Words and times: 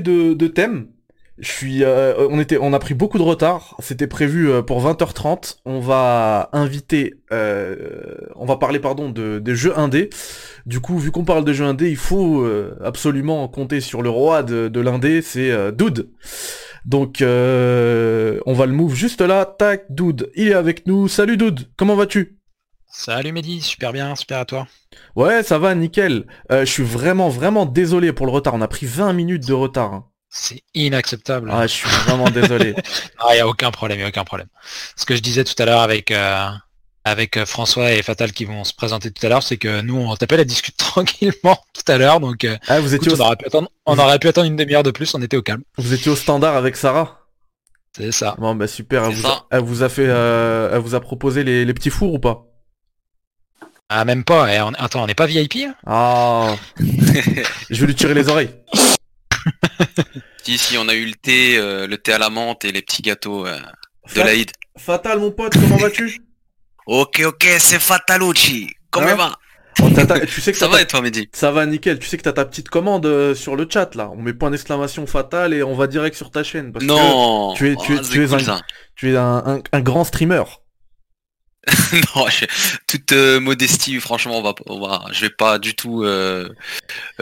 de, 0.00 0.46
thème. 0.46 0.88
Je 1.38 1.50
suis, 1.50 1.84
euh, 1.84 2.14
on 2.30 2.40
était, 2.40 2.56
on 2.58 2.72
a 2.72 2.78
pris 2.78 2.94
beaucoup 2.94 3.18
de 3.18 3.22
retard. 3.22 3.76
C'était 3.80 4.06
prévu 4.06 4.50
euh, 4.50 4.62
pour 4.62 4.82
20h30. 4.82 5.58
On 5.66 5.80
va 5.80 6.48
inviter, 6.52 7.14
euh, 7.30 8.16
on 8.36 8.46
va 8.46 8.56
parler 8.56 8.78
pardon 8.78 9.10
de 9.10 9.38
des 9.38 9.54
jeux 9.54 9.78
indés. 9.78 10.08
Du 10.64 10.80
coup, 10.80 10.98
vu 10.98 11.10
qu'on 11.10 11.24
parle 11.24 11.44
de 11.44 11.52
jeux 11.52 11.66
indés, 11.66 11.90
il 11.90 11.96
faut 11.96 12.48
absolument 12.82 13.46
compter 13.48 13.80
sur 13.80 14.02
le 14.02 14.08
roi 14.08 14.42
de, 14.42 14.80
l'indé, 14.80 15.22
c'est 15.22 15.52
Dude. 15.72 16.08
Donc, 16.86 17.18
on 17.20 18.52
va 18.54 18.66
le 18.66 18.72
move 18.72 18.94
juste 18.94 19.20
là. 19.20 19.44
Tac, 19.44 19.84
Dude, 19.90 20.30
il 20.34 20.48
est 20.48 20.54
avec 20.54 20.86
nous. 20.86 21.06
Salut 21.06 21.36
Dude, 21.36 21.68
comment 21.76 21.96
vas-tu? 21.96 22.36
Salut 22.98 23.32
Mehdi, 23.32 23.60
super 23.60 23.92
bien, 23.92 24.16
super 24.16 24.38
à 24.38 24.44
toi. 24.46 24.66
Ouais, 25.16 25.42
ça 25.42 25.58
va, 25.58 25.74
nickel. 25.74 26.26
Euh, 26.50 26.64
je 26.64 26.70
suis 26.70 26.82
vraiment, 26.82 27.28
vraiment 27.28 27.66
désolé 27.66 28.14
pour 28.14 28.24
le 28.24 28.32
retard. 28.32 28.54
On 28.54 28.62
a 28.62 28.68
pris 28.68 28.86
20 28.86 29.12
minutes 29.12 29.46
de 29.46 29.52
retard. 29.52 29.92
hein. 29.92 30.06
C'est 30.30 30.62
inacceptable. 30.74 31.50
Ah, 31.52 31.66
je 31.66 31.72
suis 31.74 31.88
vraiment 31.88 32.30
désolé. 32.30 32.74
Ah, 33.18 33.36
y 33.36 33.40
a 33.40 33.46
aucun 33.46 33.70
problème, 33.70 34.00
y 34.00 34.02
a 34.02 34.08
aucun 34.08 34.24
problème. 34.24 34.48
Ce 34.96 35.04
que 35.04 35.14
je 35.14 35.20
disais 35.20 35.44
tout 35.44 35.54
à 35.58 35.66
l'heure 35.66 35.80
avec 35.80 36.10
euh, 36.10 36.48
avec 37.04 37.36
euh, 37.36 37.44
François 37.44 37.92
et 37.92 38.02
Fatal 38.02 38.32
qui 38.32 38.44
vont 38.46 38.64
se 38.64 38.72
présenter 38.74 39.10
tout 39.10 39.24
à 39.26 39.28
l'heure, 39.28 39.42
c'est 39.42 39.56
que 39.58 39.82
nous 39.82 39.96
on 39.96 40.16
t'appelle 40.16 40.40
à 40.40 40.44
discuter 40.44 40.76
tranquillement 40.84 41.58
tout 41.74 41.92
à 41.92 41.98
l'heure, 41.98 42.20
donc 42.20 42.44
euh, 42.44 42.56
Ah, 42.66 42.80
vous 42.80 42.94
étiez, 42.94 43.08
écoute, 43.08 43.20
au, 43.20 43.22
on, 43.22 43.26
aurait 43.26 43.36
pu 43.36 43.46
attendre, 43.46 43.68
on 43.84 43.98
aurait 43.98 44.18
pu 44.18 44.28
attendre 44.28 44.46
une 44.46 44.56
demi-heure 44.56 44.82
de 44.82 44.90
plus, 44.90 45.14
on 45.14 45.20
était 45.22 45.36
au 45.36 45.42
calme. 45.42 45.62
vous 45.76 45.92
étiez 45.92 46.10
au 46.10 46.16
standard 46.16 46.56
avec 46.56 46.76
Sarah? 46.76 47.26
C'est 47.96 48.12
ça. 48.12 48.36
Bon, 48.38 48.54
bah 48.54 48.66
super. 48.66 49.04
Elle 49.04 49.14
C'est 49.14 49.20
vous, 49.20 49.26
a, 49.26 49.30
ça. 49.30 49.46
elle 49.50 49.62
vous 49.62 49.82
a 49.82 49.88
fait, 49.88 50.06
euh, 50.06 50.70
elle 50.72 50.80
vous 50.80 50.94
a 50.94 51.00
proposé 51.00 51.44
les, 51.44 51.64
les 51.64 51.74
petits 51.74 51.90
fours 51.90 52.14
ou 52.14 52.18
pas? 52.18 52.44
Ah 53.88 54.04
même 54.04 54.24
pas. 54.24 54.52
eh, 54.52 54.60
on- 54.60 54.72
Attends, 54.78 55.04
on 55.04 55.06
n'est 55.06 55.14
pas 55.14 55.26
VIP 55.26 55.56
hein? 55.66 55.74
Ah. 55.86 56.56
je 57.70 57.80
vais 57.80 57.86
lui 57.86 57.94
tirer 57.94 58.14
les 58.14 58.28
oreilles. 58.28 58.50
Si, 60.42 60.58
si, 60.58 60.78
on 60.78 60.86
a 60.88 60.94
eu 60.94 61.06
le 61.06 61.14
thé, 61.14 61.58
euh, 61.58 61.88
le 61.88 61.98
thé 61.98 62.12
à 62.12 62.18
la 62.18 62.30
menthe 62.30 62.64
et 62.64 62.70
les 62.70 62.80
petits 62.80 63.02
gâteaux 63.02 63.44
euh, 63.48 63.58
de 64.14 64.20
l'Aïd. 64.20 64.48
Fatal, 64.78 65.18
mon 65.18 65.32
pote, 65.32 65.54
comment 65.54 65.76
vas-tu? 65.76 66.20
Ok, 66.86 67.20
ok, 67.26 67.44
c'est 67.58 67.80
Fatalucci. 67.80 68.70
Comment 68.92 69.08
Hein? 69.08 69.14
va? 69.16 69.32
Oh, 69.82 69.88
Tu 70.28 70.40
sais 70.40 70.52
que 70.52 70.58
Ça 70.58 70.68
va 70.68 70.80
et 70.80 70.86
toi, 70.86 71.00
Mehdi? 71.00 71.28
Ça 71.32 71.50
va 71.50 71.66
nickel. 71.66 71.98
Tu 71.98 72.06
sais 72.06 72.16
que 72.16 72.22
t'as 72.22 72.32
ta 72.32 72.44
petite 72.44 72.68
commande 72.68 73.06
euh, 73.06 73.34
sur 73.34 73.56
le 73.56 73.66
chat 73.68 73.96
là. 73.96 74.08
On 74.12 74.22
met 74.22 74.32
point 74.34 74.52
d'exclamation 74.52 75.04
Fatal 75.08 75.52
et 75.52 75.64
on 75.64 75.74
va 75.74 75.88
direct 75.88 76.14
sur 76.16 76.30
ta 76.30 76.44
chaîne. 76.44 76.70
Parce 76.72 76.84
que 76.84 76.88
Non 76.88 77.54
tu 77.56 77.72
es- 77.72 77.74
tu 77.76 77.94
es- 77.94 77.96
c'est 78.04 78.10
tu 78.10 78.22
es 78.22 78.28
cool, 78.28 78.36
un- 78.38 78.44
ça. 78.44 78.60
tu 78.94 79.12
es 79.12 79.16
un, 79.16 79.42
un- 79.44 79.62
un 79.72 79.80
grand 79.80 80.04
streamer. 80.04 80.44
non, 82.14 82.28
je- 82.28 82.46
toute 82.86 83.12
euh, 83.12 83.40
modestie, 83.40 83.98
franchement, 84.00 84.38
on 84.38 84.42
va, 84.42 84.54
on 84.66 84.86
va, 84.86 85.04
je 85.12 85.20
vais 85.22 85.30
pas 85.30 85.58
du 85.58 85.74
tout 85.74 86.04
euh, 86.04 86.48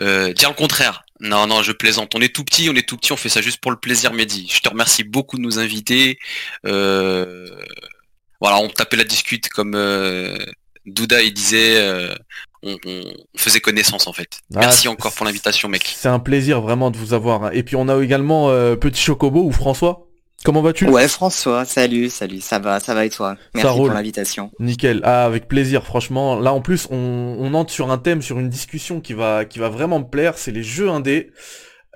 euh, 0.03 0.33
dire 0.33 0.51
le 0.51 0.55
contraire. 0.55 1.05
Non, 1.21 1.47
non, 1.47 1.63
je 1.63 1.73
plaisante. 1.73 2.15
On 2.15 2.21
est 2.21 2.35
tout 2.35 2.45
petit, 2.45 2.69
on 2.69 2.75
est 2.75 2.87
tout 2.87 2.97
petit, 2.97 3.13
on 3.13 3.17
fait 3.17 3.29
ça 3.31 3.41
juste 3.41 3.59
pour 3.61 3.71
le 3.71 3.79
plaisir, 3.79 4.13
Mehdi. 4.13 4.49
Je 4.53 4.61
te 4.61 4.69
remercie 4.69 5.05
beaucoup 5.05 5.37
de 5.37 5.43
nous 5.43 5.59
inviter. 5.59 6.19
Voilà, 6.65 8.59
on 8.59 8.69
tapait 8.69 8.97
la 8.97 9.05
discute 9.05 9.49
comme 9.49 9.73
Douda 10.85 11.23
il 11.23 11.33
disait. 11.33 12.11
on, 12.63 12.77
faisait 13.37 13.61
connaissance 13.61 14.07
en 14.07 14.13
fait. 14.13 14.41
Ah, 14.55 14.61
Merci 14.61 14.89
encore 14.89 15.15
pour 15.15 15.25
l'invitation, 15.25 15.69
mec. 15.69 15.95
C'est 15.97 16.09
un 16.09 16.19
plaisir 16.19 16.61
vraiment 16.61 16.91
de 16.91 16.99
vous 16.99 17.15
avoir. 17.15 17.55
Et 17.55 17.63
puis 17.63 17.77
on 17.77 17.89
a 17.89 18.03
également 18.03 18.49
Petit 18.77 19.01
Chocobo 19.01 19.45
ou 19.45 19.53
François. 19.53 20.07
Comment 20.45 20.61
vas-tu? 20.61 20.87
Ouais, 20.89 21.09
François, 21.09 21.65
salut, 21.65 22.11
salut, 22.11 22.41
ça 22.41 22.59
va, 22.59 22.79
ça 22.81 22.95
va 22.95 23.07
et 23.07 23.11
toi? 23.11 23.37
Merci 23.55 23.69
roule. 23.69 23.89
pour 23.89 23.95
l'invitation. 23.95 24.51
Nickel. 24.59 25.01
Ah, 25.05 25.25
avec 25.25 25.49
plaisir, 25.49 25.85
franchement. 25.85 26.39
Là, 26.39 26.53
en 26.53 26.61
plus, 26.61 26.87
on, 26.91 26.97
on 27.39 27.55
entre 27.55 27.73
sur 27.73 27.91
un 27.91 27.97
thème, 27.99 28.21
sur 28.21 28.39
une 28.39 28.51
discussion 28.51 29.01
qui 29.01 29.15
va, 29.15 29.45
qui 29.47 29.59
va 29.59 29.69
vraiment 29.71 30.01
me 30.01 30.05
plaire. 30.05 30.37
C'est 30.37 30.51
les 30.53 30.63
jeux 30.63 30.91
indés. 30.91 31.31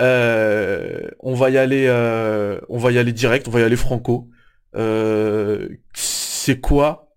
Euh, 0.01 1.01
on 1.21 1.35
va 1.35 1.51
y 1.51 1.59
aller, 1.59 1.87
euh, 1.89 2.59
on 2.71 2.79
va 2.79 2.93
y 2.93 2.99
aller 2.99 3.13
direct. 3.13 3.49
On 3.49 3.51
va 3.51 3.61
y 3.61 3.65
aller 3.65 3.77
franco. 3.77 4.29
Euh, 4.77 5.69
c'est 5.95 6.59
quoi 6.61 7.13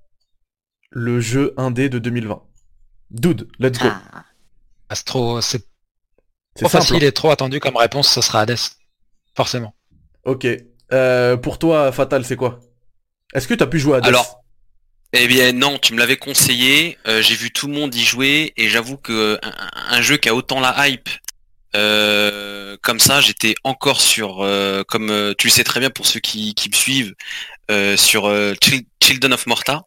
le 0.90 1.22
jeu 1.22 1.54
indé 1.56 1.88
de 1.88 2.00
2020 2.00 2.42
Dude, 3.12 3.48
let's 3.60 3.78
go. 3.80 3.88
Ah, 3.90 4.26
Ah, 4.90 4.96
C'est 4.96 5.06
trop, 5.06 5.40
simple. 5.40 5.64
facile 6.68 6.96
hein. 6.98 7.08
et 7.08 7.12
trop 7.14 7.30
attendu 7.32 7.62
comme 7.62 7.78
réponse, 7.78 8.10
ça 8.10 8.22
sera 8.22 8.42
Hades. 8.42 8.58
Forcément. 9.36 9.74
Ok. 10.26 10.46
Euh, 10.94 11.38
pour 11.38 11.60
toi, 11.60 11.92
Fatal, 11.92 12.26
c'est 12.26 12.36
quoi? 12.36 12.60
Est-ce 13.34 13.48
que 13.48 13.54
t'as 13.54 13.68
pu 13.68 13.80
jouer 13.80 13.98
à 13.98 14.06
Alors, 14.06 14.44
Eh 15.14 15.28
bien 15.28 15.52
non, 15.54 15.78
tu 15.78 15.94
me 15.94 16.00
l'avais 16.00 16.18
conseillé, 16.18 16.98
euh, 17.08 17.22
j'ai 17.22 17.36
vu 17.36 17.52
tout 17.52 17.68
le 17.68 17.74
monde 17.74 17.94
y 17.96 18.04
jouer 18.04 18.54
et 18.58 18.70
j'avoue 18.70 18.98
que 18.98 19.40
un, 19.42 19.96
un 19.98 20.02
jeu 20.02 20.18
qui 20.18 20.30
a 20.30 20.36
autant 20.36 20.60
la 20.60 20.88
hype 20.88 21.10
euh, 21.76 22.76
comme 22.82 23.00
ça, 23.00 23.22
j'étais 23.22 23.56
encore 23.64 24.02
sur, 24.02 24.42
euh, 24.42 24.84
comme 24.84 25.10
euh, 25.10 25.34
tu 25.38 25.48
le 25.48 25.52
sais 25.52 25.64
très 25.64 25.80
bien 25.80 25.90
pour 25.90 26.06
ceux 26.06 26.20
qui, 26.20 26.54
me 26.70 26.76
suivent, 26.76 27.14
euh, 27.70 27.96
sur 27.96 28.26
euh, 28.26 28.54
Chil- 28.62 28.86
Children 29.02 29.34
of 29.34 29.48
Morta. 29.48 29.84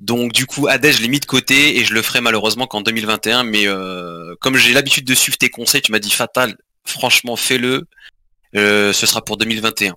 Donc 0.00 0.32
du 0.32 0.46
coup, 0.46 0.68
Hades, 0.68 0.92
je 0.92 1.02
l'ai 1.02 1.08
mis 1.08 1.18
de 1.18 1.26
côté 1.26 1.78
et 1.78 1.84
je 1.84 1.92
le 1.92 2.02
ferai 2.02 2.20
malheureusement 2.20 2.66
qu'en 2.66 2.80
2021. 2.82 3.42
Mais 3.42 3.66
euh, 3.66 4.34
comme 4.40 4.56
j'ai 4.56 4.72
l'habitude 4.72 5.04
de 5.04 5.14
suivre 5.14 5.36
tes 5.38 5.50
conseils, 5.50 5.82
tu 5.82 5.90
m'as 5.90 5.98
dit 5.98 6.10
Fatal, 6.10 6.56
franchement 6.84 7.34
fais-le. 7.36 7.86
Euh, 8.56 8.92
ce 8.92 9.06
sera 9.06 9.22
pour 9.24 9.36
2021. 9.36 9.94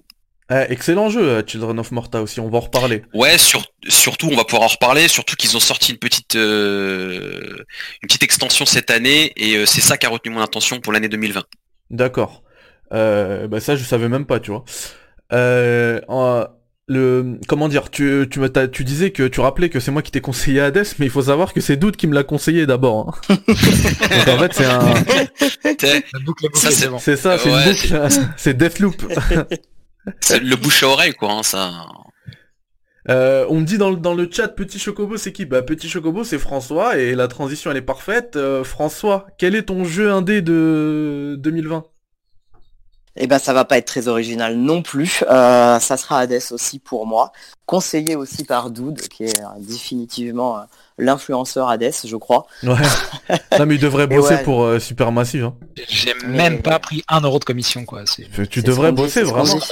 Eh, 0.53 0.65
excellent 0.69 1.09
jeu, 1.09 1.21
euh, 1.21 1.41
Children 1.45 1.79
of 1.79 1.91
Morta 1.91 2.21
aussi. 2.21 2.39
On 2.41 2.49
va 2.49 2.57
en 2.57 2.61
reparler. 2.61 3.03
Ouais, 3.13 3.37
sur, 3.37 3.63
surtout, 3.87 4.27
on 4.31 4.35
va 4.35 4.43
pouvoir 4.43 4.63
en 4.63 4.67
reparler, 4.67 5.07
surtout 5.07 5.35
qu'ils 5.37 5.55
ont 5.55 5.61
sorti 5.61 5.91
une 5.93 5.97
petite, 5.97 6.35
euh, 6.35 7.55
une 8.01 8.07
petite 8.07 8.23
extension 8.23 8.65
cette 8.65 8.91
année, 8.91 9.31
et 9.37 9.55
euh, 9.55 9.65
c'est 9.65 9.79
ça 9.81 9.97
qui 9.97 10.05
a 10.05 10.09
retenu 10.09 10.33
mon 10.33 10.41
attention 10.41 10.81
pour 10.81 10.91
l'année 10.91 11.07
2020. 11.07 11.43
D'accord. 11.89 12.43
Euh, 12.93 13.47
bah 13.47 13.61
ça, 13.61 13.77
je 13.77 13.83
savais 13.85 14.09
même 14.09 14.25
pas, 14.25 14.41
tu 14.41 14.51
vois. 14.51 14.65
En- 16.09 16.45
le, 16.91 17.39
comment 17.47 17.69
dire, 17.69 17.89
tu, 17.89 18.27
disais 18.81 19.11
que 19.11 19.27
tu 19.27 19.39
rappelais 19.39 19.69
que 19.69 19.79
c'est 19.79 19.91
moi 19.91 20.01
qui 20.01 20.11
t'ai 20.11 20.19
conseillé 20.21 20.59
Hades, 20.59 20.85
mais 20.99 21.05
il 21.05 21.09
faut 21.09 21.21
savoir 21.23 21.53
que 21.53 21.61
c'est 21.61 21.77
Doute 21.77 21.95
qui 21.95 22.07
me 22.07 22.13
l'a 22.13 22.23
conseillé 22.23 22.65
d'abord. 22.65 23.21
hein. 23.29 23.35
Donc 24.25 24.27
en 24.27 24.37
fait, 24.39 24.53
c'est 24.53 24.65
un, 24.65 24.93
c'est 26.59 26.89
bon. 26.89 26.99
c'est 26.99 27.15
ça, 27.15 27.37
c'est 27.37 27.49
Ouais, 27.49 27.63
une 27.65 27.71
boucle, 27.71 28.09
c'est 28.37 28.53
Deathloop. 28.57 29.01
c'est 30.19 30.39
le 30.39 30.55
bouche 30.55 30.83
à 30.83 30.87
oreille, 30.87 31.13
quoi, 31.13 31.31
hein, 31.31 31.43
ça. 31.43 31.71
Euh, 33.09 33.45
on 33.49 33.61
me 33.61 33.65
dit 33.65 33.77
dans, 33.79 33.89
le- 33.89 33.95
dans 33.97 34.13
le 34.13 34.29
chat, 34.31 34.47
Petit 34.49 34.77
Chocobo, 34.77 35.17
c'est 35.17 35.31
qui? 35.31 35.45
Bah, 35.45 35.61
Petit 35.63 35.89
Chocobo, 35.89 36.23
c'est 36.23 36.37
François, 36.37 36.97
et 36.97 37.15
la 37.15 37.27
transition, 37.27 37.71
elle 37.71 37.77
est 37.77 37.81
parfaite. 37.81 38.35
Euh, 38.35 38.63
François, 38.63 39.25
quel 39.39 39.55
est 39.55 39.63
ton 39.63 39.83
jeu 39.85 40.11
indé 40.11 40.41
de 40.41 41.35
2020 41.39 41.83
Eh 43.17 43.27
ben, 43.27 43.39
ça 43.39 43.51
va 43.53 43.65
pas 43.65 43.77
être 43.77 43.87
très 43.87 44.07
original 44.07 44.55
non 44.55 44.81
plus. 44.81 45.23
Euh, 45.29 45.79
ça 45.79 45.97
sera 45.97 46.19
Hades 46.19 46.41
aussi 46.51 46.79
pour 46.79 47.05
moi. 47.05 47.33
Conseillé 47.65 48.15
aussi 48.15 48.45
par 48.45 48.69
Doud, 48.69 48.99
qui 49.01 49.25
est 49.25 49.41
euh, 49.41 49.47
définitivement 49.59 50.59
euh, 50.59 50.61
l'influenceur 50.97 51.69
Hades, 51.69 51.93
je 52.05 52.15
crois. 52.15 52.45
Ouais. 52.63 52.75
non, 53.59 53.65
mais 53.65 53.75
il 53.75 53.81
devrait 53.81 54.07
bosser 54.07 54.35
ouais. 54.35 54.43
pour 54.43 54.63
euh, 54.63 54.79
Supermassive. 54.79 55.45
Hein. 55.45 55.55
J'ai 55.89 56.13
Mais- 56.25 56.37
même 56.37 56.61
pas 56.61 56.79
pris 56.79 57.03
un 57.09 57.19
euro 57.21 57.39
de 57.39 57.43
commission, 57.43 57.83
quoi. 57.83 58.03
Tu 58.49 58.61
devrais 58.61 58.93
bosser, 58.93 59.23
vraiment. 59.23 59.59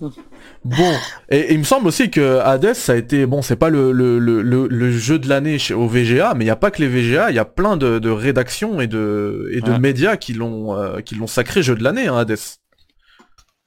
Bon, 0.68 0.92
et, 1.28 1.38
et 1.38 1.52
il 1.52 1.58
me 1.60 1.64
semble 1.64 1.86
aussi 1.86 2.10
que 2.10 2.40
Hades, 2.40 2.74
ça 2.74 2.92
a 2.92 2.96
été, 2.96 3.24
bon, 3.26 3.40
c'est 3.40 3.54
pas 3.56 3.68
le, 3.68 3.92
le, 3.92 4.18
le, 4.18 4.42
le, 4.42 4.90
jeu 4.90 5.18
de 5.18 5.28
l'année 5.28 5.58
chez- 5.58 5.74
au 5.74 5.86
VGA, 5.86 6.34
mais 6.34 6.44
il 6.44 6.48
n'y 6.48 6.50
a 6.50 6.56
pas 6.56 6.70
que 6.72 6.82
les 6.82 6.88
VGA, 6.88 7.30
il 7.30 7.36
y 7.36 7.38
a 7.38 7.44
plein 7.44 7.76
de, 7.76 7.98
de 8.00 8.10
rédactions 8.10 8.80
et 8.80 8.86
de, 8.88 9.48
et 9.52 9.60
de 9.60 9.70
Ouais. 9.70 9.78
médias 9.78 10.16
qui 10.16 10.32
l'ont 10.32 10.74
euh, 10.76 11.00
qui 11.00 11.14
l'ont 11.14 11.26
sacré 11.28 11.62
jeu 11.62 11.76
de 11.76 11.84
l'année, 11.84 12.08
hein, 12.08 12.16
Hades. 12.18 12.36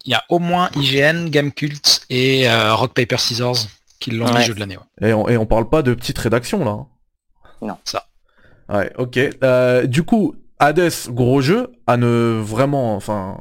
Il 0.06 0.12
y 0.12 0.16
a 0.16 0.24
au 0.30 0.40
moins 0.40 0.70
IGN, 0.76 1.30
Gamecult 1.30 2.02
et 2.10 2.50
euh, 2.50 2.74
Rock 2.74 2.94
Paper 2.94 3.18
Scissors 3.18 3.58
qui 4.00 4.12
l'ont 4.12 4.26
Ouais. 4.26 4.40
mis 4.40 4.44
jeu 4.44 4.54
de 4.54 4.60
l'année. 4.60 4.78
ouais. 5.02 5.10
Et 5.10 5.14
on, 5.14 5.28
et 5.30 5.38
on 5.38 5.46
parle 5.46 5.70
pas 5.70 5.82
de 5.82 5.94
petites 5.94 6.18
rédactions 6.20 6.66
là. 6.66 6.72
hein. 6.72 6.88
Non. 7.62 7.78
Ça. 7.86 8.06
Ouais, 8.70 8.92
ok. 8.98 9.20
Euh, 9.44 9.86
du 9.88 10.04
coup, 10.04 10.36
Hades, 10.60 10.92
gros 11.10 11.40
jeu, 11.42 11.72
à 11.88 11.96
ne 11.98 12.40
vraiment, 12.42 12.96
enfin, 12.96 13.38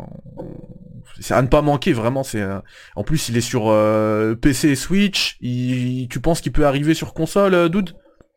c'est 1.21 1.35
à 1.35 1.43
ne 1.43 1.49
pas 1.49 1.63
manquer 1.63 1.93
vraiment. 1.93 2.23
C'est, 2.23 2.41
euh, 2.41 2.61
en 2.97 3.05
plus, 3.05 3.29
il 3.29 3.37
est 3.37 3.43
sur 3.43 3.65
euh, 3.69 4.35
PC 4.35 4.69
et 4.71 4.77
Switch. 4.77 5.37
Il, 5.41 6.09
tu 6.09 6.21
penses 6.21 6.41
qu'il 6.41 6.53
peut 6.53 6.67
arriver 6.67 6.95
sur 6.95 7.15
console, 7.15 7.55
euh, 7.55 7.69
Dude 7.69 7.95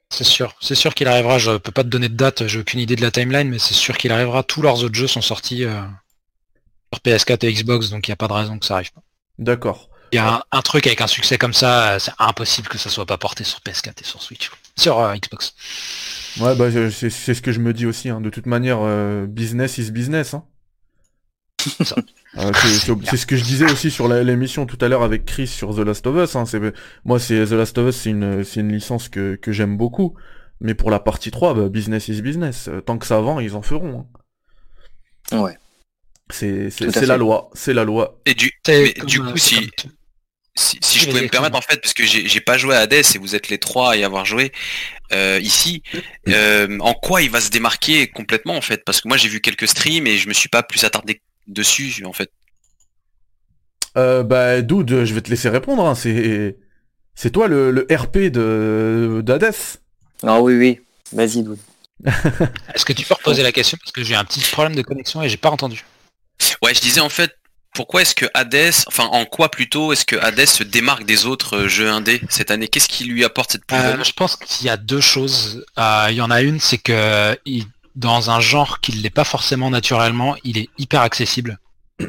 C'est 0.10 0.24
sûr, 0.24 0.56
c'est 0.62 0.75
sûr 0.75 0.94
qu'il 0.94 1.07
arrivera. 1.07 1.38
Je 1.38 1.57
peux 1.57 1.72
pas 1.72 1.83
te 1.83 1.89
donner 1.89 2.10
de 2.10 2.16
date, 2.16 2.48
j'ai 2.48 2.60
aucune 2.60 2.80
idée 2.80 2.95
de 2.95 3.01
la 3.01 3.12
timeline, 3.12 3.50
mais 3.50 3.60
c'est 3.60 3.74
sûr 3.74 3.98
qu'il 3.98 4.12
arrivera. 4.12 4.44
Tous 4.44 4.62
leurs 4.62 4.83
autres 4.83 4.95
jeux 4.95 5.07
sont 5.07 5.22
sortis 5.22 5.63
euh, 5.63 5.81
sur 6.94 7.01
PS4 7.04 7.45
et 7.45 7.54
Xbox, 7.54 7.89
donc 7.89 8.07
il 8.07 8.12
n'y 8.12 8.13
a 8.13 8.18
pas 8.18 8.28
de 8.28 8.33
raison 8.33 8.57
que 8.57 8.66
ça 8.66 8.75
arrive 8.75 8.92
pas. 8.94 9.04
D'accord. 9.38 9.89
Il 10.12 10.18
y 10.18 10.19
a 10.19 10.36
un, 10.36 10.44
un 10.51 10.62
truc 10.62 10.88
avec 10.88 11.00
un 11.00 11.07
succès 11.07 11.38
comme 11.38 11.54
ça, 11.54 11.98
c'est 12.00 12.12
impossible 12.19 12.68
que 12.68 12.77
ça 12.77 12.89
soit 12.89 13.06
pas 13.06 13.18
porté 13.18 13.45
sur 13.45 13.60
PS4 13.60 14.01
et 14.01 14.04
sur 14.04 14.22
Switch. 14.22 14.51
Sur 14.77 15.00
euh, 15.00 15.16
Xbox. 15.16 15.54
Ouais, 16.39 16.56
bah 16.56 16.69
c'est 16.92 17.10
ce 17.10 17.42
que 17.42 17.51
je 17.51 17.60
me 17.60 17.74
dis 17.74 17.86
aussi. 17.86 18.10
Hein. 18.10 18.22
De 18.22 18.30
toute 18.30 18.45
manière, 18.45 18.80
business 19.27 19.77
is 19.77 19.92
business. 19.92 20.34
Hein. 20.34 20.45
Ça. 21.84 21.96
Euh, 22.38 22.52
c'est- 22.54 23.18
ce 23.18 23.25
que 23.25 23.36
je 23.36 23.44
disais 23.44 23.69
aussi 23.72 23.92
sur 23.92 24.08
l'émission 24.08 24.66
tout 24.66 24.78
à 24.81 24.88
l'heure 24.88 25.04
avec 25.04 25.25
Chris 25.25 25.48
sur 25.48 25.75
The 25.75 25.80
Last 25.80 26.08
of 26.08 26.16
Us. 26.24 26.36
Hein. 26.36 26.46
C'est 26.46 26.60
moi, 27.06 27.19
c'est 27.19 27.46
The 27.46 27.52
Last 27.52 27.78
of 27.78 27.90
Us, 27.90 27.96
c'est 27.98 28.10
une 28.60 28.72
licence 28.72 29.10
que 29.10 29.36
que 29.36 29.52
j'aime 29.52 29.78
beaucoup. 29.78 30.16
Mais 30.60 30.75
pour 30.75 30.92
la 30.92 31.00
partie 31.00 31.31
3, 31.31 31.54
bah, 31.56 31.69
business 31.69 32.08
is 32.08 32.22
business. 32.22 32.68
Euh, 32.68 32.81
Tant 32.81 32.98
que 33.00 33.08
ça 33.08 33.19
vend, 33.19 33.40
ils 33.40 33.56
en 33.56 33.62
feront. 33.63 34.06
hein. 35.31 35.38
Ouais. 35.42 35.58
C'est 36.30 36.69
la 37.06 37.18
loi, 37.18 37.50
c'est 37.54 37.74
la 37.74 37.84
loi. 37.84 38.22
Et 38.25 38.34
du, 38.34 38.52
mais 38.68 38.94
coup, 38.94 39.38
si, 39.38 39.56
comme 39.56 39.92
si, 40.56 40.78
si 40.81 41.00
je 41.00 41.08
pouvais 41.08 41.22
me 41.24 41.28
permettre 41.30 41.58
en 41.58 41.62
fait, 41.62 41.81
parce 41.81 41.94
que 41.94 42.06
j'ai 42.06 42.28
j'ai 42.28 42.42
pas 42.42 42.58
joué 42.58 42.75
à 42.75 42.80
Hades 42.80 42.94
et 42.94 43.18
vous 43.18 43.36
êtes 43.36 43.50
les 43.50 43.58
trois 43.58 43.92
à 43.94 43.96
y 43.98 44.04
avoir 44.04 44.25
joué 44.25 44.52
euh, 45.12 45.40
ici, 45.42 45.81
euh, 46.30 46.78
en 46.80 46.94
quoi 46.94 47.22
il 47.22 47.30
va 47.30 47.42
se 47.42 47.50
démarquer 47.50 48.08
complètement 48.08 48.56
en 48.56 48.62
fait? 48.62 48.84
Parce 48.86 49.02
que 49.02 49.08
moi 49.10 49.18
j'ai 49.18 49.28
vu 49.30 49.42
quelques 49.42 49.68
streams 49.68 50.08
et 50.08 50.18
je 50.18 50.28
me 50.30 50.34
suis 50.34 50.50
pas 50.50 50.63
plus 50.63 50.84
attardé 50.86 51.22
dessus 51.51 52.03
en 52.06 52.13
fait. 52.13 52.31
Euh, 53.98 54.24
bah, 54.24 54.62
Dude, 54.62 55.03
je 55.06 55.13
vais 55.13 55.21
te 55.21 55.30
laisser 55.30 55.50
répondre. 55.50 55.86
hein. 55.86 55.95
C'est 55.95 56.57
c'est 57.13 57.30
toi 57.31 57.48
le, 57.48 57.71
le 57.71 57.86
RP 57.92 58.18
de 58.31 59.21
d'Hades. 59.24 59.53
Ah 60.24 60.42
oui, 60.42 60.56
oui. 60.56 60.80
Vas-y, 61.12 61.44
Doud. 61.44 61.59
Est-ce 62.74 62.86
que 62.86 62.94
tu 62.94 63.06
peux 63.06 63.13
reposer 63.15 63.44
la 63.44 63.51
question? 63.51 63.77
Parce 63.81 63.92
que 63.92 64.03
j'ai 64.03 64.15
un 64.15 64.24
petit 64.24 64.39
problème 64.51 64.75
de 64.75 64.81
connexion 64.81 65.21
et 65.21 65.30
j'ai 65.30 65.38
pas 65.38 65.50
entendu. 65.51 65.83
Ouais, 66.63 66.74
je 66.74 66.80
disais 66.81 67.01
en 67.01 67.09
fait, 67.09 67.36
pourquoi 67.75 68.01
est-ce 68.01 68.15
que 68.15 68.25
Hades, 68.33 68.71
enfin 68.88 69.06
en 69.06 69.25
quoi 69.25 69.50
plutôt 69.51 69.92
est-ce 69.94 70.06
que 70.06 70.15
Hades 70.15 70.45
se 70.45 70.63
démarque 70.63 71.06
des 71.06 71.25
autres 71.25 71.57
euh, 71.57 71.68
jeux 71.68 71.89
indés 71.89 72.21
cette 72.30 72.50
année? 72.50 72.68
Qu'est-ce 72.68 72.88
qui 72.89 73.03
lui 73.03 73.24
apporte 73.24 73.51
cette 73.51 73.62
Euh, 73.63 73.65
plus-value 73.75 74.03
je 74.03 74.13
pense 74.13 74.36
qu'il 74.38 74.65
y 74.68 74.69
a 74.69 74.77
deux 74.77 75.01
choses. 75.01 75.65
Euh, 75.77 76.07
il 76.09 76.15
y 76.15 76.21
en 76.21 76.31
a 76.31 76.42
une, 76.42 76.59
c'est 76.59 76.77
que 76.77 77.38
il- 77.45 77.65
dans 77.96 78.30
un 78.32 78.40
genre 78.40 78.80
qui 78.80 78.96
ne 78.96 79.02
l'est 79.02 79.10
pas 79.10 79.24
forcément 79.24 79.70
naturellement, 79.70 80.36
il 80.44 80.58
est 80.58 80.70
hyper 80.78 81.02
accessible. 81.02 81.60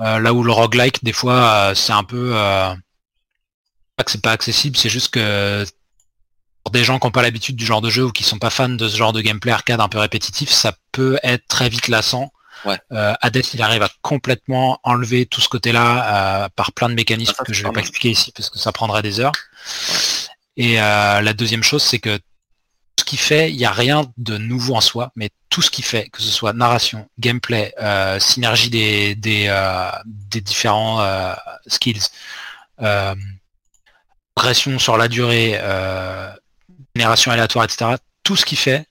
Euh, 0.00 0.20
là 0.20 0.32
où 0.32 0.44
le 0.44 0.52
roguelike, 0.52 1.02
des 1.02 1.12
fois, 1.12 1.34
euh, 1.34 1.74
c'est 1.74 1.92
un 1.92 2.04
peu... 2.04 2.30
euh, 2.32 2.72
pas 3.96 4.04
que 4.04 4.12
c'est 4.12 4.22
pas 4.22 4.30
accessible, 4.30 4.76
c'est 4.76 4.88
juste 4.88 5.12
que 5.12 5.66
pour 6.62 6.70
des 6.70 6.84
gens 6.84 7.00
qui 7.00 7.06
n'ont 7.08 7.10
pas 7.10 7.22
l'habitude 7.22 7.56
du 7.56 7.66
genre 7.66 7.80
de 7.80 7.90
jeu 7.90 8.04
ou 8.04 8.12
qui 8.12 8.22
sont 8.22 8.38
pas 8.38 8.50
fans 8.50 8.68
de 8.68 8.86
ce 8.88 8.96
genre 8.96 9.12
de 9.12 9.20
gameplay 9.20 9.50
arcade 9.50 9.80
un 9.80 9.88
peu 9.88 9.98
répétitif, 9.98 10.50
ça 10.50 10.72
peut 10.92 11.18
être 11.24 11.48
très 11.48 11.68
vite 11.68 11.88
lassant. 11.88 12.30
Ouais. 12.64 12.78
Hades, 12.90 13.42
il 13.54 13.60
arrive 13.60 13.82
à 13.82 13.90
complètement 14.00 14.78
enlever 14.84 15.26
tout 15.26 15.40
ce 15.40 15.48
côté-là 15.48 16.48
par 16.54 16.70
plein 16.70 16.88
de 16.88 16.94
mécanismes 16.94 17.32
Ah, 17.34 17.38
ça, 17.38 17.44
que 17.44 17.52
je 17.52 17.64
pas 17.64 17.70
vais 17.70 17.74
pas 17.74 17.80
expliquer 17.80 18.10
ici 18.10 18.30
parce 18.30 18.50
que 18.50 18.58
ça 18.60 18.70
prendrait 18.70 19.02
des 19.02 19.18
heures. 19.18 19.32
Et 20.56 20.76
la 20.76 21.32
deuxième 21.32 21.64
chose, 21.64 21.82
c'est 21.82 21.98
que 21.98 22.20
fait, 23.16 23.50
il 23.50 23.56
n'y 23.56 23.64
a 23.64 23.70
rien 23.70 24.02
de 24.18 24.36
nouveau 24.38 24.74
en 24.74 24.80
soi, 24.80 25.12
mais 25.16 25.30
tout 25.48 25.62
ce 25.62 25.70
qu'il 25.70 25.84
fait, 25.84 26.08
que 26.10 26.20
ce 26.20 26.28
soit 26.30 26.52
narration, 26.52 27.08
gameplay, 27.18 27.72
euh, 27.80 28.18
synergie 28.20 28.70
des, 28.70 29.14
des, 29.14 29.46
euh, 29.48 29.90
différents 30.40 31.00
euh, 31.00 31.32
skills, 31.66 32.02
progression 34.34 34.78
sur 34.78 34.96
la 34.96 35.08
durée, 35.08 35.58
génération 36.94 37.32
aléatoire, 37.32 37.64
etc., 37.64 37.96
tout 38.22 38.36
ce 38.36 38.44
qu'il 38.44 38.58
fait, 38.58 38.84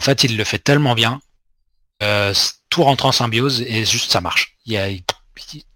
en 0.00 0.04
fait, 0.04 0.24
il 0.24 0.36
le 0.36 0.44
fait 0.44 0.58
tellement 0.58 0.94
bien, 0.94 1.20
tout 2.70 2.82
rentre 2.82 3.06
en 3.06 3.12
symbiose 3.12 3.62
et 3.62 3.84
juste 3.84 4.10
ça 4.12 4.20
marche. 4.20 4.56
Il 4.66 4.74
il- 4.74 5.04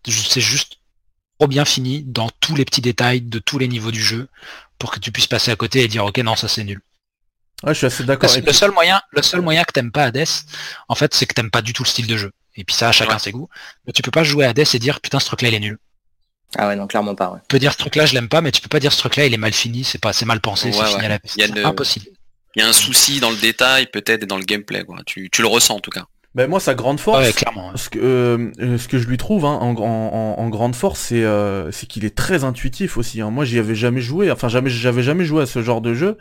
c'est 0.06 0.41
juste 0.41 0.79
trop 1.38 1.49
bien 1.49 1.64
fini 1.64 2.05
dans 2.05 2.31
tous 2.41 2.56
les 2.56 2.64
petits 2.64 2.81
détails 2.82 3.23
de 3.23 3.38
tous 3.41 3.59
les 3.59 3.69
niveaux 3.69 3.91
du 3.93 4.03
jeu 4.03 4.29
pour 4.79 4.91
que 4.93 5.00
tu 5.00 5.12
puisses 5.12 5.26
passer 5.29 5.50
à 5.53 5.56
côté 5.56 5.82
et 5.85 5.88
dire 5.88 6.05
ok 6.06 6.19
non 6.19 6.37
ça 6.37 6.49
c'est 6.49 6.64
nul. 6.64 6.81
Ouais, 7.64 7.75
je 7.75 7.78
suis 7.78 7.87
assez 7.87 8.05
d'accord. 8.05 8.22
Parce 8.22 8.37
Et 8.37 8.40
que 8.40 8.46
le 8.46 8.52
seul 8.52 8.70
moyen, 8.70 9.00
le 9.10 9.22
seul 9.22 9.40
moyen 9.40 9.64
que 9.64 9.72
t'aimes 9.72 9.90
pas 9.90 10.05
Hades, 10.05 10.25
en 10.88 10.94
fait, 10.94 11.12
c'est 11.14 11.26
que 11.26 11.34
t'aimes 11.34 11.50
pas 11.50 11.62
du 11.62 11.72
tout 11.72 11.82
le 11.82 11.88
style 11.88 12.06
de 12.06 12.16
jeu. 12.16 12.31
Et 12.56 12.64
puis 12.64 12.75
ça, 12.75 12.93
chacun 12.93 13.14
Ouais. 13.14 13.19
ses 13.19 13.32
goûts. 13.32 13.49
Mais 13.87 13.93
tu 13.93 14.02
peux 14.02 14.10
pas 14.10 14.22
jouer 14.25 14.44
à 14.44 14.50
Hades 14.50 14.58
et 14.75 14.78
dire 14.78 15.00
putain 15.00 15.19
ce 15.20 15.26
truc-là 15.26 15.49
il 15.49 15.55
est 15.55 15.60
nul. 15.60 15.78
Ah 16.56 16.69
ouais, 16.69 16.76
non, 16.76 16.87
clairement 16.87 17.14
pas, 17.14 17.31
ouais. 17.31 17.38
Tu 17.43 17.46
peux 17.49 17.58
dire 17.58 17.72
ce 17.72 17.78
truc-là 17.78 18.06
je 18.06 18.14
l'aime 18.14 18.28
pas, 18.28 18.40
mais 18.40 18.52
tu 18.52 18.60
peux 18.62 18.69
pas 18.69 18.81
dire 18.81 18.93
ce 18.93 18.99
truc-là 18.99 19.26
il 19.26 19.34
est 19.34 19.38
mal 19.38 19.52
fini, 19.52 19.84
c'est 19.84 20.00
pas, 20.00 20.12
c'est 20.12 20.25
mal 20.25 20.40
pensé, 20.40 20.69
Ouais, 20.69 20.72
c'est 20.72 20.84
fini 20.87 21.05
à 21.05 21.49
la 21.62 21.69
impossible. 21.69 22.06
Il 22.56 22.62
y 22.62 22.64
a 22.64 22.69
un 22.69 22.72
souci 22.72 23.20
dans 23.20 23.31
le 23.31 23.37
détail 23.37 23.87
peut-être 23.87 24.22
et 24.22 24.26
dans 24.26 24.38
le 24.38 24.44
gameplay 24.44 24.82
quoi. 24.84 24.99
Tu, 25.04 25.28
tu 25.31 25.43
le 25.43 25.49
ressens 25.49 25.76
en 25.76 25.81
tout 25.81 25.90
cas. 25.90 26.06
bah, 26.34 26.46
moi, 26.46 26.58
sa 26.61 26.75
grande 26.75 26.99
force, 27.00 27.19
Ouais, 27.26 27.32
clairement. 27.32 27.69
ouais. 27.70 27.76
ce 27.76 27.90
que, 27.90 27.99
euh, 27.99 28.78
ce 28.78 28.88
que 28.88 28.99
je 28.99 29.06
lui 29.08 29.19
trouve 29.19 29.44
hein, 29.44 29.58
en, 29.61 29.75
en- 29.76 30.34
en- 30.38 30.49
grande 30.49 30.75
force, 30.75 30.99
c'est 31.00 31.22
euh, 31.25 31.70
c'est 31.72 31.87
qu'il 31.87 32.04
est 32.04 32.16
très 32.16 32.44
intuitif 32.44 32.96
aussi. 32.96 33.20
hein. 33.20 33.31
Moi, 33.31 33.44
j'y 33.44 33.58
avais 33.58 33.75
jamais 33.75 34.00
joué. 34.00 34.31
Enfin, 34.31 34.49
jamais, 34.49 34.70
j'avais 34.70 35.02
jamais 35.02 35.25
joué 35.26 35.43
à 35.43 35.46
ce 35.46 35.62
genre 35.62 35.81
de 35.81 35.93
jeu. 35.94 36.16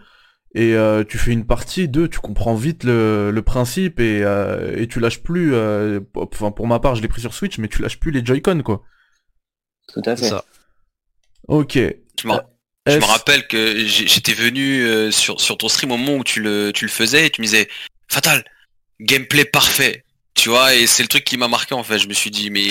Et 0.56 0.74
euh, 0.76 1.04
tu 1.04 1.18
fais 1.18 1.32
une 1.32 1.46
partie, 1.46 1.88
deux, 1.88 2.08
tu 2.08 2.20
comprends 2.20 2.56
vite 2.56 2.84
le, 2.84 3.32
le 3.32 3.42
principe 3.42 4.00
et, 4.00 4.24
euh, 4.24 4.76
et 4.78 4.88
tu 4.88 5.00
lâches 5.00 5.22
plus. 5.22 5.54
euh, 5.54 6.00
Enfin, 6.16 6.52
pour 6.52 6.68
ma 6.68 6.80
part, 6.80 6.96
je 6.96 7.02
l'ai 7.02 7.08
pris 7.08 7.22
sur 7.22 7.34
Switch, 7.34 7.58
mais 7.60 7.68
tu 7.68 7.82
lâches 7.82 8.00
plus 8.00 8.12
les 8.12 8.26
Joy-Con, 8.26 8.62
quoi. 8.64 8.84
Tout 9.94 10.02
à 10.06 10.16
C'est 10.16 10.24
fait. 10.24 10.30
ça. 10.30 10.46
Ok. 11.48 11.74
Je 11.76 12.28
me, 12.28 12.34
je 12.88 12.98
me 12.98 13.06
rappelle 13.06 13.46
que 13.48 13.86
j'étais 13.86 14.34
venu 14.34 15.12
sur, 15.12 15.40
sur 15.40 15.58
ton 15.58 15.68
stream 15.70 15.92
au 15.92 15.98
moment 15.98 16.18
où 16.18 16.24
tu 16.24 16.42
le, 16.42 16.72
tu 16.74 16.86
le 16.86 16.92
faisais 16.92 17.28
et 17.28 17.30
tu 17.30 17.42
me 17.42 17.46
disais 17.46 17.68
Fatal, 18.10 18.44
gameplay 19.00 19.46
parfait. 19.46 20.04
Tu 20.34 20.50
vois, 20.50 20.74
et 20.76 20.88
c'est 20.88 21.04
le 21.04 21.10
truc 21.10 21.24
qui 21.24 21.38
m'a 21.38 21.48
marqué 21.48 21.74
en 21.76 21.84
fait. 21.84 22.00
Je 22.00 22.08
me 22.08 22.14
suis 22.14 22.32
dit, 22.32 22.50
mais 22.50 22.68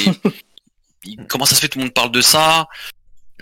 comment 1.29 1.45
ça 1.45 1.55
se 1.55 1.61
fait 1.61 1.69
que 1.69 1.75
tout 1.75 1.79
le 1.79 1.85
monde 1.85 1.95
parle 1.95 2.11
de 2.13 2.21
ça? 2.21 2.67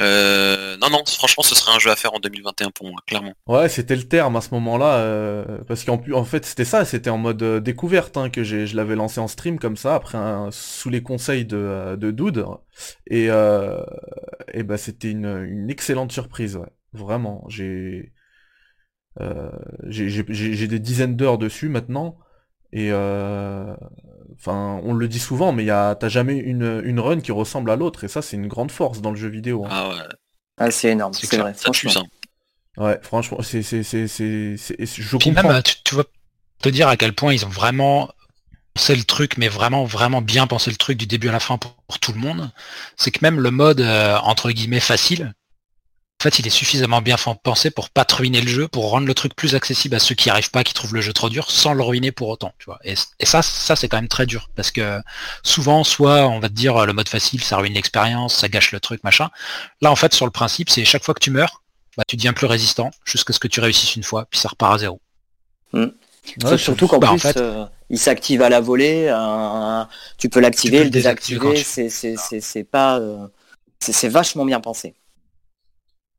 Euh, 0.00 0.76
Non, 0.80 0.90
non, 0.90 1.02
franchement, 1.06 1.42
ce 1.42 1.54
serait 1.54 1.74
un 1.74 1.78
jeu 1.78 1.90
à 1.90 1.96
faire 1.96 2.14
en 2.14 2.18
2021 2.18 2.70
pour 2.70 2.86
moi, 2.88 3.00
clairement. 3.06 3.32
Ouais, 3.46 3.68
c'était 3.68 3.96
le 3.96 4.02
terme 4.02 4.36
à 4.36 4.40
ce 4.40 4.50
moment-là, 4.54 4.96
euh, 4.98 5.58
parce 5.66 5.84
qu'en 5.84 5.98
plus, 5.98 6.14
en 6.14 6.24
fait, 6.24 6.44
c'était 6.44 6.64
ça, 6.64 6.84
c'était 6.84 7.10
en 7.10 7.18
mode 7.18 7.42
euh, 7.42 7.60
découverte 7.60 8.16
hein, 8.16 8.28
que 8.30 8.42
je 8.44 8.74
l'avais 8.76 8.96
lancé 8.96 9.20
en 9.20 9.28
stream 9.28 9.58
comme 9.58 9.76
ça, 9.76 9.94
après 9.94 10.18
un- 10.18 10.50
sous 10.50 10.90
les 10.90 11.02
conseils 11.02 11.44
de, 11.44 11.96
de 11.96 12.10
Dude, 12.10 12.44
et 13.08 13.26
et 14.52 14.62
bah 14.62 14.76
c'était 14.78 15.10
une, 15.10 15.66
excellente 15.70 16.12
surprise, 16.12 16.56
ouais. 16.56 16.68
Vraiment, 16.92 17.44
j'ai 17.48 18.12
j'ai 19.88 20.68
des 20.68 20.78
dizaines 20.80 21.16
d'heures 21.16 21.38
dessus 21.38 21.68
maintenant, 21.68 22.18
et 22.72 22.90
enfin, 24.38 24.80
on 24.84 24.94
le 24.94 25.08
dit 25.08 25.18
souvent, 25.18 25.52
mais 25.52 25.62
il 25.64 25.66
y 25.66 25.70
a, 25.70 25.94
t'as 25.94 26.08
jamais 26.08 26.36
une, 26.38 26.82
une 26.84 27.00
run 27.00 27.20
qui 27.20 27.32
ressemble 27.32 27.70
à 27.70 27.76
l'autre, 27.76 28.04
et 28.04 28.08
ça, 28.08 28.22
c'est 28.22 28.36
une 28.36 28.48
grande 28.48 28.70
force 28.70 29.00
dans 29.00 29.10
le 29.10 29.16
jeu 29.16 29.28
vidéo. 29.28 29.64
hein. 29.66 29.70
Ah 29.70 29.88
ouais, 29.90 29.94
Ah, 30.58 30.70
c'est 30.70 30.90
énorme, 30.90 31.12
C'est 31.12 31.36
vrai, 31.38 31.52
ça 31.54 31.70
tue 31.70 31.88
franchement. 31.88 31.90
ça. 31.90 32.02
Ouais, 32.76 32.98
franchement, 33.02 33.38
c'est 33.42 33.62
c'est 33.62 33.82
c'est 33.84 34.08
c'est 34.08 34.56
c'est- 34.58 34.86
je 34.86 35.16
Puis 35.18 35.30
comprends. 35.30 35.48
même, 35.48 35.56
euh, 35.58 35.62
tu, 35.62 35.74
tu 35.84 35.94
vois, 35.94 36.04
te 36.62 36.68
dire 36.68 36.88
à 36.88 36.96
quel 36.96 37.14
point 37.14 37.32
ils 37.34 37.46
ont 37.46 37.50
vraiment 37.50 38.10
pensé 38.74 38.96
le 38.96 39.04
truc, 39.04 39.38
mais 39.38 39.48
vraiment, 39.48 39.84
vraiment 39.84 40.22
bien 40.22 40.46
pensé 40.46 40.70
le 40.70 40.76
truc 40.76 40.98
du 40.98 41.06
début 41.06 41.28
à 41.28 41.32
la 41.32 41.40
fin 41.40 41.58
pour, 41.58 41.74
pour 41.88 41.98
tout 42.00 42.12
le 42.12 42.20
monde, 42.20 42.50
c'est 42.96 43.10
que 43.12 43.20
même 43.22 43.40
le 43.40 43.50
mode, 43.50 43.80
euh, 43.80 44.16
entre 44.18 44.50
guillemets, 44.52 44.80
facile, 44.80 45.34
en 46.20 46.22
fait, 46.22 46.38
il 46.38 46.46
est 46.46 46.50
suffisamment 46.50 47.02
bien 47.02 47.16
pensé 47.42 47.70
pour 47.70 47.90
pas 47.90 48.04
te 48.06 48.14
ruiner 48.14 48.40
le 48.40 48.48
jeu, 48.48 48.66
pour 48.66 48.88
rendre 48.88 49.06
le 49.06 49.12
truc 49.14 49.34
plus 49.36 49.54
accessible 49.54 49.94
à 49.94 49.98
ceux 49.98 50.14
qui 50.14 50.30
arrivent 50.30 50.50
pas, 50.50 50.64
qui 50.64 50.72
trouvent 50.72 50.94
le 50.94 51.02
jeu 51.02 51.12
trop 51.12 51.28
dur, 51.28 51.50
sans 51.50 51.74
le 51.74 51.82
ruiner 51.82 52.12
pour 52.12 52.28
autant, 52.28 52.54
tu 52.58 52.64
vois. 52.66 52.78
Et, 52.84 52.94
et 53.20 53.26
ça, 53.26 53.42
ça, 53.42 53.76
c'est 53.76 53.88
quand 53.88 53.98
même 53.98 54.08
très 54.08 54.24
dur, 54.24 54.48
parce 54.56 54.70
que 54.70 55.00
souvent, 55.42 55.84
soit 55.84 56.26
on 56.28 56.40
va 56.40 56.48
te 56.48 56.54
dire, 56.54 56.86
le 56.86 56.92
mode 56.94 57.08
facile, 57.10 57.42
ça 57.44 57.58
ruine 57.58 57.74
l'expérience, 57.74 58.36
ça 58.36 58.48
gâche 58.48 58.72
le 58.72 58.80
truc, 58.80 59.04
machin. 59.04 59.28
Là, 59.82 59.90
en 59.90 59.96
fait, 59.96 60.14
sur 60.14 60.24
le 60.24 60.32
principe, 60.32 60.70
c'est 60.70 60.84
chaque 60.86 61.04
fois 61.04 61.12
que 61.14 61.20
tu 61.20 61.30
meurs, 61.30 61.62
bah, 61.98 62.04
tu 62.08 62.16
deviens 62.16 62.32
plus 62.32 62.46
résistant, 62.46 62.90
jusqu'à 63.04 63.34
ce 63.34 63.38
que 63.38 63.48
tu 63.48 63.60
réussisses 63.60 63.96
une 63.96 64.02
fois, 64.02 64.26
puis 64.30 64.40
ça 64.40 64.48
repart 64.48 64.74
à 64.74 64.78
zéro. 64.78 65.00
Ouais, 65.74 65.90
Sauf- 66.40 66.60
surtout 66.62 66.86
qu'en 66.86 67.00
bah, 67.00 67.08
en 67.08 67.18
plus, 67.18 67.20
fait- 67.20 67.36
euh, 67.36 67.66
il 67.90 67.98
s'active 67.98 68.40
à 68.40 68.48
la 68.48 68.60
volée. 68.60 69.08
euh, 69.08 69.84
tu 70.16 70.30
peux 70.30 70.40
l'activer, 70.40 70.84
le 70.84 70.90
désactiver 70.90 71.54
C'est 71.56 72.64
pas. 72.64 72.98
euh, 72.98 73.26
c'est 73.78 74.08
vachement 74.08 74.46
bien 74.46 74.60
pensé. 74.60 74.94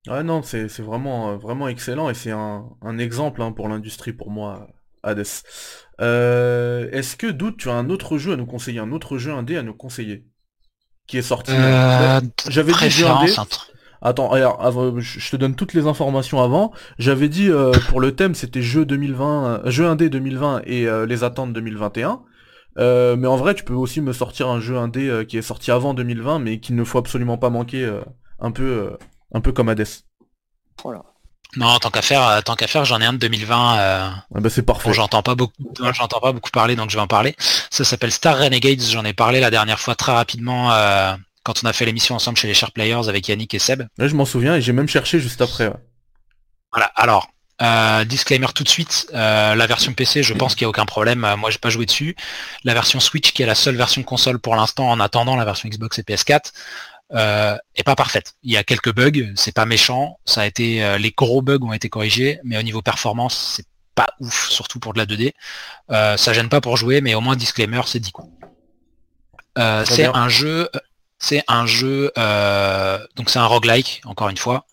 Ouais, 0.08 0.24
non, 0.24 0.42
c'est 0.44 0.68
vraiment, 0.80 1.32
euh, 1.32 1.38
vraiment 1.38 1.68
excellent 1.68 2.10
et 2.10 2.14
c'est 2.14 2.32
un, 2.32 2.66
un 2.82 2.98
exemple 2.98 3.42
hein, 3.42 3.52
pour 3.52 3.68
l'industrie 3.68 4.14
pour 4.14 4.30
moi, 4.30 4.68
Hades. 5.04 5.26
Euh, 6.02 6.90
Est-ce 6.92 7.16
que, 7.16 7.28
Doute, 7.28 7.58
tu 7.58 7.70
as 7.70 7.74
un 7.74 7.90
autre 7.90 8.18
jeu 8.18 8.34
à 8.34 8.36
nous 8.36 8.46
conseiller, 8.46 8.80
un 8.80 8.92
autre 8.92 9.18
jeu 9.18 9.32
indé 9.32 9.58
à 9.58 9.64
nous 9.64 9.74
conseiller 9.74 10.26
Qui 11.08 11.18
est 11.18 11.24
sorti 11.24 11.52
Euh, 11.54 12.22
J'avais 12.50 12.74
dit 12.74 12.90
jeu 12.90 13.06
indé. 13.08 13.32
Attends, 14.02 14.32
alors, 14.32 14.64
avant, 14.64 15.00
je 15.00 15.32
te 15.32 15.36
donne 15.36 15.56
toutes 15.56 15.74
les 15.74 15.88
informations 15.88 16.44
avant. 16.44 16.72
J'avais 17.00 17.30
dit 17.30 17.50
euh, 17.50 17.72
pour 17.90 18.00
le 18.00 18.16
thème 18.16 18.36
c'était 18.36 18.62
jeu 18.62 18.86
2020, 18.86 19.48
euh, 19.66 19.72
jeu 19.72 19.88
indé 19.88 20.10
2020 20.10 20.62
et 20.66 20.88
les 21.08 21.24
attentes 21.24 21.54
2021. 21.54 22.22
Euh, 22.78 23.16
mais 23.16 23.28
en 23.28 23.38
vrai, 23.38 23.56
tu 23.56 23.64
peux 23.64 23.74
aussi 23.74 24.02
me 24.02 24.14
sortir 24.14 24.50
un 24.50 24.60
jeu 24.60 24.78
indé 24.78 25.26
qui 25.28 25.38
est 25.38 25.42
sorti 25.42 25.72
avant 25.72 25.94
2020, 25.96 26.40
mais 26.40 26.60
qu'il 26.60 26.76
ne 26.76 26.84
faut 26.84 27.00
absolument 27.00 27.38
pas 27.38 27.50
manquer, 27.50 27.90
un 28.40 28.52
peu, 28.52 28.98
un 29.34 29.42
peu 29.42 29.52
comme 29.52 29.70
Hades. 29.70 29.88
Voilà. 30.84 31.04
Non, 31.58 31.78
tant 31.80 31.90
qu'à 31.90 32.02
faire, 32.02 32.28
euh, 32.28 32.42
tant 32.42 32.56
qu'à 32.56 32.68
faire, 32.68 32.84
j'en 32.84 33.00
ai 33.00 33.06
un 33.06 33.14
de 33.14 33.18
2020 33.18 33.78
euh, 33.78 34.10
Ah 34.10 34.40
bah 34.42 34.50
c'est 34.50 34.64
parfait. 34.64 34.94
j'entends 34.94 35.24
pas 35.24 35.36
beaucoup, 35.36 35.54
j'entends 35.94 36.20
pas 36.20 36.34
beaucoup 36.34 36.50
parler, 36.52 36.76
donc 36.76 36.90
je 36.90 36.96
vais 36.98 37.02
en 37.02 37.08
parler. 37.08 37.36
Ça 37.70 37.86
s'appelle 37.86 38.12
Star 38.12 38.38
Renegades. 38.38 38.82
J'en 38.82 39.06
ai 39.06 39.14
parlé 39.14 39.40
la 39.40 39.52
dernière 39.52 39.80
fois 39.80 39.96
très 39.96 40.12
rapidement 40.12 40.74
euh, 40.74 41.16
quand 41.44 41.64
on 41.64 41.68
a 41.68 41.74
fait 41.74 41.86
l'émission 41.86 42.16
ensemble 42.16 42.38
chez 42.38 42.48
les 42.48 42.54
Sharp 42.54 42.74
Players 42.74 43.08
avec 43.08 43.28
Yannick 43.28 43.54
et 43.54 43.60
Seb. 43.60 43.84
Ouais, 43.98 44.10
je 44.10 44.16
m'en 44.16 44.26
souviens 44.26 44.56
et 44.56 44.62
j'ai 44.62 44.74
même 44.74 44.90
cherché 44.90 45.20
juste 45.20 45.42
après. 45.42 45.68
ouais. 45.68 45.80
Voilà. 46.74 46.92
Alors, 46.96 47.30
euh, 47.62 48.04
disclaimer 48.04 48.48
tout 48.54 48.66
de 48.66 48.70
suite, 48.70 49.08
euh, 49.14 49.56
la 49.56 49.66
version 49.66 49.94
PC, 49.94 50.24
je 50.24 50.34
pense 50.34 50.56
qu'il 50.56 50.66
n'y 50.66 50.68
a 50.68 50.70
aucun 50.70 50.86
problème. 50.86 51.24
Euh, 51.24 51.38
moi, 51.38 51.50
j'ai 51.52 51.58
pas 51.58 51.70
joué 51.70 51.86
dessus. 51.86 52.16
La 52.66 52.74
version 52.74 53.00
Switch, 53.00 53.32
qui 53.32 53.44
est 53.44 53.46
la 53.46 53.56
seule 53.56 53.78
version 53.78 54.04
console 54.04 54.40
pour 54.40 54.58
l'instant, 54.58 54.90
en 54.90 55.00
attendant 55.00 55.38
la 55.38 55.46
version 55.46 55.70
Xbox 55.70 55.98
et 56.00 56.02
PS4, 56.02 56.52
euh, 57.14 57.56
est 57.76 57.84
pas 57.84 57.96
parfaite. 57.96 58.36
Il 58.44 58.52
y 58.52 58.58
a 58.58 58.64
quelques 58.64 58.94
bugs. 58.94 59.34
C'est 59.36 59.54
pas 59.54 59.66
méchant. 59.66 60.20
Ça 60.26 60.42
a 60.42 60.46
été, 60.46 60.84
euh, 60.84 60.98
les 60.98 61.12
gros 61.12 61.42
bugs 61.42 61.60
ont 61.62 61.74
été 61.74 61.90
corrigés, 61.90 62.40
mais 62.44 62.58
au 62.58 62.64
niveau 62.64 62.82
performance, 62.82 63.54
c'est 63.56 63.68
pas 63.94 64.08
ouf, 64.20 64.50
surtout 64.50 64.80
pour 64.80 64.94
de 64.94 64.98
la 64.98 65.06
2D. 65.06 65.34
Euh, 65.92 66.18
ça 66.18 66.34
gêne 66.34 66.50
pas 66.50 66.62
pour 66.62 66.78
jouer, 66.78 67.02
mais 67.02 67.16
au 67.16 67.22
moins 67.22 67.36
disclaimer, 67.36 67.82
c'est 67.86 68.00
dit 68.00 68.12
quoi. 68.12 68.26
c'est 69.86 70.06
un 70.06 70.30
jeu, 70.30 70.70
c'est 71.20 71.44
un 71.48 71.66
jeu, 71.66 72.12
donc 73.16 73.30
c'est 73.30 73.40
un 73.40 73.46
roguelike, 73.46 74.02
encore 74.06 74.30
une 74.30 74.38
fois. 74.38 74.66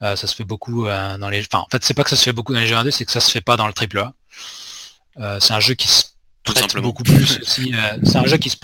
ça 0.00 0.16
se 0.16 0.34
fait 0.34 0.44
beaucoup 0.44 0.84
dans 0.86 1.28
les. 1.28 1.40
Enfin, 1.40 1.64
en 1.64 1.68
fait, 1.70 1.82
c'est 1.84 1.94
pas 1.94 2.04
que 2.04 2.10
ça 2.10 2.16
se 2.16 2.22
fait 2.22 2.32
beaucoup 2.32 2.54
dans 2.54 2.60
les 2.60 2.68
jeux 2.68 2.76
1 2.76 2.90
c'est 2.92 3.04
que 3.04 3.12
ça 3.12 3.20
se 3.20 3.30
fait 3.32 3.40
pas 3.40 3.56
dans 3.56 3.66
le 3.66 3.72
triple 3.72 3.98
A. 3.98 5.40
c'est 5.40 5.54
un 5.54 5.60
jeu 5.60 5.74
qui 5.74 5.88
se 5.88 6.04
beaucoup 6.80 7.02
plus 7.02 7.38
aussi. 7.40 7.74
c'est 8.02 8.16
un 8.16 8.26
jeu 8.26 8.36
qui 8.36 8.50
se, 8.50 8.56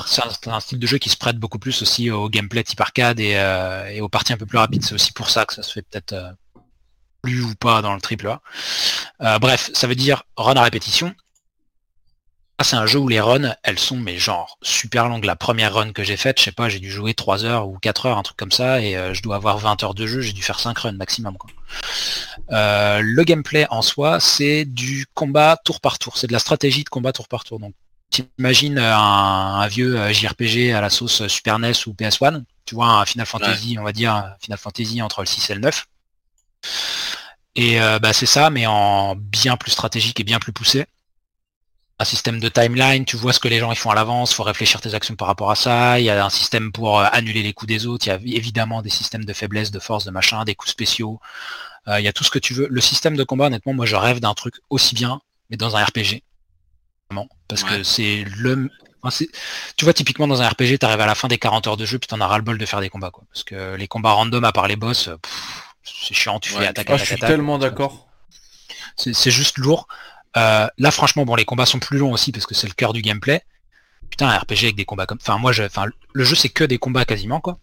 un, 0.48 0.60
style 0.60 0.78
de 0.78 0.86
jeu 0.86 0.98
qui 0.98 1.08
se 1.08 1.16
prête 1.16 1.36
beaucoup 1.36 1.58
plus 1.58 1.82
aussi 1.82 2.10
au 2.10 2.28
gameplay 2.28 2.62
type 2.62 2.80
arcade 2.80 3.20
et, 3.20 3.38
et 3.92 4.00
aux 4.00 4.08
parties 4.08 4.32
un 4.32 4.36
peu 4.36 4.46
plus 4.46 4.58
rapides. 4.58 4.84
C'est 4.84 4.94
aussi 4.94 5.12
pour 5.12 5.30
ça 5.30 5.44
que 5.44 5.54
ça 5.54 5.62
se 5.62 5.72
fait 5.72 5.82
peut-être 5.82 6.14
plus 7.22 7.42
ou 7.42 7.54
pas 7.54 7.80
dans 7.82 7.94
le 7.94 8.00
triple 8.00 8.28
A. 8.28 8.42
Euh, 9.22 9.38
bref, 9.38 9.70
ça 9.72 9.86
veut 9.86 9.94
dire 9.94 10.24
run 10.36 10.56
à 10.56 10.62
répétition. 10.62 11.14
C'est 12.62 12.76
un 12.76 12.86
jeu 12.86 13.00
où 13.00 13.08
les 13.08 13.20
runs, 13.20 13.56
elles 13.64 13.78
sont 13.78 13.96
mais 13.96 14.18
genre 14.18 14.56
super 14.62 15.08
longues. 15.08 15.24
La 15.24 15.34
première 15.34 15.74
run 15.74 15.92
que 15.92 16.04
j'ai 16.04 16.16
faite, 16.16 16.38
je 16.38 16.44
sais 16.44 16.52
pas, 16.52 16.68
j'ai 16.68 16.78
dû 16.78 16.92
jouer 16.92 17.12
3 17.12 17.44
heures 17.44 17.66
ou 17.66 17.76
4 17.78 18.06
heures, 18.06 18.18
un 18.18 18.22
truc 18.22 18.36
comme 18.36 18.52
ça, 18.52 18.80
et 18.80 18.96
euh, 18.96 19.14
je 19.14 19.22
dois 19.22 19.34
avoir 19.34 19.58
20 19.58 19.82
heures 19.82 19.94
de 19.94 20.06
jeu, 20.06 20.20
j'ai 20.20 20.32
dû 20.32 20.42
faire 20.42 20.60
5 20.60 20.78
runs 20.78 20.92
maximum. 20.92 21.36
Euh, 22.50 23.00
le 23.02 23.24
gameplay 23.24 23.66
en 23.70 23.82
soi, 23.82 24.20
c'est 24.20 24.64
du 24.64 25.06
combat 25.14 25.56
tour 25.64 25.80
par 25.80 25.98
tour, 25.98 26.16
c'est 26.16 26.26
de 26.26 26.32
la 26.32 26.38
stratégie 26.38 26.84
de 26.84 26.88
combat 26.88 27.12
tour 27.12 27.28
par 27.28 27.44
tour. 27.44 27.58
Donc 27.58 27.74
t'imagines 28.10 28.78
un, 28.78 28.94
un 29.60 29.66
vieux 29.68 30.12
JRPG 30.12 30.72
à 30.72 30.80
la 30.80 30.90
sauce 30.90 31.26
Super 31.28 31.58
NES 31.58 31.72
ou 31.86 31.92
PS1, 31.92 32.42
tu 32.66 32.74
vois 32.74 32.88
un 32.88 33.04
Final 33.04 33.26
Fantasy, 33.26 33.76
on 33.78 33.84
va 33.84 33.92
dire 33.92 34.36
Final 34.42 34.58
Fantasy 34.58 35.00
entre 35.00 35.20
le 35.20 35.26
6 35.26 35.50
et 35.50 35.54
le 35.54 35.60
9. 35.60 35.86
Et 37.54 37.80
euh, 37.80 37.98
bah, 37.98 38.12
c'est 38.12 38.26
ça, 38.26 38.50
mais 38.50 38.66
en 38.66 39.14
bien 39.16 39.56
plus 39.56 39.72
stratégique 39.72 40.20
et 40.20 40.24
bien 40.24 40.38
plus 40.38 40.52
poussé. 40.52 40.86
Un 41.98 42.04
système 42.04 42.40
de 42.40 42.48
timeline, 42.48 43.04
tu 43.04 43.16
vois 43.16 43.32
ce 43.32 43.38
que 43.38 43.48
les 43.48 43.60
gens 43.60 43.70
ils 43.70 43.78
font 43.78 43.90
à 43.90 43.94
l'avance, 43.94 44.32
faut 44.32 44.42
réfléchir 44.42 44.80
tes 44.80 44.94
actions 44.94 45.14
par 45.14 45.28
rapport 45.28 45.50
à 45.50 45.54
ça. 45.54 46.00
Il 46.00 46.04
y 46.04 46.10
a 46.10 46.24
un 46.24 46.30
système 46.30 46.72
pour 46.72 46.98
euh, 46.98 47.06
annuler 47.12 47.42
les 47.42 47.52
coups 47.52 47.68
des 47.68 47.86
autres. 47.86 48.06
Il 48.06 48.08
y 48.08 48.12
a 48.12 48.36
évidemment 48.36 48.82
des 48.82 48.90
systèmes 48.90 49.24
de 49.24 49.32
faiblesse, 49.32 49.70
de 49.70 49.78
force, 49.78 50.04
de 50.04 50.10
machin, 50.10 50.44
des 50.44 50.54
coups 50.54 50.72
spéciaux. 50.72 51.20
Euh, 51.88 52.00
il 52.00 52.04
y 52.04 52.08
a 52.08 52.12
tout 52.12 52.24
ce 52.24 52.30
que 52.30 52.38
tu 52.38 52.54
veux. 52.54 52.68
Le 52.70 52.80
système 52.80 53.16
de 53.16 53.24
combat, 53.24 53.46
honnêtement, 53.46 53.72
moi 53.72 53.86
je 53.86 53.96
rêve 53.96 54.20
d'un 54.20 54.34
truc 54.34 54.56
aussi 54.70 54.94
bien, 54.94 55.20
mais 55.50 55.56
dans 55.56 55.76
un 55.76 55.84
RPG. 55.84 56.22
Vraiment. 57.10 57.28
Parce 57.48 57.64
que 57.64 57.82
c'est 57.82 58.24
le. 58.36 58.70
tu 59.76 59.84
vois, 59.84 59.92
typiquement 59.94 60.28
dans 60.28 60.42
un 60.42 60.48
RPG, 60.48 60.78
tu 60.78 60.86
arrives 60.86 61.00
à 61.00 61.06
la 61.06 61.14
fin 61.14 61.28
des 61.28 61.38
40 61.38 61.66
heures 61.66 61.76
de 61.76 61.84
jeu, 61.84 61.98
puis 61.98 62.06
t'en 62.06 62.20
as 62.20 62.26
ras-le-bol 62.26 62.56
de 62.56 62.66
faire 62.66 62.80
des 62.80 62.88
combats. 62.88 63.10
Quoi. 63.10 63.24
Parce 63.32 63.44
que 63.44 63.74
les 63.74 63.88
combats 63.88 64.12
random 64.12 64.44
à 64.44 64.52
part 64.52 64.68
les 64.68 64.76
boss, 64.76 65.10
c'est 65.82 66.14
chiant, 66.14 66.38
tu 66.38 66.50
fais 66.50 66.66
attaque, 66.66 66.88
ah, 66.90 66.96
Je 66.96 67.04
suis 67.04 67.16
tellement 67.16 67.58
d'accord. 67.58 68.06
C'est 68.96 69.30
juste 69.30 69.58
lourd. 69.58 69.88
Euh, 70.36 70.66
là, 70.78 70.90
franchement, 70.90 71.24
bon, 71.24 71.34
les 71.34 71.44
combats 71.44 71.66
sont 71.66 71.78
plus 71.78 71.98
longs 71.98 72.12
aussi 72.12 72.32
parce 72.32 72.46
que 72.46 72.54
c'est 72.54 72.66
le 72.66 72.72
cœur 72.72 72.92
du 72.92 73.02
gameplay. 73.02 73.42
Putain, 74.08 74.28
un 74.28 74.38
RPG 74.38 74.64
avec 74.64 74.76
des 74.76 74.84
combats 74.84 75.06
comme. 75.06 75.18
Enfin, 75.20 75.38
moi, 75.38 75.52
je... 75.52 75.62
enfin, 75.62 75.86
le 76.12 76.24
jeu 76.24 76.34
c'est 76.34 76.48
que 76.48 76.64
des 76.64 76.78
combats 76.78 77.04
quasiment 77.04 77.40
quoi. 77.40 77.58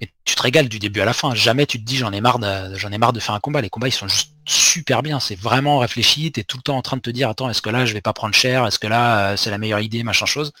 Et 0.00 0.12
tu 0.24 0.34
te 0.34 0.42
régales 0.42 0.68
du 0.68 0.78
début 0.78 1.00
à 1.00 1.04
la 1.04 1.12
fin. 1.12 1.34
Jamais 1.34 1.66
tu 1.66 1.78
te 1.78 1.84
dis 1.84 1.96
j'en 1.96 2.12
ai 2.12 2.20
marre 2.20 2.38
de, 2.38 2.76
j'en 2.76 2.92
ai 2.92 2.98
marre 2.98 3.12
de 3.12 3.20
faire 3.20 3.34
un 3.34 3.40
combat. 3.40 3.60
Les 3.60 3.70
combats 3.70 3.88
ils 3.88 3.92
sont 3.92 4.08
juste 4.08 4.32
super 4.46 5.02
bien. 5.02 5.18
C'est 5.20 5.34
vraiment 5.38 5.78
réfléchi. 5.78 6.30
T'es 6.30 6.44
tout 6.44 6.56
le 6.56 6.62
temps 6.62 6.76
en 6.76 6.82
train 6.82 6.96
de 6.96 7.02
te 7.02 7.10
dire 7.10 7.28
attends 7.28 7.50
est-ce 7.50 7.62
que 7.62 7.70
là 7.70 7.84
je 7.84 7.94
vais 7.94 8.00
pas 8.00 8.12
prendre 8.12 8.34
cher? 8.34 8.66
Est-ce 8.66 8.78
que 8.78 8.86
là 8.86 9.32
euh, 9.32 9.36
c'est 9.36 9.50
la 9.50 9.58
meilleure 9.58 9.80
idée? 9.80 10.04
Machin 10.04 10.26
chose. 10.26 10.52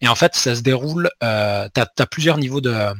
Et 0.00 0.08
en 0.08 0.14
fait 0.14 0.34
ça 0.34 0.54
se 0.54 0.60
déroule. 0.60 1.10
Euh, 1.22 1.68
t'as 1.72 1.86
as 1.98 2.06
plusieurs 2.06 2.38
niveaux 2.38 2.60
de 2.60 2.92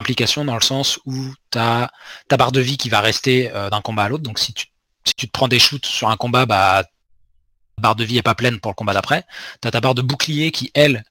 implication 0.00 0.44
dans 0.44 0.54
le 0.54 0.60
sens 0.60 0.98
où 1.06 1.14
tu 1.50 1.58
as 1.58 1.90
ta 2.28 2.36
barre 2.36 2.52
de 2.52 2.60
vie 2.60 2.76
qui 2.76 2.88
va 2.88 3.00
rester 3.00 3.50
euh, 3.54 3.70
d'un 3.70 3.80
combat 3.80 4.04
à 4.04 4.08
l'autre. 4.08 4.22
Donc 4.22 4.38
si 4.38 4.52
tu, 4.52 4.66
si 5.04 5.14
tu 5.14 5.26
te 5.26 5.32
prends 5.32 5.48
des 5.48 5.58
shoots 5.58 5.86
sur 5.86 6.08
un 6.08 6.16
combat, 6.16 6.46
bah 6.46 6.84
ta 6.84 7.82
barre 7.82 7.96
de 7.96 8.04
vie 8.04 8.18
est 8.18 8.22
pas 8.22 8.34
pleine 8.34 8.60
pour 8.60 8.70
le 8.70 8.74
combat 8.74 8.94
d'après. 8.94 9.24
Tu 9.62 9.68
as 9.68 9.70
ta 9.70 9.80
barre 9.80 9.94
de 9.94 10.02
bouclier 10.02 10.50
qui, 10.50 10.70
elle, 10.74 11.04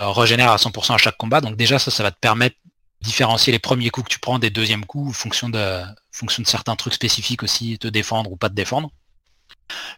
euh, 0.00 0.10
régénère 0.10 0.50
à 0.50 0.56
100% 0.56 0.94
à 0.94 0.98
chaque 0.98 1.16
combat. 1.16 1.40
Donc 1.40 1.56
déjà 1.56 1.78
ça, 1.78 1.90
ça 1.90 2.02
va 2.02 2.10
te 2.10 2.18
permettre 2.18 2.56
différencier 3.04 3.52
les 3.52 3.58
premiers 3.58 3.90
coups 3.90 4.08
que 4.08 4.12
tu 4.12 4.18
prends 4.18 4.38
des 4.38 4.50
deuxièmes 4.50 4.84
coups 4.84 5.10
en 5.10 5.12
fonction 5.12 5.48
de, 5.48 5.82
fonction 6.10 6.42
de 6.42 6.48
certains 6.48 6.76
trucs 6.76 6.94
spécifiques 6.94 7.42
aussi, 7.42 7.78
te 7.78 7.88
défendre 7.88 8.32
ou 8.32 8.36
pas 8.36 8.48
te 8.48 8.54
défendre. 8.54 8.90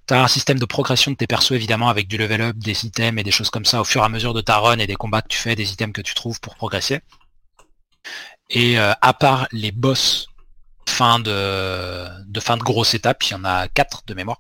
Tu 0.07 0.15
as 0.15 0.23
un 0.23 0.29
système 0.29 0.59
de 0.59 0.65
progression 0.65 1.11
de 1.13 1.17
tes 1.17 1.27
persos 1.27 1.53
évidemment 1.53 1.89
avec 1.89 2.09
du 2.09 2.19
level 2.19 2.41
up, 2.41 2.57
des 2.57 2.85
items 2.85 3.21
et 3.21 3.25
des 3.25 3.31
choses 3.31 3.51
comme 3.51 3.65
ça 3.65 3.81
au 3.81 3.85
fur 3.85 4.03
et 4.03 4.05
à 4.05 4.09
mesure 4.09 4.35
de 4.35 4.41
ta 4.41 4.59
run 4.59 4.79
et 4.79 4.87
des 4.87 4.97
combats 4.97 5.23
que 5.23 5.29
tu 5.29 5.39
fais, 5.39 5.57
des 5.57 5.73
items 5.73 5.93
que 5.93 6.03
tu 6.03 6.15
trouves 6.15 6.41
pour 6.41 6.57
progresser. 6.57 7.01
Et 8.51 8.79
euh, 8.79 8.93
à 9.01 9.13
part 9.13 9.49
les 9.53 9.73
boss 9.73 10.29
fin 10.89 11.19
de, 11.19 12.07
de 12.27 12.41
fin 12.41 12.57
de 12.57 12.63
grosse 12.63 12.95
étape, 12.95 13.25
il 13.25 13.33
y 13.33 13.35
en 13.35 13.45
a 13.45 13.69
quatre 13.69 14.03
de 14.07 14.15
mémoire. 14.15 14.39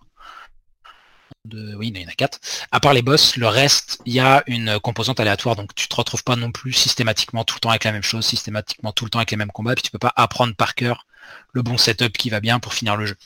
De, 1.47 1.75
oui, 1.77 1.93
il 1.95 2.01
y 2.01 2.05
en 2.05 2.09
a 2.09 2.13
quatre. 2.13 2.41
À 2.73 2.81
part 2.81 2.93
les 2.93 3.03
boss, 3.03 3.37
le 3.37 3.47
reste, 3.47 4.01
il 4.05 4.13
y 4.13 4.21
a 4.21 4.43
une 4.47 4.81
composante 4.81 5.21
aléatoire, 5.21 5.57
donc 5.57 5.75
tu 5.75 5.87
te 5.89 5.95
retrouves 5.95 6.25
pas 6.25 6.37
non 6.37 6.51
plus 6.51 6.73
systématiquement 6.73 7.45
tout 7.45 7.57
le 7.57 7.61
temps 7.61 7.71
avec 7.71 7.85
la 7.85 7.93
même 7.93 8.03
chose, 8.03 8.27
systématiquement 8.27 8.93
tout 8.93 9.05
le 9.05 9.11
temps 9.11 9.21
avec 9.21 9.31
les 9.31 9.37
mêmes 9.37 9.53
combats, 9.53 9.73
et 9.73 9.75
puis 9.77 9.83
tu 9.83 9.91
peux 9.91 9.99
pas 9.99 10.13
apprendre 10.17 10.55
par 10.55 10.75
cœur 10.75 11.07
le 11.53 11.63
bon 11.63 11.79
setup 11.79 12.17
qui 12.17 12.31
va 12.31 12.41
bien 12.41 12.59
pour 12.59 12.75
finir 12.75 12.97
le 12.97 13.07
jeu. 13.07 13.17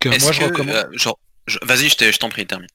Que 0.00 0.08
moi 0.20 0.32
je 0.32 0.42
recommande. 0.42 0.74
Euh, 0.74 1.12
vas-y, 1.62 1.88
je 1.88 2.18
t'en 2.18 2.28
prie, 2.28 2.46
termine. 2.46 2.68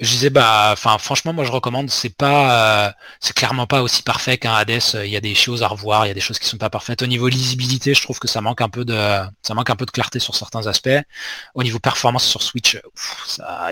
Je 0.00 0.08
disais 0.10 0.30
bah 0.30 0.70
enfin 0.72 0.96
franchement 0.96 1.34
moi 1.34 1.44
je 1.44 1.52
recommande. 1.52 1.90
C'est 1.90 2.16
pas 2.16 2.86
euh, 2.88 2.92
c'est 3.20 3.34
clairement 3.34 3.66
pas 3.66 3.82
aussi 3.82 4.02
parfait 4.02 4.38
qu'un 4.38 4.54
Hades. 4.54 4.80
Il 5.04 5.10
y 5.10 5.16
a 5.16 5.20
des 5.20 5.34
choses 5.34 5.62
à 5.62 5.68
revoir 5.68 6.06
il 6.06 6.08
y 6.08 6.10
a 6.10 6.14
des 6.14 6.20
choses 6.20 6.38
qui 6.38 6.48
sont 6.48 6.56
pas 6.56 6.70
parfaites. 6.70 7.02
Au 7.02 7.06
niveau 7.06 7.28
lisibilité 7.28 7.92
je 7.92 8.00
trouve 8.00 8.18
que 8.18 8.26
ça 8.28 8.40
manque 8.40 8.62
un 8.62 8.70
peu 8.70 8.86
de 8.86 8.94
ça 9.42 9.54
manque 9.54 9.68
un 9.68 9.76
peu 9.76 9.84
de 9.84 9.90
clarté 9.90 10.18
sur 10.20 10.34
certains 10.36 10.66
aspects. 10.66 10.88
Au 11.54 11.62
niveau 11.62 11.78
performance 11.80 12.24
sur 12.24 12.42
Switch 12.42 12.80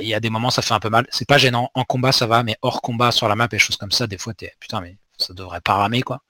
il 0.02 0.06
y 0.06 0.14
a 0.14 0.20
des 0.20 0.28
moments 0.30 0.50
ça 0.50 0.60
fait 0.60 0.74
un 0.74 0.80
peu 0.80 0.90
mal. 0.90 1.06
C'est 1.10 1.26
pas 1.26 1.38
gênant. 1.38 1.70
En 1.74 1.84
combat 1.84 2.12
ça 2.12 2.26
va 2.26 2.42
mais 2.42 2.56
hors 2.60 2.82
combat 2.82 3.10
sur 3.10 3.26
la 3.28 3.34
map 3.34 3.48
et 3.50 3.58
choses 3.58 3.76
comme 3.76 3.92
ça 3.92 4.06
des 4.06 4.18
fois 4.18 4.34
t'es 4.34 4.52
putain 4.60 4.82
mais 4.82 4.98
ça 5.16 5.32
devrait 5.32 5.60
pas 5.62 5.74
ramer 5.74 6.02
quoi. 6.02 6.20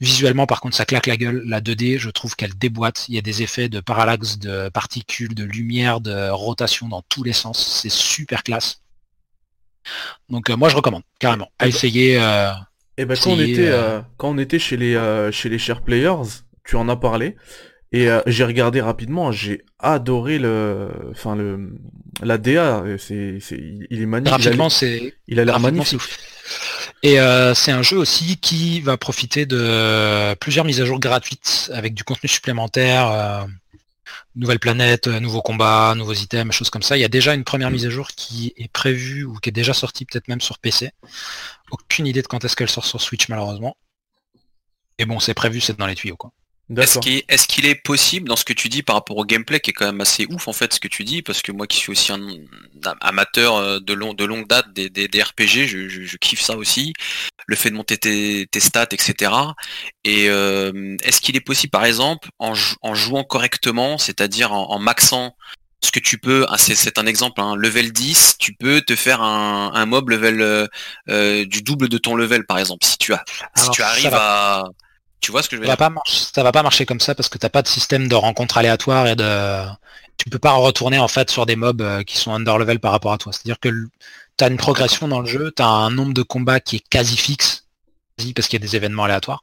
Visuellement 0.00 0.46
par 0.46 0.60
contre 0.62 0.76
ça 0.76 0.86
claque 0.86 1.06
la 1.06 1.18
gueule. 1.18 1.42
La 1.46 1.60
2D 1.60 1.98
je 1.98 2.08
trouve 2.10 2.34
qu'elle 2.34 2.56
déboîte. 2.56 3.04
Il 3.08 3.14
y 3.14 3.18
a 3.18 3.22
des 3.22 3.42
effets 3.42 3.68
de 3.68 3.80
parallaxe 3.80 4.38
de 4.38 4.70
particules 4.70 5.34
de 5.34 5.44
lumière 5.44 6.00
de 6.00 6.30
rotation 6.30 6.88
dans 6.88 7.02
tous 7.02 7.24
les 7.24 7.34
sens. 7.34 7.80
C'est 7.82 7.90
super 7.90 8.42
classe 8.42 8.80
donc 10.28 10.50
euh, 10.50 10.56
moi 10.56 10.68
je 10.68 10.76
recommande 10.76 11.02
carrément 11.18 11.48
à 11.58 11.68
essayer. 11.68 12.12
et 12.12 12.20
euh, 12.20 12.52
ben 12.98 13.16
quand 13.16 13.30
on 13.30 13.40
était 13.40 13.68
euh, 13.68 14.00
quand 14.16 14.30
on 14.30 14.38
était 14.38 14.58
chez 14.58 14.76
les 14.76 14.98
chez 15.32 15.48
les 15.48 15.58
share 15.58 15.82
players, 15.82 16.42
tu 16.64 16.76
en 16.76 16.88
as 16.88 16.96
parlé. 16.96 17.36
Et 17.90 18.06
j'ai 18.26 18.44
regardé 18.44 18.82
rapidement, 18.82 19.32
j'ai 19.32 19.62
adoré 19.78 20.38
le, 20.38 20.90
enfin 21.10 21.34
le, 21.34 21.70
la 22.22 22.36
DA, 22.36 22.84
c'est, 22.98 23.38
il 23.90 24.02
est 24.02 24.04
magnifique. 24.04 24.44
Rapidement, 24.44 24.68
c'est, 24.68 25.14
il 25.26 25.40
a 25.40 25.44
l'air 25.46 25.58
magnifique. 25.58 26.02
Et 27.02 27.16
c'est 27.54 27.72
un 27.72 27.80
jeu 27.80 27.96
aussi 27.96 28.36
qui 28.36 28.82
va 28.82 28.98
profiter 28.98 29.46
de 29.46 30.34
plusieurs 30.34 30.66
mises 30.66 30.82
à 30.82 30.84
jour 30.84 31.00
gratuites 31.00 31.70
avec 31.72 31.94
du 31.94 32.04
contenu 32.04 32.28
supplémentaire 32.28 33.46
nouvelle 34.34 34.58
planète, 34.58 35.06
euh, 35.08 35.20
nouveaux 35.20 35.42
combats, 35.42 35.94
nouveaux 35.96 36.14
items, 36.14 36.54
choses 36.54 36.70
comme 36.70 36.82
ça. 36.82 36.96
Il 36.96 37.00
y 37.00 37.04
a 37.04 37.08
déjà 37.08 37.34
une 37.34 37.44
première 37.44 37.70
mise 37.70 37.86
à 37.86 37.90
jour 37.90 38.08
qui 38.08 38.52
est 38.56 38.72
prévue 38.72 39.24
ou 39.24 39.34
qui 39.34 39.48
est 39.50 39.52
déjà 39.52 39.72
sortie 39.72 40.04
peut-être 40.04 40.28
même 40.28 40.40
sur 40.40 40.58
PC. 40.58 40.90
Aucune 41.70 42.06
idée 42.06 42.22
de 42.22 42.26
quand 42.26 42.44
est-ce 42.44 42.56
qu'elle 42.56 42.70
sort 42.70 42.86
sur 42.86 43.00
Switch 43.00 43.28
malheureusement. 43.28 43.76
Et 44.98 45.06
bon, 45.06 45.20
c'est 45.20 45.34
prévu, 45.34 45.60
c'est 45.60 45.78
dans 45.78 45.86
les 45.86 45.94
tuyaux 45.94 46.16
quoi. 46.16 46.32
Est-ce 46.76 47.46
qu'il 47.48 47.64
est, 47.66 47.74
possible 47.74 48.28
dans 48.28 48.36
ce 48.36 48.44
que 48.44 48.52
tu 48.52 48.68
dis 48.68 48.82
par 48.82 48.96
rapport 48.96 49.16
au 49.16 49.24
gameplay 49.24 49.60
qui 49.60 49.70
est 49.70 49.72
quand 49.72 49.86
même 49.86 50.00
assez 50.00 50.26
ouf 50.30 50.48
en 50.48 50.52
fait 50.52 50.74
ce 50.74 50.80
que 50.80 50.88
tu 50.88 51.04
dis 51.04 51.22
parce 51.22 51.40
que 51.40 51.52
moi 51.52 51.66
qui 51.66 51.78
suis 51.78 51.92
aussi 51.92 52.12
un, 52.12 52.20
amateur 53.00 53.56
euh, 53.56 53.80
de, 53.80 53.94
long, 53.94 54.12
de 54.12 54.24
longue 54.24 54.46
date 54.46 54.72
des, 54.74 54.90
des, 54.90 55.22
RPG, 55.22 55.66
je, 55.66 56.16
kiffe 56.18 56.42
ça 56.42 56.56
aussi, 56.56 56.92
le 57.46 57.56
fait 57.56 57.70
de 57.70 57.74
monter 57.74 57.96
tes, 57.96 58.60
stats 58.60 58.88
etc. 58.90 59.32
Et 60.04 60.28
euh, 60.28 60.96
est-ce 61.02 61.20
qu'il 61.20 61.36
est 61.36 61.40
possible 61.40 61.70
par 61.70 61.84
exemple 61.84 62.28
en, 62.38 62.54
jouant 62.54 63.24
correctement, 63.24 63.96
c'est-à-dire 63.96 64.52
en, 64.52 64.78
maxant 64.78 65.34
ce 65.80 65.92
que 65.92 66.00
tu 66.00 66.18
peux, 66.18 66.44
ah, 66.48 66.58
c'est 66.58 66.98
un 66.98 67.06
exemple, 67.06 67.40
hein, 67.40 67.54
level 67.56 67.92
10, 67.92 68.36
tu 68.38 68.52
peux 68.52 68.82
te 68.82 68.96
faire 68.96 69.22
un, 69.22 69.86
mob 69.86 70.10
level 70.10 70.68
euh, 71.08 71.44
du 71.46 71.62
double 71.62 71.88
de 71.88 71.98
ton 71.98 72.14
level 72.14 72.44
par 72.44 72.58
exemple 72.58 72.84
si 72.84 72.98
tu 72.98 73.14
as 73.14 73.24
si 73.56 73.70
tu 73.70 73.82
arrives 73.82 74.12
à 74.12 74.64
tu 75.20 75.32
vois 75.32 75.42
ce 75.42 75.48
que 75.48 75.56
je 75.56 75.60
veux 75.60 75.66
ça 75.66 75.76
dire 75.76 75.84
va 75.84 75.90
pas 75.90 76.02
Ça 76.06 76.42
va 76.42 76.52
pas 76.52 76.62
marcher 76.62 76.86
comme 76.86 77.00
ça 77.00 77.14
parce 77.14 77.28
que 77.28 77.38
t'as 77.38 77.48
pas 77.48 77.62
de 77.62 77.68
système 77.68 78.08
de 78.08 78.14
rencontre 78.14 78.58
aléatoire 78.58 79.06
et 79.06 79.16
de. 79.16 79.64
Tu 80.16 80.30
peux 80.30 80.38
pas 80.38 80.52
retourner 80.52 80.98
en 80.98 81.08
fait 81.08 81.30
sur 81.30 81.46
des 81.46 81.56
mobs 81.56 81.80
euh, 81.80 82.02
qui 82.02 82.16
sont 82.16 82.32
under 82.32 82.58
level 82.58 82.80
par 82.80 82.92
rapport 82.92 83.12
à 83.12 83.18
toi. 83.18 83.32
C'est-à-dire 83.32 83.60
que 83.60 83.68
tu 83.68 84.44
as 84.44 84.48
une 84.48 84.56
progression 84.56 85.08
dans 85.08 85.20
le 85.20 85.26
jeu, 85.26 85.52
tu 85.54 85.62
as 85.62 85.68
un 85.68 85.90
nombre 85.90 86.12
de 86.12 86.22
combats 86.22 86.60
qui 86.60 86.76
est 86.76 86.88
quasi 86.88 87.16
fixe, 87.16 87.66
parce 88.34 88.48
qu'il 88.48 88.60
y 88.60 88.62
a 88.62 88.66
des 88.66 88.76
événements 88.76 89.04
aléatoires. 89.04 89.42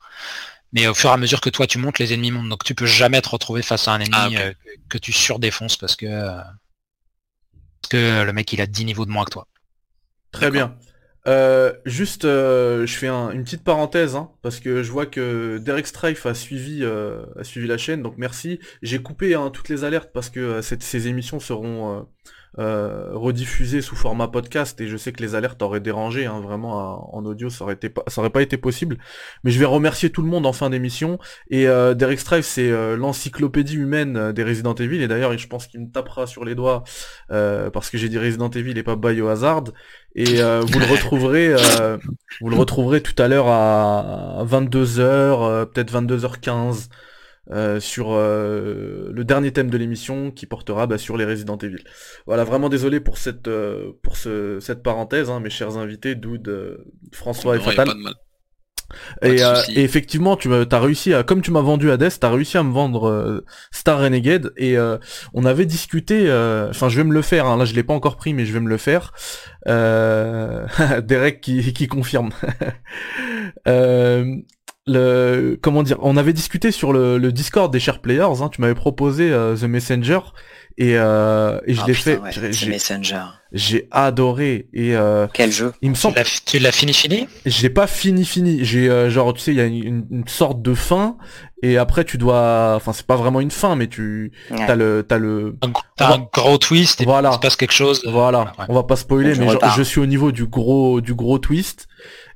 Mais 0.74 0.88
au 0.88 0.94
fur 0.94 1.10
et 1.10 1.14
à 1.14 1.18
mesure 1.18 1.40
que 1.40 1.50
toi 1.50 1.68
tu 1.68 1.78
montes, 1.78 2.00
les 2.00 2.14
ennemis 2.14 2.32
montent. 2.32 2.50
Donc 2.50 2.64
tu 2.64 2.76
peux 2.76 2.86
jamais 2.86 3.22
te 3.22 3.30
retrouver 3.30 3.62
face 3.62 3.88
à 3.88 3.94
un 3.94 4.00
ennemi 4.00 4.36
ah, 4.36 4.42
euh, 4.42 4.54
que 4.90 4.98
tu 4.98 5.14
surdéfonces 5.14 5.78
parce 5.78 5.96
que, 5.96 6.08
parce 6.08 7.90
que 7.90 8.24
le 8.24 8.34
mec 8.34 8.52
il 8.52 8.60
a 8.60 8.68
10 8.68 8.86
niveaux 8.86 9.06
de 9.06 9.12
moins 9.12 9.24
que 9.24 9.32
toi. 9.32 9.48
Très 10.32 10.52
bien. 10.52 10.76
Euh, 11.28 11.74
juste, 11.86 12.26
euh, 12.26 12.86
je 12.86 12.96
fais 12.96 13.08
une 13.08 13.44
petite 13.44 13.64
parenthèse, 13.64 14.16
hein, 14.16 14.30
parce 14.42 14.60
que 14.60 14.84
je 14.84 14.92
vois 14.92 15.06
que 15.06 15.58
Derek 15.58 15.88
Strife 15.88 16.26
a 16.26 16.34
suivi, 16.34 16.80
euh, 16.84 17.26
a 17.40 17.44
suivi 17.44 17.68
la 17.68 17.78
chaîne, 17.78 18.02
donc 18.02 18.16
merci. 18.18 18.60
J'ai 18.84 19.00
coupé 19.00 19.34
hein, 19.34 19.50
toutes 19.52 19.70
les 19.70 19.84
alertes 19.84 20.12
parce 20.14 20.30
que 20.30 20.62
ces 20.62 21.08
émissions 21.08 21.40
seront 21.40 22.06
euh, 22.58 23.10
rediffusé 23.12 23.82
sous 23.82 23.98
format 23.98 24.30
podcast 24.30 24.80
et 24.80 24.88
je 24.88 24.96
sais 24.96 25.12
que 25.12 25.22
les 25.22 25.36
alertes 25.36 25.62
auraient 25.62 25.82
dérangé, 25.82 26.26
hein, 26.26 26.40
vraiment 26.42 27.14
en 27.14 27.26
audio 27.26 27.50
ça 27.50 27.66
aurait, 27.66 27.76
pas, 27.76 28.04
ça 28.08 28.22
aurait 28.22 28.30
pas 28.30 28.44
été 28.44 28.58
possible. 28.58 28.98
Mais 29.44 29.52
je 29.52 29.60
vais 29.60 29.66
remercier 29.66 30.12
tout 30.12 30.22
le 30.22 30.30
monde 30.30 30.46
en 30.46 30.54
fin 30.54 30.70
d'émission. 30.70 31.20
Et 31.50 31.66
Derek 31.66 32.20
Strive 32.20 32.44
c'est 32.44 32.96
l'encyclopédie 32.96 33.76
humaine 33.76 34.32
des 34.32 34.44
Resident 34.44 34.76
Evil 34.76 35.02
et 35.02 35.08
d'ailleurs 35.08 35.38
je 35.38 35.48
pense 35.48 35.68
qu'il 35.68 35.82
me 35.82 35.92
tapera 35.92 36.28
sur 36.28 36.46
les 36.46 36.56
doigts 36.56 36.84
parce 37.28 37.90
que 37.90 37.98
j'ai 37.98 38.08
dit 38.08 38.18
Resident 38.18 38.50
Evil 38.50 38.78
et 38.78 38.84
pas 38.84 38.96
Biohazard. 38.96 39.66
Et 40.16 40.42
vous 40.42 40.80
le 40.80 40.92
retrouverez 40.92 41.54
vous 42.42 42.50
le 42.50 42.56
retrouverez 42.56 43.02
tout 43.02 43.22
à 43.22 43.28
l'heure 43.28 43.48
à 43.48 44.44
22h, 44.46 45.66
peut-être 45.68 45.94
22h15. 45.94 46.88
Euh, 47.52 47.80
sur 47.80 48.08
euh, 48.14 49.12
le 49.14 49.24
dernier 49.24 49.52
thème 49.52 49.70
de 49.70 49.78
l'émission 49.78 50.32
qui 50.32 50.48
portera 50.48 50.88
bah, 50.88 50.98
sur 50.98 51.16
les 51.16 51.26
Resident 51.26 51.58
Evil. 51.60 51.84
Voilà, 52.26 52.44
vraiment 52.44 52.70
désolé 52.70 53.00
pour 53.00 53.20
cette 53.20 53.48
euh, 53.48 53.92
pour 54.02 54.18
ce, 54.18 54.60
cette 54.60 54.82
parenthèse, 54.82 55.30
hein, 55.30 55.40
mes 55.40 55.52
chers 55.52 55.78
invités, 55.78 56.16
Doud, 56.16 56.80
François 57.12 57.58
et 57.58 57.60
Fatal. 57.60 57.90
Et, 59.22 59.42
effectivement, 59.76 60.36
tu 60.36 60.50
as 60.54 60.80
réussi 60.80 61.14
à, 61.14 61.24
comme 61.24 61.42
tu 61.42 61.52
m'as 61.52 61.62
vendu 61.62 61.92
Hades, 61.92 62.12
tu 62.20 62.26
as 62.26 62.30
réussi 62.30 62.58
à 62.58 62.64
me 62.64 62.72
vendre 62.72 63.44
Star 63.72 64.00
Renegade. 64.00 64.52
Et 64.58 64.78
on 65.34 65.46
avait 65.46 65.66
discuté, 65.66 66.24
enfin 66.70 66.90
je 66.90 66.98
vais 66.98 67.04
me 67.04 67.14
le 67.14 67.22
faire, 67.22 67.46
hein, 67.48 67.58
là 67.58 67.66
je 67.66 67.74
l'ai 67.74 67.84
pas 67.84 67.94
encore 67.94 68.18
pris 68.18 68.34
mais 68.34 68.46
je 68.46 68.54
vais 68.54 68.60
me 68.60 68.70
le 68.70 68.78
faire. 68.78 69.14
Derek 69.66 71.42
qui, 71.42 71.74
qui 71.74 71.88
confirme. 71.88 72.30
le 74.88 75.58
comment 75.62 75.84
dire 75.84 75.98
on 76.02 76.18
avait 76.18 76.34
discuté 76.34 76.72
sur 76.72 76.94
le, 76.94 77.18
le 77.18 77.32
Discord 77.32 77.72
des 77.72 77.80
chers 77.80 78.00
players 78.00 78.42
hein, 78.42 78.50
tu 78.50 78.62
m'avais 78.62 78.76
proposé 78.76 79.32
euh, 79.32 79.56
The 79.56 79.64
Messenger. 79.64 80.20
Et, 80.78 80.98
euh, 80.98 81.60
et 81.66 81.74
je 81.74 81.82
oh, 81.82 81.88
l'ai 81.88 81.94
fait. 81.94 82.20
j'ai 82.52 82.70
Messenger 82.70 83.24
j'ai 83.56 83.88
adoré 83.90 84.68
et 84.74 84.96
euh, 84.96 85.28
quel 85.34 85.50
jeu. 85.50 85.74
il 85.82 85.90
me 85.90 85.96
semble 85.96 86.22
tu 86.46 86.60
l'as 86.60 86.74
fini 86.74 86.94
fini? 86.94 87.28
J'ai 87.46 87.70
pas 87.70 87.88
fini 87.88 88.26
fini. 88.26 88.66
J'ai 88.66 88.90
euh, 88.90 89.10
genre 89.10 89.34
tu 89.34 89.40
sais 89.40 89.52
il 89.52 89.58
y 89.58 89.62
a 89.62 89.66
une, 89.66 90.06
une, 90.12 90.28
sorte 90.28 90.62
de 90.62 90.74
fin 90.74 91.16
et 91.64 91.78
après 91.78 92.04
tu 92.04 92.18
dois 92.18 92.74
enfin 92.76 92.92
c'est 92.92 93.08
pas 93.08 93.16
vraiment 93.16 93.40
une 93.40 93.52
fin 93.52 93.78
mais 93.78 93.88
tu 93.88 94.34
t'as 94.50 94.76
le 94.76 95.06
t'as 95.08 95.18
le 95.18 95.56
t'as 95.96 96.16
un 96.16 96.28
gros 96.34 96.58
twist 96.58 97.00
et 97.00 97.06
voilà. 97.06 97.30
il 97.32 97.36
se 97.36 97.40
passe 97.40 97.56
quelque 97.56 97.74
chose. 97.74 98.04
Voilà. 98.06 98.52
On 98.68 98.74
va 98.74 98.84
pas 98.84 98.98
spoiler 98.98 99.36
mais 99.36 99.48
je 99.76 99.82
suis 99.82 100.02
au 100.02 100.06
niveau 100.06 100.34
du 100.34 100.46
gros 100.46 101.00
du 101.00 101.16
gros 101.16 101.40
twist 101.40 101.88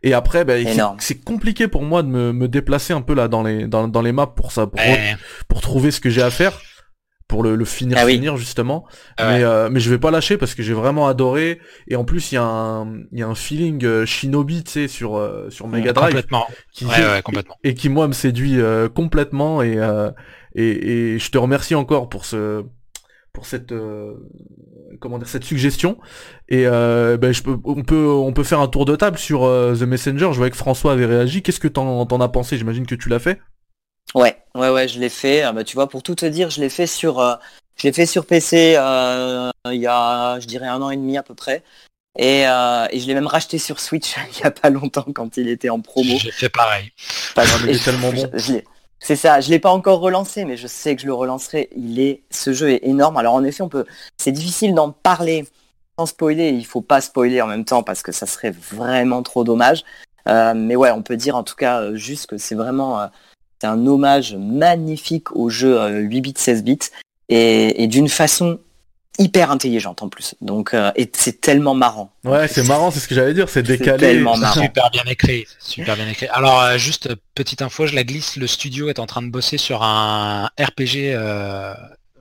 et 0.01 0.13
après, 0.13 0.45
bah, 0.45 0.53
c'est 0.99 1.23
compliqué 1.23 1.67
pour 1.67 1.83
moi 1.83 2.03
de 2.03 2.07
me, 2.07 2.31
me, 2.31 2.47
déplacer 2.47 2.93
un 2.93 3.01
peu 3.01 3.13
là 3.13 3.27
dans 3.27 3.43
les 3.43 3.67
dans, 3.67 3.89
dans 3.89 4.01
les 4.01 4.13
maps 4.13 4.27
pour 4.27 4.53
ça, 4.53 4.65
pour, 4.65 4.79
pour 5.49 5.61
trouver 5.61 5.91
ce 5.91 5.99
que 5.99 6.09
j'ai 6.09 6.21
à 6.21 6.29
faire, 6.29 6.53
pour 7.29 7.43
le, 7.43 7.55
le 7.55 7.63
finir 7.63 7.97
ah 7.97 8.05
finir 8.05 8.35
justement. 8.35 8.85
Ah 9.17 9.29
mais 9.29 9.43
euh, 9.43 9.69
mais 9.71 9.79
je 9.79 9.89
vais 9.89 9.97
pas 9.97 10.11
lâcher 10.11 10.37
parce 10.37 10.53
que 10.53 10.63
j'ai 10.63 10.73
vraiment 10.73 11.07
adoré. 11.07 11.59
Et 11.87 11.95
en 11.95 12.03
plus, 12.03 12.33
il 12.33 12.35
y 12.35 12.37
a 12.37 12.43
un 12.43 13.03
il 13.13 13.19
y 13.19 13.23
a 13.23 13.27
un 13.27 13.35
feeling 13.35 13.85
euh, 13.85 14.05
Shinobi, 14.05 14.65
tu 14.65 14.71
sais, 14.71 14.87
sur 14.89 15.15
euh, 15.15 15.49
sur 15.49 15.69
Mega 15.69 15.93
Drive, 15.93 16.07
complètement. 16.09 16.45
Qui, 16.73 16.85
ouais, 16.85 17.21
complètement. 17.23 17.55
Et 17.63 17.73
qui 17.75 17.87
moi 17.87 18.07
me 18.09 18.13
séduit 18.13 18.59
complètement. 18.93 19.61
Et, 19.61 19.77
et 20.55 21.13
et 21.13 21.19
je 21.19 21.29
te 21.31 21.37
remercie 21.37 21.75
encore 21.75 22.09
pour 22.09 22.25
ce 22.25 22.65
pour 23.33 23.45
cette 23.45 23.71
euh, 23.71 24.15
comment 24.99 25.17
dire 25.17 25.27
cette 25.27 25.43
suggestion 25.43 25.97
et 26.47 26.65
euh, 26.65 27.17
ben, 27.17 27.31
je 27.31 27.43
peux, 27.43 27.57
on 27.63 27.83
peut 27.83 28.07
on 28.07 28.33
peut 28.33 28.43
faire 28.43 28.59
un 28.59 28.67
tour 28.67 28.85
de 28.85 28.95
table 28.95 29.17
sur 29.17 29.43
euh, 29.43 29.75
The 29.75 29.83
Messenger 29.83 30.29
je 30.31 30.37
vois 30.37 30.49
que 30.49 30.57
François 30.57 30.93
avait 30.93 31.05
réagi 31.05 31.41
qu'est-ce 31.41 31.59
que 31.59 31.67
t'en 31.67 32.07
en 32.09 32.21
as 32.21 32.29
pensé? 32.29 32.57
J'imagine 32.57 32.85
que 32.85 32.95
tu 32.95 33.09
l'as 33.09 33.19
fait 33.19 33.39
ouais 34.15 34.37
ouais 34.55 34.69
ouais 34.69 34.87
je 34.87 34.99
l'ai 34.99 35.09
fait 35.09 35.43
ah, 35.43 35.51
bah, 35.51 35.63
tu 35.63 35.75
vois 35.75 35.87
pour 35.87 36.03
tout 36.03 36.15
te 36.15 36.25
dire 36.25 36.49
je 36.49 36.61
l'ai 36.61 36.69
fait 36.69 36.87
sur 36.87 37.39
je 37.77 37.83
l'ai 37.83 37.93
fait 37.93 38.05
sur 38.05 38.25
PC 38.25 38.73
il 39.65 39.81
y 39.81 39.87
a 39.87 40.39
je 40.39 40.45
dirais 40.45 40.67
un 40.67 40.81
an 40.81 40.89
et 40.89 40.97
demi 40.97 41.17
à 41.17 41.23
peu 41.23 41.35
près 41.35 41.63
et, 42.17 42.41
et 42.41 42.99
je 42.99 43.07
l'ai 43.07 43.13
même 43.13 43.27
racheté 43.27 43.59
sur 43.59 43.79
Switch 43.79 44.15
il 44.37 44.39
y 44.39 44.43
a 44.43 44.51
pas 44.51 44.69
longtemps 44.69 45.05
quand 45.13 45.37
il 45.37 45.47
était 45.47 45.69
en 45.69 45.79
promo 45.79 46.17
j'ai 46.17 46.31
fait 46.31 46.49
pareil 46.49 46.91
il 47.63 47.69
est 47.69 47.83
tellement 47.83 48.11
bon 48.11 48.29
c'est 48.99 49.15
ça, 49.15 49.39
je 49.39 49.49
l'ai 49.49 49.59
pas 49.59 49.71
encore 49.71 49.99
relancé, 50.01 50.45
mais 50.45 50.57
je 50.57 50.67
sais 50.67 50.95
que 50.95 51.01
je 51.01 51.07
le 51.07 51.13
relancerai. 51.13 51.69
Il 51.75 51.99
est, 51.99 52.23
ce 52.31 52.51
jeu 52.51 52.71
est 52.71 52.85
énorme. 52.85 53.17
Alors 53.17 53.33
en 53.33 53.43
effet, 53.43 53.63
on 53.63 53.69
peut, 53.69 53.85
c'est 54.17 54.31
difficile 54.31 54.73
d'en 54.75 54.91
parler 54.91 55.47
sans 55.97 56.05
spoiler. 56.05 56.49
Il 56.49 56.65
faut 56.65 56.81
pas 56.81 57.01
spoiler 57.01 57.41
en 57.41 57.47
même 57.47 57.65
temps 57.65 57.81
parce 57.81 58.03
que 58.03 58.11
ça 58.11 58.25
serait 58.25 58.51
vraiment 58.51 59.23
trop 59.23 59.43
dommage. 59.43 59.83
Euh, 60.27 60.53
mais 60.53 60.75
ouais, 60.75 60.91
on 60.91 61.01
peut 61.01 61.15
dire 61.15 61.35
en 61.35 61.43
tout 61.43 61.55
cas 61.55 61.81
euh, 61.81 61.95
juste 61.95 62.27
que 62.27 62.37
c'est 62.37 62.55
vraiment, 62.55 63.01
euh, 63.01 63.07
c'est 63.59 63.67
un 63.67 63.85
hommage 63.87 64.35
magnifique 64.35 65.35
au 65.35 65.49
jeu 65.49 65.99
8 65.99 66.21
bits, 66.21 66.33
16 66.35 66.63
bits 66.63 66.79
et 67.29 67.87
d'une 67.87 68.09
façon 68.09 68.59
hyper 69.19 69.51
intelligente 69.51 70.01
en 70.01 70.09
plus. 70.09 70.33
Donc 70.41 70.73
euh, 70.73 70.91
et 70.95 71.11
c'est 71.13 71.41
tellement 71.41 71.75
marrant. 71.75 72.11
Ouais, 72.23 72.47
c'est 72.47 72.63
marrant, 72.63 72.89
c'est 72.89 72.99
ce 72.99 73.07
que 73.07 73.13
j'allais 73.13 73.33
dire, 73.33 73.49
c'est 73.49 73.61
décalé. 73.61 73.99
Tellement 73.99 74.37
marrant. 74.37 74.61
Super 74.61 74.89
bien 74.89 75.03
écrit, 75.07 75.45
super 75.59 75.95
bien 75.95 76.07
écrit. 76.07 76.27
Alors 76.29 76.61
euh, 76.61 76.77
juste 76.77 77.09
petite 77.35 77.61
info, 77.61 77.85
je 77.85 77.93
la 77.93 78.03
glisse, 78.03 78.37
le 78.37 78.47
studio 78.47 78.89
est 78.89 78.97
en 78.97 79.05
train 79.05 79.21
de 79.21 79.29
bosser 79.29 79.57
sur 79.57 79.83
un 79.83 80.49
RPG 80.59 81.11
euh, 81.13 81.73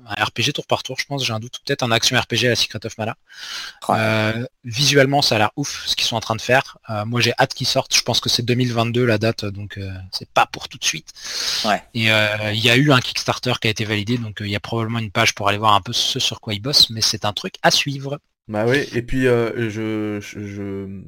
un 0.08 0.24
RPG 0.24 0.52
tour 0.54 0.66
par 0.66 0.82
tour, 0.82 0.96
je 0.98 1.04
pense, 1.04 1.24
j'ai 1.24 1.32
un 1.32 1.40
doute, 1.40 1.60
peut-être 1.64 1.82
un 1.82 1.90
action 1.90 2.18
RPG 2.18 2.46
à 2.46 2.48
la 2.48 2.56
Secret 2.56 2.84
of 2.84 2.96
Mana. 2.98 3.16
Euh, 3.90 4.46
visuellement, 4.64 5.22
ça 5.22 5.36
a 5.36 5.38
l'air 5.38 5.50
ouf 5.56 5.84
ce 5.86 5.96
qu'ils 5.96 6.06
sont 6.06 6.16
en 6.16 6.20
train 6.20 6.36
de 6.36 6.40
faire. 6.40 6.78
Euh, 6.88 7.04
moi, 7.04 7.20
j'ai 7.20 7.32
hâte 7.38 7.54
qu'ils 7.54 7.66
sortent. 7.66 7.94
Je 7.94 8.02
pense 8.02 8.20
que 8.20 8.28
c'est 8.28 8.42
2022 8.42 9.04
la 9.04 9.18
date, 9.18 9.44
donc 9.44 9.76
euh, 9.78 9.90
c'est 10.12 10.28
pas 10.30 10.46
pour 10.46 10.68
tout 10.68 10.78
de 10.78 10.84
suite. 10.84 11.12
Et 11.94 12.04
il 12.04 12.64
y 12.64 12.70
a 12.70 12.76
eu 12.76 12.92
un 12.92 13.00
Kickstarter 13.00 13.52
qui 13.60 13.68
a 13.68 13.70
été 13.70 13.84
validé, 13.84 14.18
donc 14.18 14.38
il 14.40 14.48
y 14.48 14.56
a 14.56 14.60
probablement 14.60 14.98
une 14.98 15.10
page 15.10 15.34
pour 15.34 15.48
aller 15.48 15.58
voir 15.58 15.74
un 15.74 15.80
peu 15.80 15.92
ce 15.92 16.18
sur 16.18 16.40
quoi 16.40 16.54
ils 16.54 16.60
bossent, 16.60 16.90
mais 16.90 17.00
c'est 17.00 17.24
un 17.24 17.32
truc 17.32 17.54
à 17.62 17.70
suivre. 17.70 18.18
Bah 18.48 18.64
oui, 18.66 18.86
et 18.94 19.02
puis 19.02 19.24
je, 19.24 19.68
je, 19.68 21.02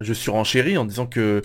je, 0.00 0.12
suis 0.12 0.30
renchéri 0.32 0.76
en 0.76 0.84
disant 0.84 1.06
que 1.06 1.42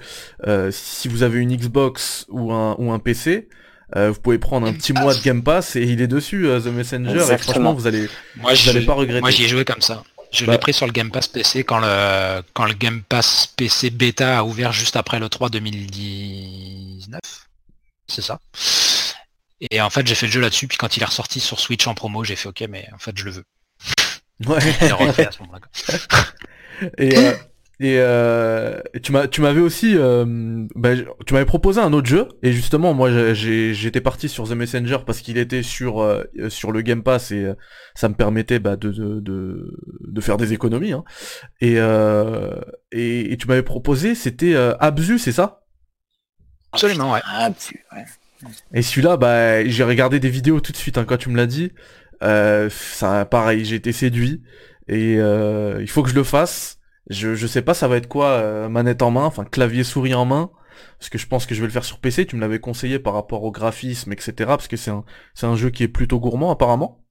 si 0.71 1.07
vous 1.07 1.21
avez 1.21 1.39
une 1.39 1.55
Xbox 1.55 2.25
ou 2.29 2.51
un, 2.51 2.75
ou 2.79 2.91
un 2.91 2.99
PC, 2.99 3.47
euh, 3.95 4.11
vous 4.11 4.19
pouvez 4.19 4.37
prendre 4.37 4.67
un 4.67 4.73
petit 4.73 4.93
mois 4.93 5.15
de 5.15 5.21
Game 5.21 5.43
Pass 5.43 5.75
et 5.75 5.83
il 5.83 6.01
est 6.01 6.07
dessus, 6.07 6.47
euh, 6.47 6.59
The 6.59 6.67
Messenger, 6.67 7.33
et 7.33 7.37
franchement, 7.37 7.73
vous 7.73 7.87
allez, 7.87 8.07
moi, 8.35 8.53
vous 8.53 8.69
allez 8.69 8.85
pas 8.85 8.93
regretter. 8.93 9.21
Moi, 9.21 9.31
j'y 9.31 9.45
ai 9.45 9.47
joué 9.47 9.65
comme 9.65 9.81
ça. 9.81 10.03
Je 10.31 10.45
l'ai 10.45 10.51
bah. 10.51 10.57
pris 10.59 10.73
sur 10.73 10.85
le 10.85 10.91
Game 10.91 11.09
Pass 11.09 11.27
PC 11.27 11.63
quand 11.63 11.79
le, 11.79 12.43
quand 12.53 12.65
le 12.65 12.73
Game 12.73 13.01
Pass 13.01 13.47
PC 13.57 13.89
bêta 13.89 14.39
a 14.39 14.43
ouvert 14.43 14.71
juste 14.71 14.95
après 14.95 15.19
le 15.19 15.27
3 15.27 15.49
2019. 15.49 17.19
C'est 18.07 18.21
ça. 18.21 18.39
Et 19.71 19.81
en 19.81 19.89
fait, 19.89 20.05
j'ai 20.05 20.15
fait 20.15 20.27
le 20.27 20.31
jeu 20.31 20.41
là-dessus, 20.41 20.67
puis 20.67 20.77
quand 20.77 20.95
il 20.95 21.03
est 21.03 21.05
ressorti 21.05 21.39
sur 21.39 21.59
Switch 21.59 21.85
en 21.87 21.95
promo, 21.95 22.23
j'ai 22.23 22.35
fait 22.35 22.47
OK, 22.47 22.63
mais 22.69 22.87
en 22.93 22.99
fait, 22.99 23.17
je 23.17 23.25
le 23.25 23.31
veux. 23.31 23.43
Ouais. 24.45 24.59
et, 26.97 27.17
euh, 27.17 27.33
et, 27.81 27.95
euh, 27.97 28.77
tu 29.01 29.13
m'as, 29.13 29.27
tu 29.27 29.39
m'avais 29.39 29.61
aussi, 29.61 29.93
euh, 29.95 30.25
bah, 30.75 30.89
tu 31.25 31.33
m'avais 31.33 31.45
proposé 31.45 31.79
un 31.79 31.93
autre 31.93 32.09
jeu 32.09 32.27
et 32.43 32.51
justement 32.51 32.93
moi 32.93 33.09
j'étais 33.33 34.01
parti 34.01 34.27
sur 34.27 34.49
The 34.49 34.51
Messenger 34.51 34.97
parce 35.05 35.21
qu'il 35.21 35.37
était 35.37 35.63
sur 35.63 36.01
euh, 36.01 36.25
sur 36.49 36.73
le 36.73 36.81
Game 36.81 37.03
Pass 37.03 37.31
et 37.31 37.53
ça 37.95 38.09
me 38.09 38.15
permettait 38.15 38.59
bah, 38.59 38.75
de, 38.75 38.91
de, 38.91 39.21
de, 39.21 40.21
faire 40.21 40.35
des 40.35 40.51
économies. 40.51 40.91
Hein. 40.91 41.05
Et, 41.61 41.77
et, 42.91 43.37
tu 43.37 43.47
m'avais 43.47 43.63
proposé, 43.63 44.13
c'était 44.13 44.55
Abzu, 44.55 45.17
c'est 45.17 45.31
ça? 45.31 45.63
Absolument, 46.73 47.13
ouais. 47.13 47.21
Abzu, 47.25 47.81
ouais. 47.95 48.03
Et 48.73 48.81
celui-là, 48.81 49.15
bah 49.15 49.65
j'ai 49.65 49.85
regardé 49.85 50.19
des 50.19 50.29
vidéos 50.29 50.59
tout 50.59 50.73
de 50.73 50.77
suite 50.77 50.97
hein, 50.97 51.05
quand 51.05 51.17
tu 51.17 51.29
me 51.29 51.37
l'as 51.37 51.47
dit. 51.47 51.71
ça, 52.19 53.25
pareil, 53.25 53.63
j'ai 53.63 53.77
été 53.77 53.93
séduit 53.93 54.41
et 54.89 55.13
il 55.13 55.87
faut 55.89 56.03
que 56.03 56.09
je 56.09 56.15
le 56.15 56.25
fasse. 56.25 56.78
Je, 57.09 57.35
je 57.35 57.47
sais 57.47 57.61
pas 57.61 57.73
ça 57.73 57.87
va 57.87 57.97
être 57.97 58.07
quoi 58.07 58.27
euh, 58.27 58.69
manette 58.69 59.01
en 59.01 59.11
main, 59.11 59.25
enfin 59.25 59.43
clavier 59.43 59.83
souris 59.83 60.13
en 60.13 60.25
main, 60.25 60.51
parce 60.99 61.09
que 61.09 61.17
je 61.17 61.27
pense 61.27 61.45
que 61.45 61.55
je 61.55 61.61
vais 61.61 61.67
le 61.67 61.73
faire 61.73 61.85
sur 61.85 61.99
PC, 61.99 62.25
tu 62.25 62.35
me 62.35 62.41
l'avais 62.41 62.59
conseillé 62.59 62.99
par 62.99 63.13
rapport 63.13 63.43
au 63.43 63.51
graphisme, 63.51 64.11
etc. 64.11 64.33
Parce 64.47 64.67
que 64.67 64.77
c'est 64.77 64.91
un, 64.91 65.03
c'est 65.33 65.47
un 65.47 65.55
jeu 65.55 65.69
qui 65.69 65.83
est 65.83 65.87
plutôt 65.87 66.19
gourmand 66.19 66.51
apparemment. 66.51 67.03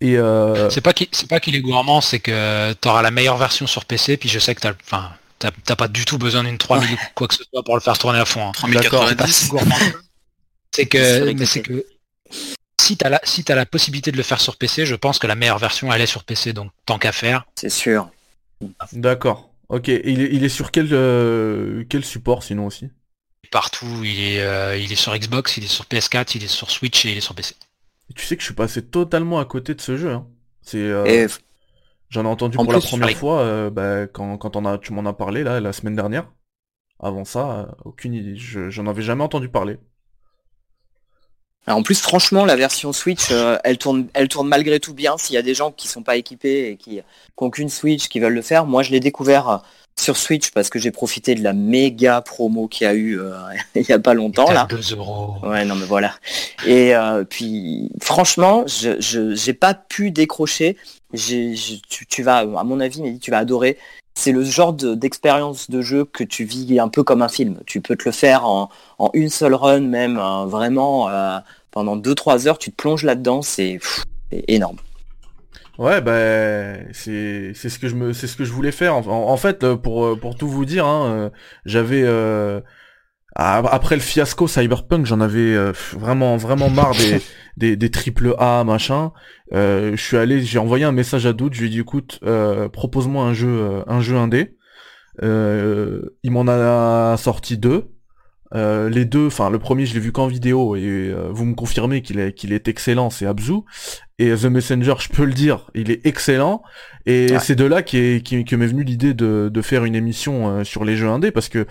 Et 0.00 0.16
euh... 0.16 0.70
C'est 0.70 0.80
pas 0.80 0.92
qu'il 0.92 1.08
c'est 1.12 1.28
pas 1.28 1.40
qu'il 1.40 1.54
est 1.54 1.60
gourmand, 1.60 2.00
c'est 2.00 2.20
que 2.20 2.72
t'auras 2.74 3.02
la 3.02 3.10
meilleure 3.10 3.36
version 3.36 3.66
sur 3.66 3.84
PC, 3.84 4.16
puis 4.16 4.28
je 4.28 4.38
sais 4.38 4.54
que 4.54 4.60
t'as 4.60 4.72
enfin 4.82 5.10
t'as 5.38 5.76
pas 5.76 5.88
du 5.88 6.04
tout 6.04 6.18
besoin 6.18 6.44
d'une 6.44 6.58
3000 6.58 6.92
ou 6.92 6.96
quoi 7.14 7.26
que 7.26 7.34
ce 7.34 7.44
soit 7.44 7.62
pour 7.62 7.74
le 7.74 7.80
faire 7.80 7.96
tourner 7.96 8.18
à 8.18 8.24
fond. 8.24 8.48
Hein. 8.48 8.52
C'est 10.74 10.86
que 10.86 11.32
mais 11.32 11.46
c'est 11.46 11.62
que 11.62 11.84
si 12.80 12.96
t'as 12.96 13.08
la 13.08 13.20
si 13.24 13.44
t'as 13.44 13.54
la 13.54 13.66
possibilité 13.66 14.12
de 14.12 14.16
le 14.16 14.22
faire 14.22 14.40
sur 14.40 14.56
PC, 14.56 14.86
je 14.86 14.94
pense 14.94 15.18
que 15.18 15.26
la 15.26 15.34
meilleure 15.34 15.58
version 15.58 15.92
elle 15.92 16.00
est 16.00 16.06
sur 16.06 16.24
PC, 16.24 16.52
donc 16.52 16.70
tant 16.86 16.98
qu'à 16.98 17.12
faire. 17.12 17.44
C'est 17.54 17.70
sûr. 17.70 18.10
D'accord. 18.92 19.50
Ok. 19.68 19.88
il, 19.88 20.20
est, 20.20 20.30
il 20.32 20.44
est, 20.44 20.48
sur 20.48 20.70
quel, 20.70 20.88
euh, 20.92 21.84
quel 21.88 22.04
support 22.04 22.42
sinon 22.42 22.66
aussi? 22.66 22.90
Partout. 23.50 24.02
Il 24.04 24.20
est, 24.20 24.40
euh, 24.40 24.76
il 24.76 24.92
est 24.92 24.96
sur 24.96 25.16
Xbox, 25.16 25.56
il 25.56 25.64
est 25.64 25.68
sur 25.68 25.84
PS4, 25.84 26.36
il 26.36 26.44
est 26.44 26.48
sur 26.48 26.70
Switch 26.70 27.04
et 27.04 27.12
il 27.12 27.16
est 27.16 27.22
sur 27.22 27.34
PC. 27.34 27.54
tu 28.14 28.24
sais 28.24 28.36
que 28.36 28.42
je 28.42 28.46
suis 28.46 28.54
passé 28.54 28.82
totalement 28.82 29.38
à 29.38 29.44
côté 29.44 29.74
de 29.74 29.80
ce 29.80 29.96
jeu. 29.96 30.12
Hein. 30.12 30.26
C'est. 30.62 30.78
Euh, 30.78 31.28
j'en 32.10 32.24
ai 32.24 32.28
entendu 32.28 32.56
pour 32.56 32.72
la 32.72 32.80
première 32.80 33.16
fois 33.16 33.70
bah, 33.70 34.06
quand, 34.06 34.36
quand 34.38 34.56
on 34.56 34.64
a, 34.66 34.78
tu 34.78 34.92
m'en 34.92 35.08
as 35.08 35.12
parlé 35.12 35.42
là 35.42 35.60
la 35.60 35.72
semaine 35.72 35.96
dernière. 35.96 36.30
Avant 36.98 37.24
ça, 37.24 37.74
aucune 37.84 38.12
idée. 38.12 38.34
J'en 38.36 38.86
avais 38.86 39.02
jamais 39.02 39.24
entendu 39.24 39.48
parler. 39.48 39.78
En 41.66 41.82
plus, 41.82 42.00
franchement, 42.00 42.44
la 42.44 42.56
version 42.56 42.92
Switch, 42.92 43.28
euh, 43.30 43.58
elle, 43.64 43.78
tourne, 43.78 44.06
elle 44.14 44.28
tourne 44.28 44.48
malgré 44.48 44.80
tout 44.80 44.94
bien. 44.94 45.16
S'il 45.18 45.34
y 45.34 45.38
a 45.38 45.42
des 45.42 45.54
gens 45.54 45.70
qui 45.70 45.88
sont 45.88 46.02
pas 46.02 46.16
équipés 46.16 46.70
et 46.70 46.76
qui 46.76 47.00
n'ont 47.40 47.50
qu'une 47.50 47.68
Switch, 47.68 48.08
qui 48.08 48.20
veulent 48.20 48.34
le 48.34 48.42
faire, 48.42 48.66
moi 48.66 48.82
je 48.82 48.90
l'ai 48.90 49.00
découvert 49.00 49.48
euh, 49.48 49.56
sur 49.98 50.16
Switch 50.16 50.50
parce 50.50 50.70
que 50.70 50.78
j'ai 50.78 50.90
profité 50.90 51.34
de 51.34 51.42
la 51.42 51.52
méga 51.52 52.22
promo 52.22 52.66
qu'il 52.66 52.86
y 52.86 52.88
a 52.88 52.94
eu 52.94 53.20
euh, 53.20 53.34
il 53.74 53.86
y 53.86 53.92
a 53.92 53.98
pas 53.98 54.14
longtemps 54.14 54.50
là. 54.50 54.66
2 54.70 54.96
euros. 54.96 55.34
Ouais, 55.42 55.64
non 55.64 55.74
mais 55.74 55.86
voilà. 55.86 56.14
Et 56.66 56.94
puis, 57.28 57.90
franchement, 58.00 58.64
je 58.66 59.34
j'ai 59.34 59.54
pas 59.54 59.74
pu 59.74 60.10
décrocher. 60.10 60.76
tu, 61.14 61.76
tu, 62.08 62.22
vas, 62.22 62.38
à 62.38 62.64
mon 62.64 62.80
avis, 62.80 63.18
tu 63.18 63.30
vas 63.30 63.38
adorer 63.38 63.76
c'est 64.14 64.32
le 64.32 64.42
genre 64.42 64.72
d'expérience 64.72 65.70
de, 65.70 65.80
jeu 65.80 66.04
que 66.04 66.24
tu 66.24 66.44
vis 66.44 66.78
un 66.78 66.88
peu 66.88 67.02
comme 67.02 67.22
un 67.22 67.28
film. 67.28 67.58
Tu 67.66 67.80
peux 67.80 67.96
te 67.96 68.04
le 68.04 68.12
faire 68.12 68.44
en, 68.44 68.68
une 69.14 69.30
seule 69.30 69.54
run 69.54 69.80
même, 69.80 70.18
hein, 70.18 70.46
vraiment 70.46 71.08
euh, 71.08 71.38
pendant 71.70 71.96
2-3 71.96 72.46
heures, 72.48 72.58
tu 72.58 72.70
te 72.70 72.76
plonges 72.76 73.04
là-dedans, 73.04 73.42
c'est 73.42 73.80
énorme. 74.30 74.76
Ouais, 75.78 76.02
ben 76.02 76.86
c'est 76.92 77.54
ce 77.54 77.78
que 77.78 77.88
je 77.88 78.12
c'est 78.12 78.26
ce 78.26 78.36
que 78.36 78.44
je 78.44 78.52
voulais 78.52 78.72
faire. 78.72 78.94
En, 78.96 79.36
fait, 79.38 79.64
euh, 79.64 79.76
pour 79.76 80.04
euh, 80.04 80.16
pour 80.16 80.36
tout 80.36 80.48
vous 80.48 80.66
dire, 80.66 80.84
hein, 80.84 81.30
j'avais 81.64 82.04
après 83.36 83.94
le 83.94 84.02
fiasco 84.02 84.48
Cyberpunk, 84.48 85.06
j'en 85.06 85.20
avais 85.20 85.56
vraiment 85.94 86.36
vraiment 86.36 86.68
marre 86.68 86.92
des 86.92 87.20
des, 87.60 87.76
des 87.76 87.90
triple 87.90 88.34
A 88.38 88.64
machin. 88.64 89.12
Euh, 89.52 89.92
je 89.96 90.02
suis 90.02 90.16
allé, 90.16 90.42
j'ai 90.42 90.58
envoyé 90.58 90.84
un 90.84 90.92
message 90.92 91.26
à 91.26 91.32
Doute, 91.32 91.54
je 91.54 91.60
lui 91.60 91.66
ai 91.68 91.70
dit 91.70 91.80
écoute, 91.80 92.18
euh, 92.24 92.68
propose-moi 92.68 93.24
un 93.24 93.34
jeu, 93.34 93.48
euh, 93.48 93.82
un 93.86 94.00
jeu 94.00 94.16
indé. 94.16 94.56
il 95.22 96.30
m'en 96.30 96.46
a 96.48 97.16
sorti 97.18 97.58
deux. 97.58 97.90
les 98.54 99.04
deux, 99.04 99.26
enfin 99.26 99.50
le 99.50 99.58
premier 99.58 99.86
je 99.86 99.94
l'ai 99.94 100.00
vu 100.00 100.10
qu'en 100.12 100.26
vidéo 100.26 100.74
et 100.74 101.14
vous 101.30 101.44
me 101.44 101.54
confirmez 101.54 102.02
qu'il 102.02 102.18
est 102.18 102.32
qu'il 102.32 102.52
est 102.52 102.66
excellent, 102.66 103.10
c'est 103.10 103.26
Abzu. 103.26 103.60
Et 104.18 104.34
The 104.34 104.46
Messenger, 104.46 104.94
je 104.98 105.08
peux 105.08 105.24
le 105.24 105.32
dire, 105.32 105.70
il 105.74 105.90
est 105.90 106.04
excellent. 106.06 106.62
Et 107.06 107.38
c'est 107.40 107.56
de 107.56 107.64
là 107.64 107.82
qui 107.82 108.22
qui, 108.22 108.44
qui 108.44 108.56
m'est 108.56 108.66
venu 108.66 108.84
l'idée 108.84 109.14
de, 109.14 109.50
de 109.52 109.62
faire 109.62 109.84
une 109.84 109.94
émission 109.94 110.64
sur 110.64 110.84
les 110.84 110.96
jeux 110.96 111.08
indés 111.08 111.30
parce 111.32 111.48
que 111.48 111.66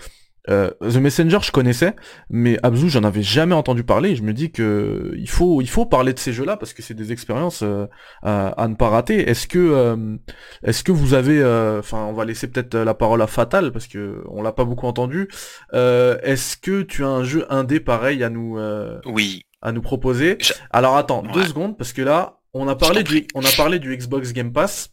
euh, 0.48 0.70
The 0.80 0.96
Messenger, 0.96 1.38
je 1.42 1.50
connaissais, 1.50 1.94
mais 2.30 2.58
Abzu, 2.62 2.88
j'en 2.88 3.04
avais 3.04 3.22
jamais 3.22 3.54
entendu 3.54 3.84
parler. 3.84 4.16
je 4.16 4.22
me 4.22 4.32
dis 4.32 4.50
que 4.50 5.12
il 5.16 5.28
faut, 5.28 5.60
il 5.60 5.68
faut 5.68 5.86
parler 5.86 6.12
de 6.12 6.18
ces 6.18 6.32
jeux-là 6.32 6.56
parce 6.56 6.72
que 6.72 6.82
c'est 6.82 6.94
des 6.94 7.12
expériences 7.12 7.62
euh, 7.62 7.86
à, 8.22 8.66
ne 8.68 8.74
pas 8.74 8.88
rater. 8.88 9.28
Est-ce 9.28 9.46
que, 9.46 9.58
euh, 9.58 10.16
est-ce 10.62 10.82
que 10.82 10.92
vous 10.92 11.14
avez, 11.14 11.44
enfin, 11.78 12.04
on 12.04 12.12
va 12.12 12.24
laisser 12.24 12.48
peut-être 12.48 12.76
la 12.76 12.94
parole 12.94 13.22
à 13.22 13.26
Fatal 13.26 13.72
parce 13.72 13.86
que 13.86 14.22
on 14.28 14.42
l'a 14.42 14.52
pas 14.52 14.64
beaucoup 14.64 14.86
entendu. 14.86 15.28
est-ce 15.72 16.56
que 16.56 16.82
tu 16.82 17.04
as 17.04 17.08
un 17.08 17.24
jeu 17.24 17.46
indé 17.50 17.80
pareil 17.80 18.24
à 18.24 18.30
nous, 18.30 18.58
oui, 19.04 19.44
à 19.60 19.72
nous 19.72 19.82
proposer? 19.82 20.38
Alors 20.70 20.96
attends, 20.96 21.22
deux 21.22 21.44
secondes 21.44 21.76
parce 21.76 21.92
que 21.92 22.02
là, 22.02 22.40
on 22.54 22.66
a 22.66 22.76
parlé 22.76 23.02
du, 23.02 23.26
on 23.34 23.44
a 23.44 23.50
parlé 23.56 23.78
du 23.78 23.96
Xbox 23.96 24.32
Game 24.32 24.52
Pass. 24.52 24.90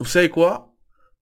Vous 0.00 0.06
savez 0.06 0.28
quoi? 0.28 0.67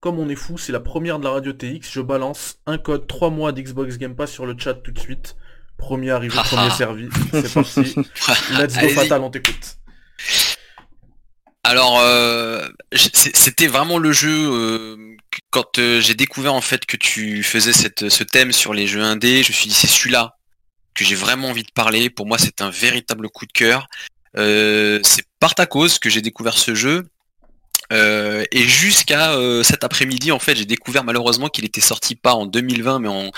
Comme 0.07 0.21
on 0.21 0.29
est 0.29 0.37
fou, 0.37 0.57
c'est 0.57 0.71
la 0.71 0.79
première 0.79 1.19
de 1.19 1.25
la 1.25 1.31
radio 1.31 1.53
TX, 1.53 1.91
je 1.91 2.01
balance 2.01 2.61
un 2.67 2.79
code 2.79 3.09
3 3.09 3.31
mois 3.31 3.51
d'Xbox 3.51 3.99
Game 3.99 4.15
Pass 4.15 4.31
sur 4.31 4.47
le 4.47 4.55
chat 4.57 4.75
tout 4.75 4.93
de 4.93 5.01
suite. 5.01 5.35
Premier 5.79 6.13
arrivé, 6.13 6.39
premier 6.45 6.71
servi. 6.71 7.09
C'est 7.33 7.53
parti. 7.53 7.81
Let's 8.53 8.79
go 8.79 8.89
Fatal, 8.91 9.21
on 9.23 9.31
t'écoute. 9.31 9.79
Alors, 11.65 11.99
euh, 11.99 12.69
c'était 12.95 13.67
vraiment 13.67 13.99
le 13.99 14.13
jeu 14.13 14.49
euh, 14.49 15.17
quand 15.51 15.81
euh, 15.81 16.01
j'ai 16.01 16.15
découvert 16.15 16.55
en 16.55 16.61
fait 16.61 16.87
que 16.87 16.97
tu 16.97 17.43
faisais 17.43 17.73
cette, 17.73 18.09
ce 18.09 18.23
thème 18.23 18.53
sur 18.53 18.75
les 18.75 18.87
jeux 18.87 19.03
indés. 19.03 19.43
Je 19.43 19.49
me 19.49 19.55
suis 19.55 19.67
dit 19.67 19.75
c'est 19.75 19.89
celui-là 19.89 20.37
que 20.95 21.05
j'ai 21.05 21.17
vraiment 21.17 21.49
envie 21.49 21.65
de 21.65 21.73
parler. 21.75 22.11
Pour 22.11 22.27
moi, 22.27 22.39
c'est 22.39 22.61
un 22.61 22.71
véritable 22.71 23.29
coup 23.29 23.45
de 23.45 23.53
cœur. 23.53 23.89
c'est 24.37 25.25
par 25.41 25.57
ta 25.57 25.67
cause 25.67 25.99
que 25.99 26.11
j'ai 26.11 26.23
découvert 26.23 26.57
ce 26.57 26.77
jeu. 26.77 27.09
Euh, 27.93 28.45
et 28.51 28.63
jusqu'à 28.63 29.33
euh, 29.33 29.63
cet 29.63 29.85
après-midi, 29.85 30.33
en 30.33 30.39
fait, 30.39 30.57
j'ai 30.57 30.65
découvert 30.65 31.05
malheureusement 31.05 31.49
qu'il 31.49 31.65
était 31.65 31.81
sorti 31.81 32.15
pas 32.15 32.35
en 32.35 32.47
2020, 32.47 32.99
mais 33.01 33.09
en 33.09 33.31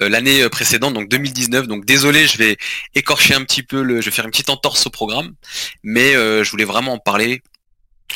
euh, 0.00 0.08
l'année 0.08 0.48
précédente, 0.48 0.94
donc 0.94 1.08
2019. 1.08 1.66
Donc 1.66 1.84
désolé, 1.84 2.26
je 2.26 2.38
vais 2.38 2.56
écorcher 2.94 3.34
un 3.34 3.42
petit 3.42 3.62
peu 3.62 3.82
le, 3.82 4.00
je 4.00 4.06
vais 4.06 4.14
faire 4.14 4.24
une 4.24 4.30
petite 4.30 4.50
entorse 4.50 4.86
au 4.86 4.90
programme, 4.90 5.34
mais 5.82 6.12
je 6.12 6.50
voulais 6.50 6.64
vraiment 6.64 6.94
en 6.94 6.98
parler. 6.98 7.42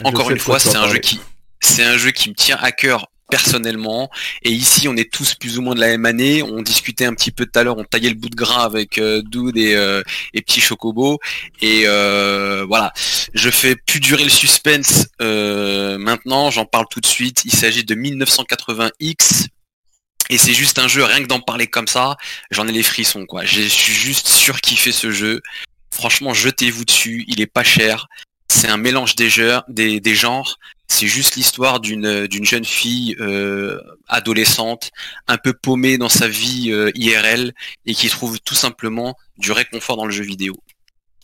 Encore 0.05 0.31
une 0.31 0.39
fois, 0.39 0.59
c'est 0.59 0.77
un 0.77 0.89
jeu 0.89 0.99
qui, 0.99 1.21
c'est 1.61 1.85
un 1.85 1.99
jeu 1.99 2.11
qui 2.11 2.31
me 2.31 2.35
tient 2.35 2.59
à 2.61 2.73
cœur 2.73 3.10
personnellement. 3.31 4.11
Et 4.43 4.51
ici, 4.51 4.89
on 4.89 4.97
est 4.97 5.11
tous 5.11 5.35
plus 5.35 5.59
ou 5.59 5.63
moins 5.63 5.75
de 5.75 5.81
la 5.81 5.89
même 5.89 6.07
année. 6.07 6.43
On 6.43 6.63
discutait 6.63 7.05
un 7.05 7.15
petit 7.15 7.31
peu 7.31 7.47
tout 7.47 7.59
à 7.59 7.63
l'heure, 7.63 7.79
on 7.79 7.85
taillait 7.85 8.11
le 8.11 8.15
bout 8.17 8.29
de 8.29 8.37
gras 8.37 8.65
avec 8.65 8.99
euh, 8.99 9.23
Dude 9.23 9.57
et, 9.57 9.75
euh, 9.75 10.03
et 10.35 10.43
Petit 10.43 10.61
Chocobo. 10.61 11.19
Et 11.63 11.83
euh, 11.87 12.65
voilà, 12.67 12.93
je 13.35 13.51
fais 13.51 13.77
plus 13.77 14.01
durer 14.01 14.25
le 14.25 14.31
suspense 14.31 15.07
euh, 15.21 15.99
maintenant, 15.99 16.51
j'en 16.51 16.65
parle 16.65 16.87
tout 16.91 17.01
de 17.01 17.07
suite. 17.07 17.43
Il 17.45 17.53
s'agit 17.53 17.85
de 17.85 17.95
1980X. 17.95 19.47
Et 20.29 20.39
c'est 20.39 20.55
juste 20.55 20.79
un 20.79 20.87
jeu, 20.87 21.03
rien 21.03 21.23
que 21.23 21.27
d'en 21.27 21.41
parler 21.41 21.67
comme 21.67 21.89
ça, 21.89 22.17
j'en 22.53 22.69
ai 22.69 22.73
les 22.73 22.85
frissons 22.85 23.27
quoi. 23.27 23.45
Je 23.45 23.63
suis 23.63 23.93
juste 23.93 24.29
surkiffé 24.29 24.93
ce 24.93 25.11
jeu. 25.11 25.41
Franchement, 25.93 26.33
jetez-vous 26.33 26.85
dessus, 26.85 27.25
il 27.27 27.41
est 27.41 27.49
pas 27.49 27.65
cher. 27.65 28.07
C'est 28.53 28.67
un 28.67 28.79
mélange 28.79 29.15
des, 29.15 29.31
genres. 29.31 30.59
C'est 30.89 31.07
juste 31.07 31.37
l'histoire 31.37 31.79
d'une 31.79 32.27
d'une 32.27 32.45
jeune 32.45 32.65
fille 32.65 33.15
euh, 33.21 33.81
adolescente, 34.09 34.91
un 35.29 35.39
peu 35.39 35.53
paumée 35.53 35.99
dans 35.99 36.09
sa 36.09 36.27
vie 36.27 36.73
euh, 36.73 36.91
IRL 36.97 37.55
et 37.87 37.95
qui 37.95 38.09
trouve 38.09 38.41
tout 38.41 38.57
simplement 38.57 39.17
du 39.39 39.53
réconfort 39.53 39.97
dans 39.97 40.05
le 40.05 40.11
jeu 40.11 40.25
vidéo. 40.25 40.57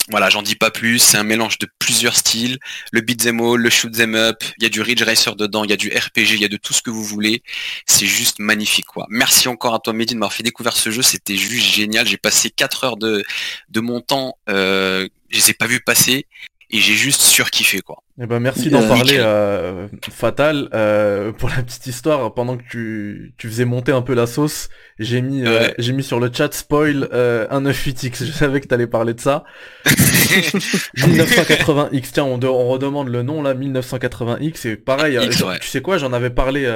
Voilà, 0.09 0.31
j'en 0.31 0.43
dis 0.43 0.55
pas 0.55 0.71
plus, 0.71 1.01
c'est 1.01 1.17
un 1.17 1.25
mélange 1.25 1.59
de 1.59 1.67
plusieurs 1.81 2.15
styles, 2.15 2.59
le 2.93 3.01
beat'em 3.01 3.41
all, 3.41 3.59
le 3.59 3.71
shoot'em 3.71 4.15
up, 4.15 4.45
il 4.59 4.63
y 4.63 4.67
a 4.67 4.69
du 4.69 4.81
Ridge 4.81 5.03
Racer 5.03 5.35
dedans, 5.35 5.65
il 5.65 5.71
y 5.71 5.75
a 5.75 5.77
du 5.77 5.89
RPG, 5.89 6.35
il 6.35 6.41
y 6.41 6.45
a 6.45 6.49
de 6.49 6.57
tout 6.57 6.73
ce 6.73 6.81
que 6.81 6.91
vous 6.91 7.03
voulez, 7.03 7.43
c'est 7.87 8.07
juste 8.07 8.39
magnifique 8.39 8.87
quoi. 8.87 9.07
Merci 9.09 9.49
encore 9.49 9.75
à 9.75 9.81
toi 9.81 9.93
Mehdi 9.93 10.15
de 10.15 10.21
m'avoir 10.21 10.33
fait 10.33 10.45
découvrir 10.45 10.77
ce 10.77 10.93
jeu, 10.93 11.03
c'était 11.03 11.35
juste 11.35 11.75
génial, 11.75 12.07
j'ai 12.07 12.19
passé 12.19 12.51
4 12.51 12.85
heures 12.85 12.97
de, 12.97 13.25
de 13.69 13.81
mon 13.81 14.01
temps, 14.01 14.39
euh, 14.49 15.09
je 15.31 15.39
les 15.39 15.51
ai 15.51 15.55
pas 15.55 15.67
vus 15.67 15.81
passer, 15.81 16.29
et 16.69 16.79
j'ai 16.79 16.95
juste 16.95 17.23
surkiffé 17.23 17.81
quoi. 17.81 18.03
Eh 18.21 18.27
ben 18.27 18.41
merci 18.41 18.71
d'en 18.71 18.89
parler 18.89 19.19
euh, 19.19 19.87
Fatal 20.11 20.69
euh, 20.75 21.31
pour 21.31 21.49
la 21.49 21.63
petite 21.63 21.87
histoire 21.87 22.35
pendant 22.35 22.57
que 22.57 22.65
tu, 22.69 23.35
tu 23.39 23.47
faisais 23.49 23.65
monter 23.65 23.93
un 23.93 24.03
peu 24.03 24.15
la 24.15 24.27
sauce 24.27 24.69
j'ai 24.99 25.23
mis 25.23 25.47
euh, 25.47 25.69
j'ai 25.79 25.93
mis 25.93 26.03
sur 26.03 26.19
le 26.19 26.29
chat 26.33 26.53
spoil 26.53 27.09
euh, 27.13 27.47
un 27.51 27.63
98X 27.63 28.25
je 28.25 28.33
savais 28.33 28.61
que 28.61 28.67
t'allais 28.67 28.89
parler 28.89 29.15
de 29.15 29.21
ça. 29.21 29.45
1980X 29.87 32.11
tiens 32.13 32.25
on, 32.25 32.43
on, 32.43 32.69
redemande 32.69 33.07
le 33.09 33.23
nom 33.23 33.43
là 33.43 33.55
1980X 33.55 34.55
c'est 34.57 34.77
pareil 34.77 35.19
euh, 35.19 35.29
tu 35.61 35.69
sais 35.69 35.83
quoi 35.83 35.99
j'en 35.99 36.13
avais 36.13 36.31
parlé 36.31 36.69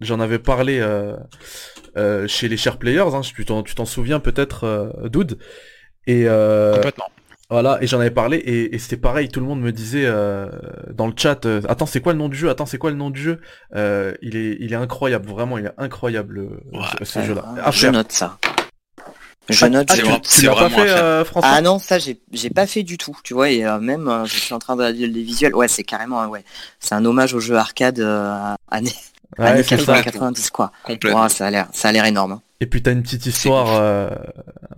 j'en 0.00 0.20
avais 0.20 0.38
parlé 0.38 0.80
chez 2.28 2.46
les 2.48 2.56
chers 2.56 2.78
players 2.78 3.14
hein, 3.14 3.22
tu 3.22 3.44
t'en 3.44 3.84
souviens 3.84 4.20
peut-être 4.20 4.92
Dude 5.10 5.38
et 6.06 6.26
complètement 6.74 7.10
voilà, 7.54 7.78
et 7.80 7.86
j'en 7.86 8.00
avais 8.00 8.10
parlé, 8.10 8.38
et, 8.38 8.76
c'était 8.80 8.96
pareil, 8.96 9.28
tout 9.28 9.38
le 9.38 9.46
monde 9.46 9.60
me 9.60 9.70
disait 9.70 10.06
euh, 10.06 10.48
dans 10.92 11.06
le 11.06 11.12
chat, 11.16 11.46
euh, 11.46 11.60
attends, 11.68 11.86
c'est 11.86 12.00
quoi 12.00 12.12
le 12.12 12.18
nom 12.18 12.28
du 12.28 12.36
jeu? 12.36 12.50
Attends, 12.50 12.66
c'est 12.66 12.78
quoi 12.78 12.90
le 12.90 12.96
nom 12.96 13.10
du 13.10 13.22
jeu? 13.22 13.40
Euh, 13.76 14.12
Il 14.22 14.34
est, 14.36 14.56
il 14.58 14.72
est 14.72 14.76
incroyable, 14.76 15.28
vraiment, 15.28 15.56
il 15.56 15.66
est 15.66 15.72
incroyable 15.78 16.48
ce, 17.04 17.22
jeu-là. 17.22 17.44
je 17.70 17.86
note 17.86 18.10
ça. 18.10 18.38
Je 19.48 19.66
note. 19.66 19.86
Ah, 19.88 19.94
tu, 19.94 20.46
l'as 20.46 20.54
pas 20.56 20.68
fait, 20.68 21.24
François? 21.26 21.52
Ah 21.54 21.60
non, 21.60 21.78
ça 21.78 22.00
j'ai, 22.00 22.18
j'ai 22.32 22.50
pas 22.50 22.66
fait 22.66 22.82
du 22.82 22.98
tout, 22.98 23.16
tu 23.22 23.34
vois, 23.34 23.48
et 23.50 23.62
même 23.80 24.24
je 24.24 24.36
suis 24.36 24.52
en 24.52 24.58
train 24.58 24.74
de 24.74 24.82
les 24.86 25.22
visuels. 25.22 25.54
Ouais, 25.54 25.68
c'est 25.68 25.84
carrément, 25.84 26.26
ouais, 26.26 26.42
c'est 26.80 26.96
un 26.96 27.04
hommage 27.04 27.34
au 27.34 27.40
jeu 27.40 27.54
arcade 27.54 28.04
années, 29.38 29.50
années 29.50 29.64
80, 29.64 30.02
90 30.02 30.50
quoi. 30.50 30.72
Complètement. 30.82 31.28
ça 31.28 31.46
a 31.46 31.50
l'air, 31.50 31.68
ça 31.72 31.88
a 31.88 31.92
l'air 31.92 32.04
énorme. 32.04 32.32
Hein. 32.32 32.42
Et 32.60 32.66
puis 32.66 32.82
t'as 32.82 32.92
une 32.92 33.02
petite 33.02 33.26
histoire 33.26 33.74
euh, 33.74 34.08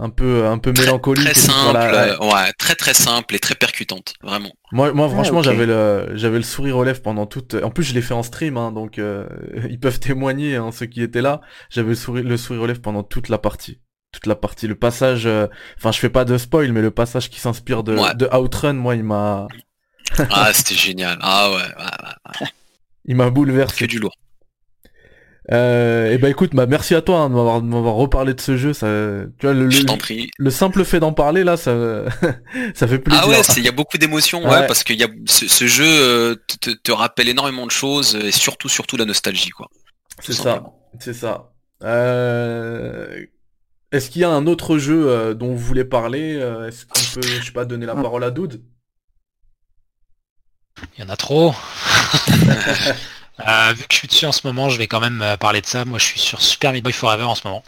un 0.01 0.09
peu 0.09 0.47
un 0.47 0.59
peu 0.59 0.73
mélancolique. 0.73 1.25
Très 1.25 1.35
simple, 1.35 1.79
ouais. 1.79 2.53
très 2.59 2.75
très 2.75 2.95
simple 2.95 3.35
et 3.35 3.39
très 3.39 3.55
percutante, 3.55 4.15
vraiment. 4.23 4.51
Moi, 4.73 4.93
moi 4.93 5.09
franchement, 5.09 5.43
j'avais 5.43 5.67
le 5.67 6.09
j'avais 6.15 6.39
le 6.39 6.43
sourire 6.43 6.79
aux 6.79 6.85
lèvres 6.85 7.03
pendant 7.03 7.27
toute. 7.27 7.55
En 7.55 7.71
plus, 7.71 7.85
je 7.85 7.95
l'ai 7.95 8.03
fait 8.03 8.15
en 8.15 8.23
stream, 8.23 8.57
hein, 8.57 8.73
donc 8.73 8.99
euh, 8.99 9.29
ils 9.71 9.79
peuvent 9.79 10.01
témoigner 10.01 10.57
hein, 10.57 10.71
ceux 10.73 10.87
qui 10.87 11.01
étaient 11.03 11.23
là. 11.23 11.41
J'avais 11.71 11.91
le 11.91 11.95
sourire 11.95 12.25
le 12.25 12.37
sourire 12.37 12.63
aux 12.63 12.67
lèvres 12.67 12.81
pendant 12.81 13.03
toute 13.03 13.29
la 13.29 13.39
partie, 13.39 13.81
toute 14.11 14.27
la 14.27 14.35
partie. 14.35 14.67
Le 14.67 14.75
passage, 14.75 15.27
euh, 15.27 15.47
enfin, 15.77 15.93
je 15.93 15.99
fais 16.01 16.11
pas 16.11 16.25
de 16.25 16.39
spoil, 16.39 16.73
mais 16.73 16.83
le 16.83 16.91
passage 16.91 17.31
qui 17.31 17.39
s'inspire 17.39 17.85
de, 17.85 17.95
de 18.17 18.27
Outrun, 18.35 18.73
moi, 18.73 18.97
il 18.97 19.05
m'a. 19.05 19.47
ah, 20.31 20.51
c'était 20.53 20.75
génial. 20.75 21.19
Ah 21.21 21.53
ouais. 21.53 22.47
il 23.05 23.15
m'a 23.15 23.31
bouleversé. 23.31 23.85
Que 23.85 23.85
du 23.85 24.01
lourd. 24.01 24.17
Euh, 25.53 26.11
et 26.11 26.15
eh 26.15 26.19
ben 26.19 26.29
écoute, 26.29 26.51
bah 26.55 26.67
merci 26.67 26.97
à 26.97 27.03
toi 27.03 27.21
hein, 27.21 27.31
de 27.31 27.67
m'avoir 27.67 27.95
reparlé 27.95 28.35
de 28.35 28.41
ce 28.41 28.57
jeu. 28.57 28.73
Ça, 28.73 28.87
tu 29.39 29.47
vois, 29.47 29.55
le, 29.55 29.69
le, 30.39 30.51
simple 30.51 30.85
fait 30.85 30.99
d'en 30.99 31.13
parler 31.13 31.45
là, 31.45 31.57
ça, 31.57 31.73
ça 32.75 32.89
fait 32.89 32.99
plaisir. 32.99 33.23
Ah 33.25 33.29
ouais, 33.29 33.41
il 33.57 33.63
y 33.63 33.69
a 33.69 33.73
beaucoup 33.73 33.97
d'émotions, 33.97 34.43
ouais. 34.45 34.67
parce 34.67 34.83
que 34.83 34.93
y 34.93 35.05
a 35.05 35.09
ce, 35.27 35.67
jeu 35.67 35.85
euh, 35.87 36.35
te, 36.61 36.71
te, 36.71 36.91
rappelle 36.91 37.29
énormément 37.29 37.65
de 37.65 37.71
choses 37.71 38.17
et 38.17 38.33
surtout 38.33 38.69
surtout 38.69 38.97
la 38.97 39.05
nostalgie 39.05 39.51
quoi. 39.51 39.69
C'est 40.21 40.33
ça, 40.33 40.65
c'est 40.99 41.15
ça. 41.15 41.53
Euh... 41.85 43.27
Est-ce 43.93 44.11
qu'il 44.11 44.23
y 44.23 44.25
a 44.25 44.31
un 44.31 44.47
autre 44.47 44.79
jeu 44.79 45.09
euh, 45.09 45.35
dont 45.35 45.53
vous 45.53 45.59
voulez 45.59 45.85
parler 45.85 46.37
euh, 46.41 46.69
Est-ce 46.69 46.87
qu'on 46.87 47.21
peut, 47.21 47.27
je 47.27 47.45
sais 47.45 47.53
pas, 47.53 47.65
donner 47.65 47.87
la 47.87 47.95
parole 47.95 48.25
à 48.25 48.31
Doud? 48.31 48.61
Il 50.99 51.05
y 51.05 51.07
en 51.07 51.09
a 51.09 51.17
trop. 51.17 51.55
Euh, 53.41 53.73
vu 53.75 53.83
que 53.83 53.93
je 53.93 53.97
suis 53.99 54.09
dessus 54.09 54.27
en 54.27 54.33
ce 54.33 54.47
moment, 54.47 54.71
je 54.71 54.79
vais 54.79 54.87
quand 54.87 55.01
même 55.01 55.21
euh, 55.23 55.37
parler 55.37 55.61
de 55.61 55.67
ça. 55.67 55.85
Moi, 55.85 55.99
je 55.99 56.05
suis 56.07 56.21
sur 56.21 56.41
Super 56.41 56.73
Meat 56.73 56.83
Boy 56.83 56.93
Forever 56.93 57.25
en 57.25 57.35
ce 57.35 57.47
moment. 57.47 57.63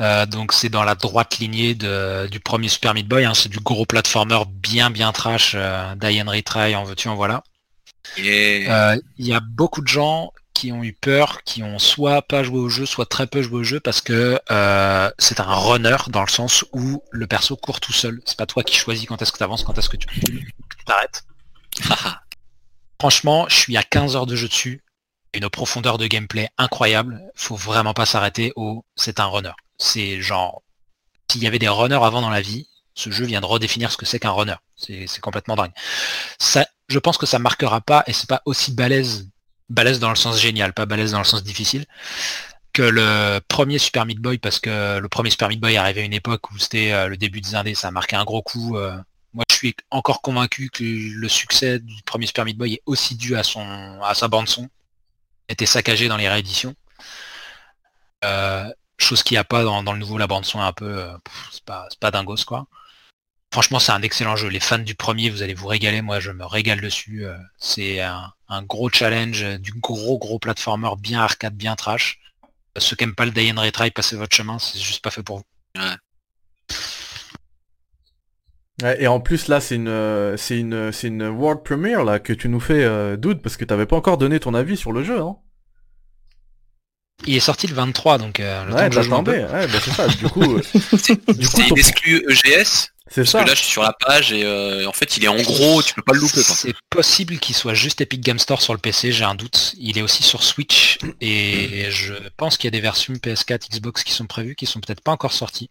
Euh, 0.00 0.26
donc 0.26 0.52
c'est 0.52 0.68
dans 0.68 0.84
la 0.84 0.94
droite 0.94 1.38
lignée 1.38 1.74
de- 1.74 2.28
du 2.30 2.38
premier 2.38 2.68
Super 2.68 2.94
Meat 2.94 3.08
Boy. 3.08 3.24
hein. 3.24 3.34
C'est 3.34 3.48
du 3.48 3.58
gros 3.58 3.84
platformer 3.84 4.38
bien 4.46 4.90
bien 4.90 5.10
trash. 5.12 5.52
Euh, 5.56 5.94
Die 5.96 6.22
and 6.22 6.30
Retry, 6.30 6.76
en 6.76 6.84
veux-tu, 6.84 7.08
en 7.08 7.16
voilà. 7.16 7.42
Euh, 8.70 8.96
Il 9.18 9.26
y 9.26 9.34
a 9.34 9.40
beaucoup 9.40 9.80
de 9.80 9.88
gens 9.88 10.32
qui 10.54 10.70
ont 10.72 10.82
eu 10.84 10.92
peur, 10.92 11.42
qui 11.44 11.62
ont 11.64 11.78
soit 11.80 12.22
pas 12.22 12.42
joué 12.44 12.58
au 12.60 12.68
jeu, 12.68 12.86
soit 12.86 13.06
très 13.06 13.26
peu 13.26 13.42
joué 13.42 13.60
au 13.60 13.64
jeu 13.64 13.80
parce 13.80 14.00
que 14.00 14.40
c'est 15.18 15.40
un 15.40 15.54
runner 15.54 15.96
dans 16.08 16.22
le 16.22 16.28
sens 16.30 16.64
où 16.72 17.02
le 17.10 17.26
perso 17.26 17.56
court 17.56 17.80
tout 17.80 17.92
seul. 17.92 18.20
C'est 18.24 18.36
pas 18.38 18.46
toi 18.46 18.62
qui 18.62 18.76
choisis 18.76 19.06
quand 19.06 19.20
est-ce 19.20 19.32
que 19.32 19.38
tu 19.38 19.44
avances, 19.44 19.64
quand 19.64 19.76
est-ce 19.78 19.88
que 19.88 19.96
tu 19.96 20.06
t'arrêtes. 20.86 21.24
Franchement, 23.00 23.46
je 23.48 23.56
suis 23.56 23.76
à 23.76 23.82
15 23.82 24.16
heures 24.16 24.26
de 24.26 24.36
jeu 24.36 24.48
dessus. 24.48 24.82
Une 25.34 25.48
profondeur 25.50 25.98
de 25.98 26.06
gameplay 26.06 26.48
incroyable. 26.58 27.20
Faut 27.34 27.56
vraiment 27.56 27.94
pas 27.94 28.06
s'arrêter 28.06 28.52
au 28.56 28.84
c'est 28.96 29.20
un 29.20 29.26
runner. 29.26 29.52
C'est 29.78 30.20
genre 30.20 30.62
s'il 31.30 31.42
y 31.42 31.46
avait 31.46 31.58
des 31.58 31.68
runners 31.68 32.02
avant 32.02 32.22
dans 32.22 32.30
la 32.30 32.40
vie, 32.40 32.68
ce 32.94 33.10
jeu 33.10 33.26
vient 33.26 33.40
de 33.40 33.46
redéfinir 33.46 33.92
ce 33.92 33.96
que 33.96 34.06
c'est 34.06 34.18
qu'un 34.18 34.30
runner. 34.30 34.56
C'est 34.76 35.20
complètement 35.20 35.56
dingue. 35.56 35.72
Ça, 36.38 36.66
je 36.88 36.98
pense 36.98 37.18
que 37.18 37.26
ça 37.26 37.38
marquera 37.38 37.80
pas 37.80 38.02
et 38.06 38.12
c'est 38.12 38.28
pas 38.28 38.42
aussi 38.46 38.72
balèze, 38.72 39.28
balèze 39.68 40.00
dans 40.00 40.08
le 40.08 40.16
sens 40.16 40.40
génial, 40.40 40.72
pas 40.72 40.86
balèze 40.86 41.12
dans 41.12 41.18
le 41.18 41.24
sens 41.24 41.44
difficile 41.44 41.86
que 42.72 42.82
le 42.82 43.40
premier 43.48 43.78
Super 43.78 44.06
Meat 44.06 44.20
Boy 44.20 44.38
parce 44.38 44.60
que 44.60 44.98
le 44.98 45.08
premier 45.08 45.30
Super 45.30 45.48
Meat 45.48 45.60
Boy 45.60 45.76
arrivé 45.76 46.02
à 46.02 46.04
une 46.04 46.12
époque 46.12 46.50
où 46.50 46.58
c'était 46.58 46.92
euh, 46.92 47.08
le 47.08 47.16
début 47.16 47.40
des 47.40 47.54
indés, 47.54 47.74
ça 47.74 47.88
a 47.88 47.90
marqué 47.90 48.16
un 48.16 48.24
gros 48.24 48.42
coup. 48.42 48.76
euh, 48.76 48.96
moi, 49.34 49.44
je 49.50 49.56
suis 49.56 49.76
encore 49.90 50.22
convaincu 50.22 50.70
que 50.70 50.84
le 50.84 51.28
succès 51.28 51.78
du 51.78 52.02
premier 52.04 52.26
Super 52.26 52.44
Meat 52.44 52.56
Boy 52.56 52.74
est 52.74 52.82
aussi 52.86 53.14
dû 53.16 53.36
à 53.36 53.42
son 53.42 54.00
à 54.02 54.14
sa 54.14 54.28
bande 54.28 54.48
son, 54.48 54.68
était 55.48 55.66
saccagé 55.66 56.08
dans 56.08 56.16
les 56.16 56.28
rééditions. 56.28 56.74
Euh, 58.24 58.68
chose 58.98 59.22
qu'il 59.22 59.34
n'y 59.34 59.38
a 59.38 59.44
pas 59.44 59.62
dans, 59.62 59.92
le 59.92 59.98
nouveau, 59.98 60.18
la 60.18 60.26
bande 60.26 60.44
son 60.44 60.60
est 60.60 60.64
un 60.64 60.72
peu, 60.72 60.98
euh, 60.98 61.16
c'est 61.52 61.64
pas, 61.64 61.88
pas 62.00 62.10
dingos 62.10 62.44
quoi. 62.46 62.66
Franchement, 63.52 63.78
c'est 63.78 63.92
un 63.92 64.02
excellent 64.02 64.36
jeu. 64.36 64.48
Les 64.48 64.60
fans 64.60 64.78
du 64.78 64.94
premier, 64.94 65.30
vous 65.30 65.42
allez 65.42 65.54
vous 65.54 65.68
régaler. 65.68 66.02
Moi, 66.02 66.20
je 66.20 66.30
me 66.30 66.44
régale 66.44 66.82
dessus. 66.82 67.24
Euh, 67.24 67.38
C'est 67.58 68.00
un, 68.00 68.32
gros 68.64 68.90
challenge, 68.90 69.42
du 69.58 69.72
gros 69.72 70.18
gros 70.18 70.38
platformer 70.38 70.90
bien 70.98 71.20
arcade, 71.22 71.54
bien 71.54 71.74
trash. 71.76 72.20
Ceux 72.76 72.96
qui 72.96 73.04
aiment 73.04 73.14
pas 73.14 73.24
le 73.24 73.32
Die 73.32 73.50
and 73.50 73.60
Retry, 73.60 73.90
passez 73.90 74.16
votre 74.16 74.36
chemin. 74.36 74.58
C'est 74.58 74.78
juste 74.78 75.02
pas 75.02 75.10
fait 75.10 75.22
pour 75.22 75.38
vous. 75.38 75.44
Et 78.98 79.08
en 79.08 79.18
plus 79.20 79.48
là, 79.48 79.60
c'est 79.60 79.74
une, 79.74 79.88
euh, 79.88 80.36
c'est 80.36 80.58
une, 80.58 80.92
c'est 80.92 81.08
une 81.08 81.26
world 81.26 81.62
premiere 81.64 82.04
là 82.04 82.18
que 82.20 82.32
tu 82.32 82.48
nous 82.48 82.60
fais, 82.60 82.84
euh, 82.84 83.16
Doud, 83.16 83.42
parce 83.42 83.56
que 83.56 83.64
t'avais 83.64 83.86
pas 83.86 83.96
encore 83.96 84.18
donné 84.18 84.38
ton 84.38 84.54
avis 84.54 84.76
sur 84.76 84.92
le 84.92 85.02
jeu, 85.02 85.20
hein 85.20 85.36
Il 87.26 87.34
est 87.36 87.40
sorti 87.40 87.66
le 87.66 87.74
23, 87.74 88.18
donc 88.18 88.38
euh, 88.38 88.64
le 88.66 88.72
Ouais, 88.74 88.82
temps 88.88 88.88
que 88.96 89.02
je 89.02 89.08
joue 89.08 89.14
un 89.16 89.24
peu. 89.24 89.32
t'attendais. 89.32 89.52
Ouais, 89.52 89.66
bah 89.66 89.78
c'est 89.84 89.90
ça. 89.90 90.06
Du 90.06 90.28
coup, 90.28 90.42
euh, 90.42 90.62
du 90.74 90.80
coup, 90.80 90.96
C'est 90.98 91.16
ton- 91.16 91.74
une 91.74 91.78
exclue 91.78 92.24
EGS. 92.28 92.90
c'est 93.08 93.22
Parce 93.22 93.30
ça. 93.30 93.42
que 93.42 93.48
là, 93.48 93.54
je 93.56 93.60
suis 93.62 93.70
sur 93.72 93.82
la 93.82 93.92
page 93.98 94.32
et 94.32 94.44
euh, 94.44 94.86
en 94.86 94.92
fait, 94.92 95.16
il 95.16 95.24
est 95.24 95.28
en 95.28 95.42
gros, 95.42 95.82
tu 95.82 95.94
peux 95.94 96.02
pas 96.02 96.12
le 96.12 96.20
louper. 96.20 96.40
C'est 96.42 96.74
possible 96.88 97.38
qu'il 97.38 97.56
soit 97.56 97.74
juste 97.74 98.00
Epic 98.00 98.20
Game 98.20 98.38
Store 98.38 98.62
sur 98.62 98.74
le 98.74 98.78
PC, 98.78 99.10
j'ai 99.10 99.24
un 99.24 99.34
doute. 99.34 99.74
Il 99.78 99.98
est 99.98 100.02
aussi 100.02 100.22
sur 100.22 100.44
Switch 100.44 100.98
et 101.20 101.86
je 101.90 102.14
pense 102.36 102.56
qu'il 102.56 102.68
y 102.68 102.68
a 102.68 102.70
des 102.70 102.80
versions 102.80 103.12
PS4, 103.14 103.70
Xbox 103.72 104.04
qui 104.04 104.12
sont 104.12 104.26
prévues, 104.26 104.54
qui 104.54 104.66
sont 104.66 104.78
peut-être 104.78 105.00
pas 105.02 105.10
encore 105.12 105.32
sorties. 105.32 105.68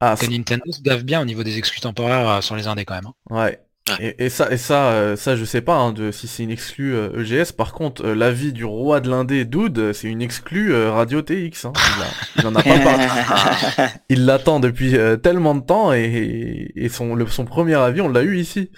Ah, 0.00 0.16
Que 0.20 0.26
Nintendo 0.26 0.70
se 0.70 0.82
gave 0.82 1.02
bien 1.04 1.20
au 1.22 1.24
niveau 1.24 1.42
des 1.44 1.56
exclus 1.58 1.80
temporaires 1.80 2.28
euh, 2.28 2.40
sur 2.40 2.56
les 2.56 2.66
indés 2.66 2.84
quand 2.84 2.94
même. 2.94 3.06
hein. 3.06 3.14
Ouais. 3.30 3.58
Ouais. 3.90 4.16
Et, 4.18 4.24
et 4.24 4.28
ça, 4.30 4.50
et 4.50 4.56
ça, 4.56 4.92
euh, 4.92 5.14
ça, 5.14 5.36
je 5.36 5.44
sais 5.44 5.60
pas 5.60 5.76
hein, 5.76 5.92
de 5.92 6.10
si 6.10 6.26
c'est 6.26 6.42
une 6.42 6.50
exclue 6.50 6.94
euh, 6.94 7.20
EGS. 7.22 7.52
Par 7.52 7.74
contre, 7.74 8.02
euh, 8.06 8.14
l'avis 8.14 8.54
du 8.54 8.64
roi 8.64 9.00
de 9.00 9.10
l'indé, 9.10 9.44
Doud, 9.44 9.78
euh, 9.78 9.92
c'est 9.92 10.08
une 10.08 10.22
exclue 10.22 10.72
euh, 10.72 10.90
Radio 10.90 11.20
TX. 11.20 11.66
Hein. 11.66 11.72
Il, 11.76 12.02
a- 12.02 12.40
il 12.42 12.46
en 12.46 12.54
a 12.54 12.62
pas 12.62 12.78
parlé. 12.78 13.90
Il 14.08 14.24
l'attend 14.24 14.58
depuis 14.58 14.96
euh, 14.96 15.16
tellement 15.18 15.54
de 15.54 15.60
temps 15.60 15.92
et, 15.92 16.72
et 16.74 16.88
son, 16.88 17.14
le, 17.14 17.26
son 17.26 17.44
premier 17.44 17.74
avis, 17.74 18.00
on 18.00 18.08
l'a 18.08 18.22
eu 18.22 18.38
ici. 18.38 18.70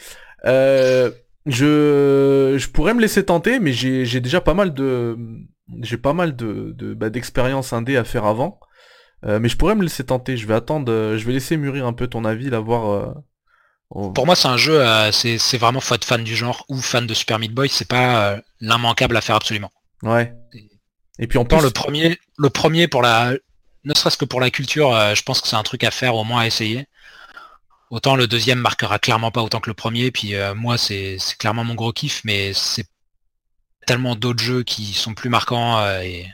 Euh, 0.45 1.13
je, 1.47 2.57
je 2.59 2.69
pourrais 2.69 2.95
me 2.95 3.01
laisser 3.01 3.25
tenter, 3.25 3.61
mais 3.61 3.73
j'ai 3.73 4.05
j'ai 4.05 4.21
déjà 4.21 4.41
pas 4.41 4.55
mal 4.55 4.75
de, 4.75 5.17
j'ai 5.83 5.97
pas 5.99 6.13
mal 6.15 6.35
de, 6.35 6.75
de 6.77 6.95
bah, 6.95 7.11
d'expérience 7.11 7.73
indé 7.73 7.97
à 7.97 8.03
faire 8.05 8.25
avant. 8.27 8.59
Euh, 9.25 9.39
mais 9.41 9.49
je 9.49 9.57
pourrais 9.57 9.75
me 9.75 9.83
laisser 9.83 10.05
tenter. 10.05 10.37
Je 10.37 10.47
vais 10.47 10.55
attendre, 10.55 10.93
euh, 10.93 11.19
je 11.19 11.25
vais 11.27 11.33
laisser 11.33 11.57
mûrir 11.57 11.87
un 11.87 11.93
peu 11.93 12.07
ton 12.07 12.25
avis, 12.25 12.51
là, 12.51 12.61
voir. 12.61 12.91
euh, 12.91 13.13
on- 13.91 14.13
Pour 14.13 14.27
moi, 14.27 14.37
c'est 14.37 14.49
un 14.49 14.57
jeu, 14.57 14.81
euh, 14.81 15.11
c'est 15.13 15.39
c'est 15.39 15.59
vraiment 15.59 15.81
faut 15.81 15.95
être 15.95 16.05
fan 16.05 16.23
du 16.23 16.37
genre 16.37 16.65
ou 16.69 16.77
fan 16.81 17.07
de 17.07 17.15
Super 17.15 17.39
Meat 17.39 17.53
Boy, 17.53 17.69
c'est 17.69 17.89
pas 17.89 18.33
euh, 18.33 18.41
l'immanquable 18.61 19.17
à 19.17 19.21
faire 19.21 19.37
absolument. 19.37 19.73
Ouais. 20.03 20.33
Et 21.19 21.27
puis 21.27 21.39
en 21.39 21.45
plus, 21.45 21.63
le 21.63 21.71
premier, 21.71 22.19
le 22.37 22.51
premier 22.51 22.89
pour 22.89 23.01
la, 23.03 23.33
ne 23.85 23.95
serait-ce 23.95 24.19
que 24.19 24.27
pour 24.27 24.41
la 24.41 24.51
culture, 24.51 24.95
euh, 24.95 25.15
je 25.15 25.23
pense 25.23 25.41
que 25.41 25.49
c'est 25.49 25.57
un 25.57 25.63
truc 25.63 25.83
à 25.85 25.91
faire 25.91 26.15
au 26.15 26.25
moins 26.25 26.43
à 26.43 26.47
essayer. 26.47 26.87
Autant 27.91 28.17
le 28.17 28.27
deuxième 28.27 28.59
marquera 28.59 28.99
clairement 28.99 29.31
pas 29.31 29.43
autant 29.43 29.61
que 29.61 29.71
le 29.71 29.75
premier, 29.75 30.11
puis 30.11 30.35
euh, 30.35 30.55
moi 30.55 30.77
c'est 30.77 31.17
c'est 31.21 31.39
clairement 31.39 31.63
mon 31.65 31.75
gros 31.77 31.93
kiff, 31.93 32.21
mais 32.25 32.53
c'est 32.53 32.87
tellement 33.87 34.17
d'autres 34.17 34.43
jeux 34.43 34.65
qui 34.65 34.93
sont 34.93 35.15
plus 35.15 35.29
marquants 35.31 35.79
euh, 35.79 36.01
et 36.01 36.27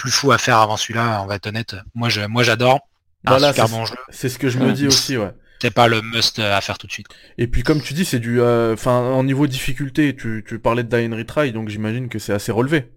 plus 0.00 0.10
fous 0.10 0.32
à 0.32 0.38
faire 0.38 0.58
avant 0.58 0.76
celui-là, 0.76 1.20
on 1.22 1.26
va 1.26 1.36
être 1.36 1.46
honnête. 1.46 1.76
Moi 1.94 2.08
je, 2.08 2.22
moi 2.22 2.42
j'adore. 2.42 2.80
Voilà, 3.26 3.52
c'est- 3.52 3.68
bon 3.68 3.84
ce 4.10 4.38
que 4.38 4.48
je 4.48 4.58
me 4.58 4.66
Ouais. 4.68 4.72
dis 4.72 4.86
aussi, 4.86 5.16
ouais. 5.16 5.30
C'est 5.60 5.70
pas 5.70 5.88
le 5.88 6.00
must 6.00 6.38
à 6.38 6.58
faire 6.62 6.78
tout 6.78 6.86
de 6.86 6.92
suite. 6.92 7.08
Et 7.36 7.46
puis 7.46 7.62
comme 7.62 7.82
tu 7.82 7.92
dis, 7.92 8.06
c'est 8.06 8.18
du, 8.18 8.40
euh, 8.40 8.72
enfin, 8.72 8.92
en 8.92 9.22
niveau 9.24 9.46
difficulté, 9.46 10.16
tu, 10.16 10.42
tu 10.48 10.58
parlais 10.58 10.82
de 10.84 10.88
Die 10.88 11.06
and 11.12 11.16
Retry, 11.16 11.52
donc 11.52 11.68
j'imagine 11.68 12.08
que 12.08 12.18
c'est 12.18 12.32
assez 12.32 12.50
relevé. 12.50 12.90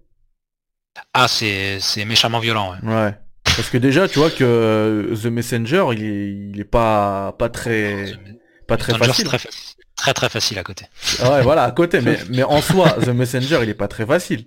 Ah 1.13 1.28
c'est 1.28 1.80
c'est 1.82 2.06
méchamment 2.06 2.39
violent. 2.39 2.76
Ouais. 2.84 2.94
Ouais. 2.94 3.13
Parce 3.44 3.70
que 3.70 3.78
déjà, 3.78 4.08
tu 4.08 4.20
vois 4.20 4.30
que 4.32 4.44
euh, 4.44 5.16
The 5.16 5.26
Messenger, 5.26 5.86
il 5.92 6.04
est, 6.04 6.32
il 6.54 6.60
est 6.60 6.63
pas, 6.63 7.36
pas 7.38 7.50
très, 7.50 8.13
pas 8.68 8.78
très 8.78 8.98
facile. 8.98 9.26
Très, 9.26 9.39
très 9.96 10.13
très 10.13 10.30
facile 10.30 10.58
à 10.58 10.63
côté. 10.63 10.86
Ouais, 11.22 11.42
voilà, 11.42 11.63
à 11.63 11.72
côté, 11.72 12.00
mais, 12.06 12.18
mais 12.30 12.44
en 12.44 12.62
soi, 12.62 12.89
The 12.94 13.10
Messenger, 13.10 13.60
il 13.63 13.70
est 13.70 13.74
pas 13.76 13.88
très 13.89 14.06
facile. 14.06 14.46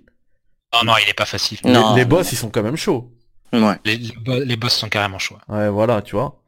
Non 0.73 0.83
non 0.83 0.93
il 1.03 1.09
est 1.09 1.13
pas 1.13 1.25
facile. 1.25 1.59
Les- 1.63 1.71
Non. 1.71 1.95
les, 1.95 2.05
boss, 2.05 2.31
ils 2.31 2.35
sont 2.37 2.49
quand 2.49 2.63
même 2.63 2.75
chauds. 2.75 3.11
Ouais. 3.53 3.79
Les, 3.85 3.97
les 3.97 4.13
bo- 4.17 4.43
les 4.43 4.55
boss 4.57 4.73
sont 4.75 4.89
carrément 4.89 5.19
chauds. 5.19 5.37
Ouais, 5.47 5.69
voilà, 5.69 6.01
tu 6.01 6.15
vois. 6.15 6.41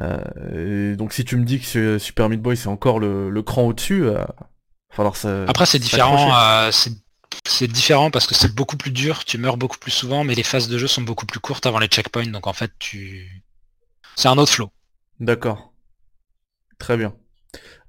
Euh, 0.00 0.92
et 0.92 0.96
donc 0.96 1.12
si 1.12 1.24
tu 1.24 1.36
me 1.36 1.44
dis 1.44 1.60
que 1.60 1.98
Super 1.98 2.28
Meat 2.28 2.42
Boy 2.42 2.56
c'est 2.56 2.66
encore 2.68 2.98
le, 2.98 3.30
le 3.30 3.42
cran 3.42 3.62
au-dessus, 3.62 4.02
euh, 4.04 4.24
falloir 4.90 5.14
ça. 5.14 5.44
Après 5.46 5.66
c'est 5.66 5.78
différent, 5.78 6.34
euh, 6.36 6.72
c'est 6.72 6.90
c'est 7.46 7.68
différent 7.68 8.10
parce 8.10 8.26
que 8.26 8.34
c'est 8.34 8.52
beaucoup 8.54 8.76
plus 8.76 8.90
dur, 8.90 9.24
tu 9.24 9.38
meurs 9.38 9.56
beaucoup 9.56 9.78
plus 9.78 9.90
souvent, 9.92 10.24
mais 10.24 10.34
les 10.34 10.42
phases 10.42 10.68
de 10.68 10.78
jeu 10.78 10.88
sont 10.88 11.02
beaucoup 11.02 11.26
plus 11.26 11.38
courtes 11.40 11.66
avant 11.66 11.78
les 11.78 11.86
checkpoints, 11.86 12.26
donc 12.26 12.48
en 12.48 12.52
fait 12.52 12.72
tu 12.80 13.44
c'est 14.16 14.26
un 14.28 14.36
autre 14.38 14.50
flow. 14.52 14.70
D'accord. 15.20 15.72
Très 16.78 16.96
bien. 16.96 17.14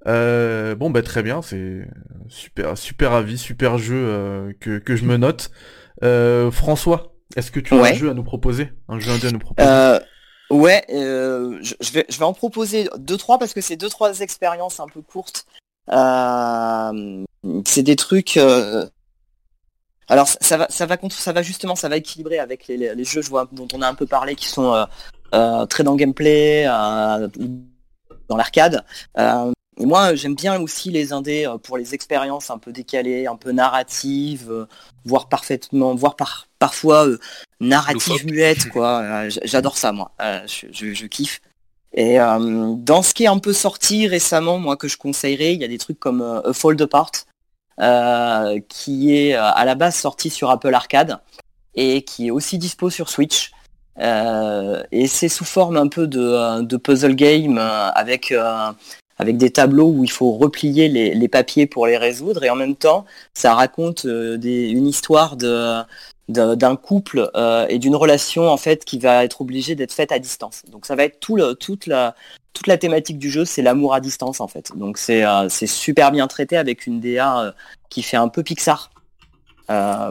Euh, 0.06 0.74
bon 0.76 0.90
bah 0.90 1.02
très 1.02 1.22
bien, 1.22 1.42
c'est 1.42 1.86
super 2.28 2.78
super 2.78 3.12
avis, 3.12 3.38
super 3.38 3.76
jeu 3.76 3.96
euh, 3.96 4.52
que, 4.60 4.78
que 4.78 4.94
je 4.94 5.04
me 5.04 5.16
note. 5.16 5.50
Euh, 6.04 6.50
François, 6.50 7.12
est-ce 7.34 7.50
que 7.50 7.58
tu 7.60 7.74
as 7.74 7.78
un 7.78 7.92
jeu 7.94 8.10
à 8.10 8.14
nous 8.14 8.22
proposer? 8.22 8.72
Un 8.88 9.00
jeu 9.00 9.10
indé 9.10 9.26
à 9.26 9.30
nous 9.32 9.38
proposer? 9.40 9.68
Ouais, 10.48 10.84
je, 10.88 11.74
je 11.80 11.92
vais, 11.92 12.06
je 12.08 12.18
vais 12.18 12.24
en 12.24 12.32
proposer 12.32 12.88
deux 12.98 13.16
trois 13.16 13.38
parce 13.38 13.52
que 13.52 13.60
c'est 13.60 13.76
deux 13.76 13.88
trois 13.88 14.20
expériences 14.20 14.78
un 14.78 14.86
peu 14.86 15.02
courtes. 15.02 15.44
C'est 17.64 17.82
des 17.82 17.96
trucs. 17.96 18.38
Alors 20.08 20.28
ça, 20.28 20.56
va, 20.56 20.68
ça 20.70 20.86
va 20.86 20.96
contre, 20.96 21.16
ça 21.16 21.32
va 21.32 21.42
justement, 21.42 21.74
ça 21.74 21.88
va 21.88 21.96
équilibrer 21.96 22.38
avec 22.38 22.68
les, 22.68 22.76
les- 22.76 22.94
les 22.94 23.04
jeux 23.04 23.22
je 23.22 23.28
vois, 23.28 23.48
dont 23.50 23.66
on 23.74 23.82
a 23.82 23.88
un 23.88 23.94
peu 23.94 24.06
parlé 24.06 24.36
qui 24.36 24.46
sont 24.46 24.86
très 25.32 25.82
dans 25.82 25.92
le 25.92 25.96
gameplay, 25.96 26.64
dans 28.28 28.36
l'arcade. 28.36 28.84
Euh, 29.18 29.50
et 29.78 29.86
moi, 29.86 30.14
j'aime 30.14 30.34
bien 30.34 30.60
aussi 30.60 30.90
les 30.90 31.12
indés 31.12 31.46
euh, 31.46 31.58
pour 31.58 31.76
les 31.76 31.94
expériences 31.94 32.50
un 32.50 32.58
peu 32.58 32.72
décalées, 32.72 33.26
un 33.26 33.36
peu 33.36 33.52
narratives, 33.52 34.50
euh, 34.50 34.66
voire 35.04 35.28
parfaitement, 35.28 35.94
voire 35.94 36.16
par, 36.16 36.48
parfois 36.58 37.06
euh, 37.06 37.18
narrative 37.60 38.26
muette, 38.26 38.68
quoi. 38.70 39.00
Euh, 39.02 39.30
J'adore 39.44 39.76
ça, 39.76 39.92
moi. 39.92 40.12
Je, 40.20 40.66
je, 40.72 40.94
je 40.94 41.06
kiffe. 41.06 41.40
Et 41.92 42.20
euh, 42.20 42.74
dans 42.76 43.02
ce 43.02 43.14
qui 43.14 43.24
est 43.24 43.28
un 43.28 43.38
peu 43.38 43.52
sorti 43.52 44.08
récemment, 44.08 44.58
moi, 44.58 44.76
que 44.76 44.88
je 44.88 44.96
conseillerais, 44.96 45.54
il 45.54 45.60
y 45.60 45.64
a 45.64 45.68
des 45.68 45.78
trucs 45.78 45.98
comme 45.98 46.22
euh, 46.22 46.50
A 46.50 46.52
Fold 46.52 46.80
Apart, 46.80 47.12
qui 48.68 49.14
est 49.14 49.34
à 49.34 49.64
la 49.64 49.74
base 49.74 49.96
sorti 49.96 50.30
sur 50.30 50.50
Apple 50.50 50.72
Arcade 50.72 51.20
et 51.74 52.02
qui 52.02 52.28
est 52.28 52.30
aussi 52.30 52.56
dispo 52.56 52.88
sur 52.88 53.10
Switch. 53.10 53.52
Euh, 53.98 54.82
et 54.92 55.06
c'est 55.06 55.28
sous 55.28 55.44
forme 55.44 55.76
un 55.76 55.88
peu 55.88 56.06
de, 56.06 56.62
de 56.62 56.76
puzzle 56.76 57.14
game 57.14 57.58
euh, 57.58 57.90
avec, 57.90 58.32
euh, 58.32 58.72
avec 59.18 59.36
des 59.36 59.50
tableaux 59.50 59.88
où 59.88 60.04
il 60.04 60.10
faut 60.10 60.32
replier 60.32 60.88
les, 60.88 61.28
papiers 61.28 61.66
pour 61.66 61.86
les 61.86 61.96
résoudre 61.96 62.44
et 62.44 62.50
en 62.50 62.56
même 62.56 62.76
temps 62.76 63.04
ça 63.34 63.54
raconte 63.54 64.04
euh, 64.06 64.38
une 64.40 64.86
histoire 64.86 65.36
d'un 65.36 66.76
couple 66.76 67.30
et 67.68 67.78
d'une 67.78 67.96
relation 67.96 68.48
en 68.48 68.56
fait 68.56 68.84
qui 68.84 68.98
va 68.98 69.24
être 69.24 69.40
obligée 69.40 69.74
d'être 69.74 69.92
faite 69.92 70.12
à 70.12 70.18
distance. 70.18 70.62
Donc 70.70 70.86
ça 70.86 70.94
va 70.96 71.04
être 71.04 71.18
toute 71.20 71.86
la 71.86 72.14
toute 72.52 72.68
la 72.68 72.78
thématique 72.78 73.18
du 73.18 73.30
jeu, 73.30 73.44
c'est 73.44 73.60
l'amour 73.60 73.92
à 73.92 74.00
distance 74.00 74.40
en 74.40 74.48
fait. 74.48 74.72
Donc 74.76 74.98
c'est 74.98 75.24
c'est 75.48 75.66
super 75.66 76.12
bien 76.12 76.26
traité 76.26 76.56
avec 76.56 76.86
une 76.86 77.00
DA 77.00 77.54
qui 77.90 78.02
fait 78.02 78.16
un 78.16 78.28
peu 78.28 78.42
Pixar. 78.42 78.90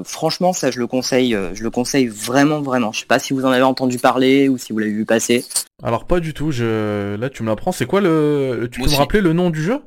Franchement, 0.03 0.53
ça 0.53 0.71
je 0.71 0.79
le 0.79 0.87
conseille, 0.87 1.37
je 1.53 1.63
le 1.63 1.69
conseille 1.69 2.07
vraiment 2.07 2.61
vraiment. 2.61 2.91
Je 2.91 3.01
sais 3.01 3.05
pas 3.05 3.19
si 3.19 3.33
vous 3.33 3.45
en 3.45 3.51
avez 3.51 3.63
entendu 3.63 3.97
parler 3.97 4.49
ou 4.49 4.57
si 4.57 4.73
vous 4.73 4.79
l'avez 4.79 4.91
vu 4.91 5.05
passer. 5.05 5.45
Alors 5.83 6.05
pas 6.05 6.19
du 6.19 6.33
tout. 6.33 6.51
Je 6.51 7.15
là 7.15 7.29
tu 7.29 7.43
me 7.43 7.49
l'apprends. 7.49 7.71
C'est 7.71 7.85
quoi 7.85 8.01
le 8.01 8.67
Tu 8.71 8.81
peux 8.81 8.89
me 8.89 8.95
rappeler 8.95 9.21
le 9.21 9.33
nom 9.33 9.49
du 9.49 9.63
jeu? 9.63 9.81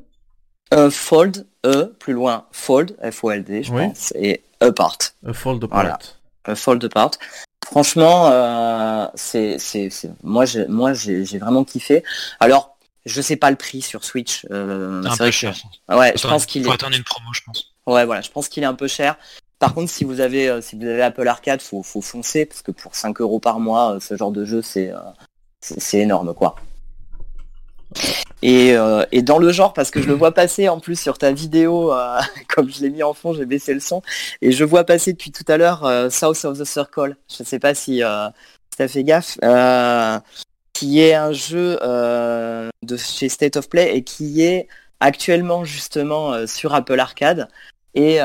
Fold 0.91 1.47
E 1.65 1.95
plus 1.99 2.13
loin 2.13 2.47
Fold 2.53 2.97
F 3.11 3.25
O 3.25 3.31
L 3.31 3.43
D 3.43 3.63
je 3.63 3.73
pense 3.73 4.13
et 4.15 4.43
Apart. 4.61 4.99
A 5.27 5.33
fold 5.33 5.65
Apart. 5.65 5.99
Voilà. 6.45 6.57
fold 6.57 6.85
Apart. 6.85 7.13
Franchement, 7.71 8.31
euh, 8.33 9.07
c'est, 9.15 9.59
c'est, 9.59 9.91
moi, 10.23 10.47
j'ai, 10.47 10.67
moi, 10.69 10.95
j'ai, 10.95 11.25
vraiment 11.39 11.65
kiffé. 11.65 12.03
Alors, 12.41 12.79
je 13.05 13.21
sais 13.21 13.37
pas 13.37 13.51
le 13.51 13.57
prix 13.57 13.83
sur 13.83 14.05
Switch. 14.05 14.47
Euh, 14.51 15.03
c'est 15.03 15.09
un 15.11 15.17
peu 15.17 15.31
cher. 15.31 15.55
Ouais, 15.91 16.15
je 16.17 16.27
pense 16.27 16.47
qu'il 16.47 16.65
faut 16.65 16.73
attendre 16.73 16.97
une 16.97 17.05
promo, 17.05 17.27
je 17.35 17.43
pense. 17.45 17.75
Ouais, 17.87 18.07
voilà, 18.07 18.23
je 18.23 18.31
pense 18.31 18.49
qu'il 18.49 18.63
est 18.63 18.67
un 18.67 18.75
peu 18.75 18.89
cher. 18.89 19.17
Par 19.59 19.75
contre, 19.75 19.91
si 19.91 20.05
vous 20.05 20.21
avez, 20.21 20.49
euh, 20.49 20.61
si 20.61 20.77
vous 20.77 20.87
avez 20.87 21.03
Apple 21.03 21.27
Arcade, 21.27 21.61
faut, 21.61 21.83
faut 21.83 22.01
foncer 22.01 22.47
parce 22.47 22.63
que 22.63 22.71
pour 22.71 22.95
5 22.95 23.21
euros 23.21 23.41
par 23.41 23.59
mois, 23.59 23.95
euh, 23.95 24.01
ce 24.01 24.17
genre 24.17 24.31
de 24.31 24.45
jeu, 24.45 24.63
c'est, 24.63 24.93
c'est 25.61 25.99
énorme, 25.99 26.35
quoi. 26.35 26.57
Euh, 28.45 29.05
et, 29.13 29.23
dans 29.23 29.39
le 29.39 29.51
genre, 29.53 29.73
parce 29.73 29.91
que 29.91 30.01
je 30.01 30.07
le 30.07 30.15
vois 30.15 30.33
passer 30.33 30.69
en 30.69 30.81
plus 30.81 30.99
sur 30.99 31.19
ta 31.19 31.33
vidéo, 31.33 31.93
euh, 31.93 32.21
comme 32.49 32.71
je 32.71 32.81
l'ai 32.81 32.91
mis 32.91 33.03
en 33.03 33.15
fond, 33.15 33.33
j'ai 33.33 33.47
baissé 33.47 33.75
le 33.75 33.81
son, 33.81 34.03
et 34.43 34.53
je 34.53 34.65
vois 34.65 34.85
passer 34.85 35.13
depuis 35.13 35.33
tout 35.33 35.45
à 35.49 35.57
l'heure 35.57 35.85
euh, 35.85 36.11
South 36.11 36.45
of 36.45 36.59
the 36.59 36.65
Circle. 36.65 37.17
Je 37.29 37.43
ne 37.43 37.47
sais 37.47 37.59
pas 37.59 37.75
si, 37.75 37.99
tu 37.99 38.03
as 38.05 38.89
fait 38.89 39.05
gaffe. 39.05 39.39
qui 40.73 41.01
est 41.01 41.15
un 41.15 41.33
jeu 41.33 41.79
de 41.81 42.97
chez 42.97 43.29
State 43.29 43.57
of 43.57 43.69
Play 43.69 43.97
et 43.97 44.05
qui 44.05 44.43
est 44.43 44.69
actuellement 45.01 45.65
justement 45.65 46.47
sur 46.47 46.75
Apple 46.75 46.99
Arcade. 47.01 47.49
Et, 47.95 48.21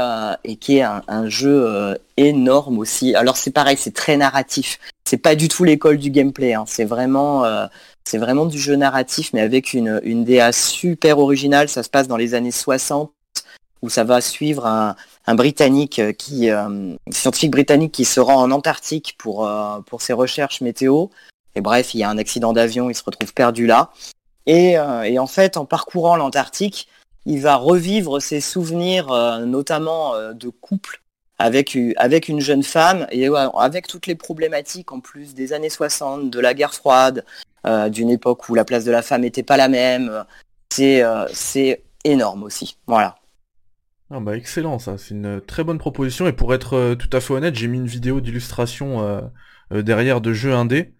qui 0.60 0.78
est 0.78 0.84
un, 0.84 1.30
jeu 1.30 1.97
énorme 2.17 2.78
aussi. 2.78 3.15
Alors 3.15 3.38
c'est 3.38 3.52
pareil, 3.52 3.78
c'est 3.80 3.93
très 3.93 4.17
narratif. 4.17 4.80
C'est 5.04 5.17
pas 5.17 5.36
du 5.36 5.47
tout 5.47 5.63
l'école 5.63 5.97
du 5.97 6.12
gameplay. 6.12 6.54
Hein. 6.54 6.65
C'est 6.67 6.86
vraiment 6.86 7.43
c'est 8.04 8.17
vraiment 8.17 8.45
du 8.45 8.60
jeu 8.60 8.76
narratif, 8.76 9.32
mais 9.34 9.41
avec 9.41 9.73
une, 9.73 10.23
DA 10.23 10.52
super 10.52 11.19
originale. 11.19 11.69
Ça 11.69 11.84
se 11.84 11.89
passe 11.89 12.08
dans 12.08 12.17
les 12.17 12.34
années 12.34 12.52
60, 12.52 13.12
où 13.82 13.89
ça 13.89 14.04
va 14.04 14.21
suivre 14.21 14.65
un, 14.65 14.95
Britannique 15.36 16.02
qui, 16.17 16.49
euh, 16.49 16.95
scientifique 17.10 17.52
britannique 17.52 17.93
qui 17.93 18.04
se 18.04 18.19
rend 18.19 18.41
en 18.41 18.52
Antarctique 18.52 19.15
pour, 19.17 19.47
euh, 19.47 19.80
pour 19.86 20.02
ses 20.02 20.12
recherches 20.12 20.60
météo. 20.60 21.08
Et 21.56 21.62
bref, 21.62 21.93
il 21.93 21.99
y 21.99 22.04
a 22.04 22.10
un 22.10 22.17
accident 22.17 22.52
d'avion, 22.52 22.89
il 22.89 22.95
se 22.95 23.04
retrouve 23.04 23.34
perdu 23.34 23.65
là. 23.65 23.91
Euh, 24.49 25.04
et 25.04 25.19
en 25.19 25.28
fait, 25.28 25.56
en 25.56 25.65
parcourant 25.65 26.17
l'Antarctique, 26.17 26.89
il 27.26 27.42
va 27.42 27.56
revivre 27.56 28.22
ses 28.22 28.42
souvenirs, 28.42 29.08
notamment 29.46 30.34
de 30.34 30.50
couple 30.50 31.04
avec, 31.44 31.76
une 32.30 32.40
jeune 32.40 32.64
femme 32.64 33.08
et 33.12 33.28
avec 33.28 33.88
toutes 33.88 34.08
les 34.08 34.16
problématiques 34.16 34.92
en 34.92 35.00
plus 35.00 35.34
des 35.34 35.54
années 35.54 35.70
60, 35.70 36.30
de 36.30 36.40
la 36.40 36.54
guerre 36.54 36.74
froide, 36.74 37.26
euh, 37.66 37.90
d'une 37.90 38.10
époque 38.10 38.50
où 38.50 38.56
la 38.56 38.66
place 38.66 38.86
de 38.86 38.92
la 38.92 39.02
femme 39.02 39.22
n'était 39.22 39.44
pas 39.44 39.58
la 39.58 39.68
même. 39.68 40.26
C'est 40.70 41.04
euh, 41.04 41.76
énorme 42.04 42.44
aussi. 42.44 42.78
Voilà. 42.88 43.16
Ah 44.10 44.20
bah 44.20 44.38
excellent 44.38 44.78
ça, 44.78 44.98
c'est 44.98 45.16
une 45.16 45.42
très 45.42 45.64
bonne 45.64 45.80
proposition 45.80 46.28
et 46.28 46.34
pour 46.34 46.54
être 46.54 46.76
euh, 46.76 46.96
tout 46.96 47.10
à 47.14 47.20
fait 47.20 47.34
honnête, 47.34 47.56
j'ai 47.56 47.68
mis 47.68 47.78
une 47.78 47.88
vidéo 47.88 48.22
d'illustration 48.22 49.22
derrière 49.72 50.22
de 50.22 50.34
jeux 50.34 50.54
indés 50.54 50.94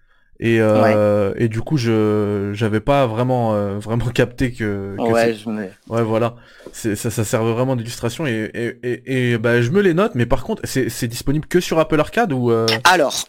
et, 0.46 0.60
euh, 0.60 1.34
et 1.38 1.48
du 1.48 1.62
coup, 1.62 1.78
je 1.78 2.52
j'avais 2.54 2.82
pas 2.82 3.08
vraiment 3.08 3.54
euh, 3.54 3.78
vraiment 3.80 4.08
capté 4.08 4.52
que. 4.52 4.94
ouais, 5.00 5.36
je 5.36 5.50
me... 5.50 5.70
ouais, 5.88 6.04
voilà. 6.04 6.36
Ça, 6.74 6.96
ça 6.96 7.24
sert 7.24 7.44
vraiment 7.46 7.78
d'illustration 7.78 8.28
et, 8.28 8.52
et, 8.54 9.32
et, 9.32 9.38
bah, 9.38 9.62
je 9.62 9.70
me 9.70 9.80
les 9.80 9.94
note. 9.94 10.16
Mais 10.16 10.26
par 10.26 10.44
contre, 10.44 10.62
c'est 10.66 11.08
disponible 11.08 11.48
que 11.48 11.62
sur 11.62 11.80
Apple 11.80 12.00
Arcade 12.00 12.34
ou 12.34 12.52
euh... 12.52 12.66
Alors, 12.84 13.24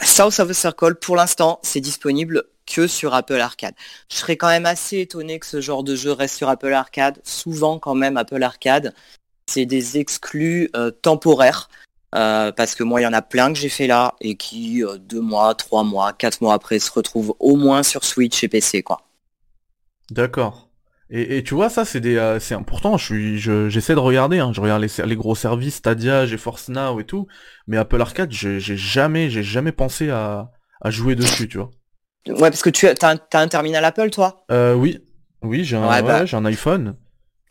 South 0.00 0.40
of 0.40 0.48
the 0.48 0.52
Circle, 0.52 0.96
pour 0.96 1.14
l'instant, 1.14 1.60
c'est 1.62 1.80
disponible 1.80 2.42
que 2.66 2.88
sur 2.88 3.14
Apple 3.14 3.40
Arcade. 3.40 3.74
Je 4.10 4.16
serais 4.16 4.36
quand 4.36 4.48
même 4.48 4.66
assez 4.66 4.98
étonné 4.98 5.38
que 5.38 5.46
ce 5.46 5.60
genre 5.60 5.84
de 5.84 5.94
jeu 5.94 6.10
reste 6.10 6.34
sur 6.36 6.48
Apple 6.48 6.72
Arcade. 6.72 7.18
Souvent, 7.22 7.78
quand 7.78 7.94
même, 7.94 8.16
Apple 8.16 8.42
Arcade, 8.42 8.92
c'est 9.46 9.66
des 9.66 9.98
exclus 9.98 10.68
temporaires. 11.02 11.68
Euh, 12.14 12.52
parce 12.52 12.74
que 12.74 12.82
moi, 12.82 13.00
il 13.00 13.04
y 13.04 13.06
en 13.06 13.12
a 13.12 13.22
plein 13.22 13.52
que 13.52 13.58
j'ai 13.58 13.70
fait 13.70 13.86
là 13.86 14.14
et 14.20 14.36
qui, 14.36 14.84
euh, 14.84 14.98
deux 14.98 15.20
mois, 15.20 15.54
trois 15.54 15.82
mois, 15.82 16.12
quatre 16.12 16.42
mois 16.42 16.54
après, 16.54 16.78
se 16.78 16.90
retrouvent 16.90 17.34
au 17.40 17.56
moins 17.56 17.82
sur 17.82 18.04
Switch 18.04 18.44
et 18.44 18.48
PC, 18.48 18.82
quoi. 18.82 19.00
D'accord. 20.10 20.68
Et, 21.14 21.42
tu 21.44 21.54
vois, 21.54 21.68
ça, 21.68 21.84
c'est 21.84 22.00
des, 22.00 22.16
euh, 22.16 22.40
c'est 22.40 22.54
important. 22.54 22.96
Je 22.96 23.04
suis, 23.04 23.38
j'essaie 23.38 23.94
de 23.94 23.98
regarder. 23.98 24.38
Hein. 24.38 24.52
Je 24.54 24.62
regarde 24.62 24.80
les, 24.80 25.04
les, 25.04 25.16
gros 25.16 25.34
services, 25.34 25.74
Stadia, 25.74 26.24
GeForce 26.24 26.70
Now 26.70 27.00
et 27.00 27.04
tout. 27.04 27.26
Mais 27.66 27.76
Apple 27.76 28.00
Arcade, 28.00 28.32
j'ai 28.32 28.58
jamais, 28.60 29.28
j'ai 29.28 29.42
jamais 29.42 29.72
pensé 29.72 30.08
à, 30.08 30.50
à, 30.80 30.90
jouer 30.90 31.14
dessus, 31.14 31.48
tu 31.48 31.58
vois. 31.58 31.70
Ouais, 32.28 32.48
parce 32.48 32.62
que 32.62 32.70
tu 32.70 32.86
as, 32.86 32.94
as, 33.02 33.38
un 33.38 33.48
terminal 33.48 33.84
Apple, 33.84 34.08
toi? 34.08 34.46
Euh, 34.50 34.72
oui. 34.72 35.00
Oui, 35.42 35.64
j'ai 35.64 35.76
un, 35.76 36.02
bah. 36.02 36.24
j'ai 36.24 36.36
un 36.36 36.46
iPhone. 36.46 36.96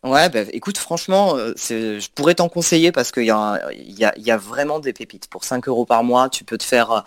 Ouais, 0.04 0.28
bah, 0.28 0.40
écoute, 0.52 0.78
franchement, 0.78 1.36
euh, 1.36 1.52
je 1.56 2.08
pourrais 2.14 2.34
t'en 2.34 2.48
conseiller 2.48 2.90
parce 2.90 3.12
qu'il 3.12 3.24
y 3.24 3.30
a, 3.30 3.60
y, 3.72 4.04
a, 4.04 4.12
y 4.18 4.30
a 4.32 4.36
vraiment 4.36 4.80
des 4.80 4.92
pépites. 4.92 5.28
Pour 5.28 5.44
5 5.44 5.68
euros 5.68 5.84
par 5.84 6.02
mois, 6.02 6.28
tu 6.28 6.42
peux 6.42 6.58
te 6.58 6.64
faire 6.64 6.90
euh, 6.90 7.00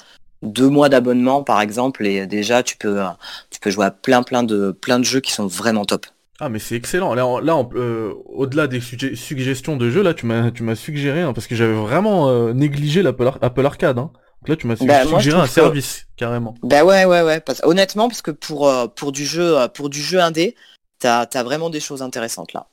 deux 0.43 0.69
mois 0.69 0.87
d'abonnement, 0.87 1.43
par 1.43 1.59
exemple, 1.59 2.05
et 2.05 2.25
déjà, 2.25 2.63
tu 2.63 2.77
peux, 2.77 3.01
euh, 3.01 3.09
tu 3.49 3.59
peux 3.59 3.69
jouer 3.69 3.85
à 3.85 3.91
plein, 3.91 4.23
plein 4.23 4.43
de, 4.43 4.71
plein 4.71 4.97
de 4.99 5.03
jeux 5.03 5.19
qui 5.19 5.33
sont 5.33 5.45
vraiment 5.45 5.83
top. 5.83 6.05
Ah 6.39 6.49
mais 6.49 6.59
c'est 6.59 6.75
excellent. 6.75 7.13
Là, 7.13 7.39
là 7.41 7.55
au-delà 7.55 8.67
des 8.67 8.81
suggestions 8.81 9.77
de 9.77 9.89
jeux, 9.89 10.03
là 10.03 10.13
tu 10.13 10.25
m'as 10.25 10.51
tu 10.51 10.63
m'as 10.63 10.75
suggéré 10.75 11.21
hein, 11.21 11.31
parce 11.31 11.47
que 11.47 11.55
j'avais 11.55 11.73
vraiment 11.73 12.53
négligé 12.53 13.01
l'Apple 13.01 13.31
Apple 13.41 13.65
Arcade. 13.65 13.97
Hein. 13.97 14.11
Donc 14.41 14.49
là 14.49 14.55
tu 14.57 14.67
m'as 14.67 14.75
bah, 14.81 15.05
suggéré 15.05 15.39
un 15.39 15.47
service 15.47 16.07
carrément. 16.17 16.53
Bah 16.61 16.83
ouais 16.83 17.05
ouais 17.05 17.21
ouais. 17.21 17.39
Parce... 17.39 17.61
Honnêtement 17.63 18.09
parce 18.09 18.21
que 18.21 18.31
pour 18.31 18.69
pour 18.95 19.13
du 19.13 19.25
jeu 19.25 19.55
pour 19.73 19.89
du 19.89 20.01
jeu 20.01 20.19
indé, 20.19 20.55
t'as 20.99 21.21
as 21.21 21.43
vraiment 21.43 21.69
des 21.69 21.79
choses 21.79 22.01
intéressantes 22.01 22.51
là. 22.51 22.67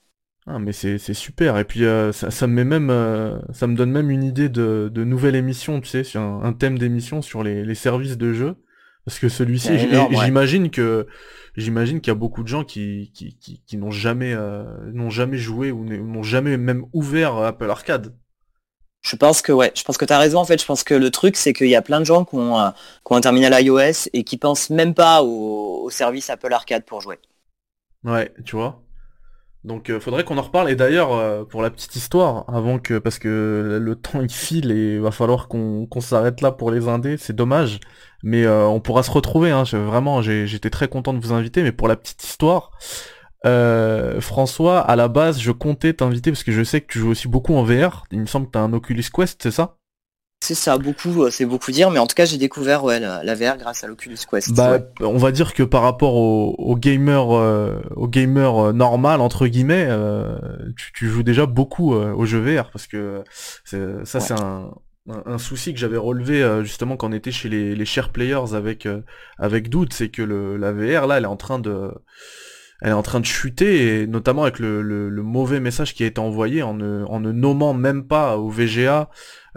Ah 0.46 0.58
mais 0.58 0.72
c'est 0.72 0.98
super 1.14 1.56
et 1.56 1.64
puis 1.64 1.84
euh, 1.84 2.10
ça, 2.10 2.46
me 2.48 2.52
met 2.52 2.64
même 2.64 2.90
euh, 2.90 3.38
ça 3.52 3.68
me 3.68 3.76
donne 3.76 3.92
même 3.92 4.10
une 4.10 4.24
idée 4.24 4.48
de, 4.48 4.90
de 4.92 5.04
nouvelle 5.04 5.36
émission 5.36 5.80
tu 5.80 5.88
sais 5.88 6.02
sur 6.02 6.20
un, 6.20 6.52
thème 6.52 6.78
d'émission 6.78 7.22
sur 7.22 7.44
les, 7.44 7.64
les, 7.64 7.76
services 7.76 8.18
de 8.18 8.32
jeu 8.32 8.56
parce 9.04 9.20
que 9.20 9.28
celui-ci 9.28 9.78
j'imagine 9.78 10.70
que 10.70 11.06
j'imagine 11.56 12.00
qu'il 12.00 12.10
y 12.10 12.16
a 12.16 12.16
beaucoup 12.16 12.42
de 12.42 12.48
gens 12.48 12.64
qui 12.64 13.12
qui, 13.14 13.38
qui, 13.38 13.62
qui 13.64 13.76
n'ont 13.76 13.92
jamais 13.92 14.32
euh, 14.32 14.64
n'ont 14.92 15.10
jamais 15.10 15.38
joué 15.38 15.70
ou 15.70 15.84
n'ont 15.84 16.24
jamais 16.24 16.56
même 16.56 16.86
ouvert 16.92 17.36
Apple 17.36 17.70
Arcade. 17.70 18.16
Je 19.02 19.14
pense 19.14 19.42
que 19.42 19.52
ouais, 19.52 19.70
je 19.76 19.84
pense 19.84 19.96
que 19.96 20.04
tu 20.04 20.12
as 20.12 20.18
raison 20.18 20.40
en 20.40 20.44
fait, 20.44 20.60
je 20.60 20.66
pense 20.66 20.82
que 20.82 20.94
le 20.94 21.10
truc 21.12 21.36
c'est 21.36 21.52
qu'il 21.52 21.68
y 21.68 21.76
a 21.76 21.82
plein 21.82 22.00
de 22.00 22.04
gens 22.04 22.24
qui 22.24 22.34
ont, 22.34 22.72
qui 22.72 23.12
ont 23.12 23.16
un 23.16 23.20
terminal 23.20 23.62
iOS 23.62 24.08
et 24.12 24.24
qui 24.24 24.38
pensent 24.38 24.70
même 24.70 24.94
pas 24.94 25.22
au, 25.22 25.84
au 25.84 25.90
service 25.90 26.30
Apple 26.30 26.52
Arcade 26.52 26.84
pour 26.84 27.00
jouer. 27.00 27.20
Ouais, 28.02 28.32
tu 28.44 28.56
vois. 28.56 28.82
Donc 29.64 29.90
euh, 29.90 30.00
faudrait 30.00 30.24
qu'on 30.24 30.38
en 30.38 30.42
reparle. 30.42 30.70
Et 30.70 30.76
d'ailleurs, 30.76 31.12
euh, 31.12 31.44
pour 31.44 31.62
la 31.62 31.70
petite 31.70 31.94
histoire, 31.94 32.44
avant 32.52 32.78
que 32.78 32.98
parce 32.98 33.18
que 33.18 33.78
le 33.80 33.94
temps 33.96 34.20
il 34.20 34.32
file 34.32 34.70
et 34.72 34.94
il 34.94 35.00
va 35.00 35.10
falloir 35.10 35.48
qu'on 35.48 35.88
s'arrête 36.00 36.40
là 36.40 36.52
pour 36.52 36.70
les 36.70 36.88
indés, 36.88 37.16
c'est 37.16 37.34
dommage. 37.34 37.80
Mais 38.24 38.44
euh, 38.44 38.66
on 38.66 38.80
pourra 38.80 39.02
se 39.02 39.10
retrouver. 39.10 39.50
Hein. 39.50 39.64
Vraiment, 39.64 40.22
j'étais 40.22 40.70
très 40.70 40.88
content 40.88 41.12
de 41.12 41.20
vous 41.20 41.32
inviter. 41.32 41.62
Mais 41.62 41.72
pour 41.72 41.88
la 41.88 41.96
petite 41.96 42.22
histoire, 42.24 42.70
François, 44.20 44.80
à 44.80 44.96
la 44.96 45.08
base, 45.08 45.40
je 45.40 45.52
comptais 45.52 45.92
t'inviter 45.92 46.30
parce 46.30 46.44
que 46.44 46.52
je 46.52 46.62
sais 46.62 46.80
que 46.80 46.92
tu 46.92 46.98
joues 47.00 47.10
aussi 47.10 47.28
beaucoup 47.28 47.54
en 47.54 47.64
VR. 47.64 48.04
Il 48.12 48.20
me 48.20 48.26
semble 48.26 48.46
que 48.46 48.52
tu 48.52 48.58
as 48.58 48.62
un 48.62 48.72
Oculus 48.72 49.04
Quest, 49.12 49.42
c'est 49.42 49.50
ça? 49.50 49.76
C'est 50.42 50.56
ça, 50.56 50.76
beaucoup, 50.76 51.22
euh, 51.22 51.30
c'est 51.30 51.46
beaucoup 51.46 51.70
dire, 51.70 51.92
mais 51.92 52.00
en 52.00 52.06
tout 52.08 52.16
cas 52.16 52.24
j'ai 52.24 52.36
découvert 52.36 52.82
ouais, 52.82 52.98
la, 52.98 53.34
VR 53.36 53.56
grâce 53.58 53.84
à 53.84 53.86
l'Oculus 53.86 54.18
Quest. 54.28 54.52
Bah, 54.52 54.80
on 54.98 55.16
va 55.16 55.30
dire 55.30 55.54
que 55.54 55.62
par 55.62 55.82
rapport 55.82 56.16
au, 56.16 56.56
au 56.58 56.74
gamer, 56.74 57.30
euh, 57.30 57.80
au 57.94 58.08
gamer 58.08 58.58
euh, 58.58 58.72
normal 58.72 59.20
entre 59.20 59.46
guillemets, 59.46 59.88
tu, 60.94 61.08
joues 61.08 61.22
déjà 61.22 61.46
beaucoup 61.46 61.94
aux 61.94 62.24
jeux 62.24 62.40
VR 62.40 62.70
parce 62.72 62.88
que 62.88 63.22
ça 64.04 64.18
c'est 64.18 64.34
un, 64.34 65.38
souci 65.38 65.72
que 65.74 65.78
j'avais 65.78 65.96
relevé 65.96 66.44
justement 66.64 66.96
quand 66.96 67.10
on 67.10 67.12
était 67.12 67.30
chez 67.30 67.48
les, 67.48 67.76
les 67.76 67.84
share 67.84 68.10
players 68.10 68.54
avec 68.54 68.88
avec 69.38 69.68
Doute, 69.68 69.92
c'est 69.92 70.08
que 70.08 70.22
le, 70.22 70.56
la 70.56 70.72
VR 70.72 71.06
là, 71.06 71.18
elle 71.18 71.24
est 71.24 71.26
en 71.26 71.36
train 71.36 71.60
de 71.60 71.92
elle 72.82 72.90
est 72.90 72.94
en 72.94 73.02
train 73.02 73.20
de 73.20 73.24
chuter, 73.24 74.02
et 74.02 74.06
notamment 74.08 74.42
avec 74.42 74.58
le, 74.58 74.82
le, 74.82 75.22
mauvais 75.22 75.60
message 75.60 75.94
qui 75.94 76.02
a 76.02 76.06
été 76.06 76.20
envoyé 76.20 76.64
en 76.64 76.74
ne, 76.74 77.04
en 77.04 77.20
ne 77.20 77.30
nommant 77.30 77.74
même 77.74 78.08
pas 78.08 78.36
au 78.36 78.50
VGA 78.50 79.08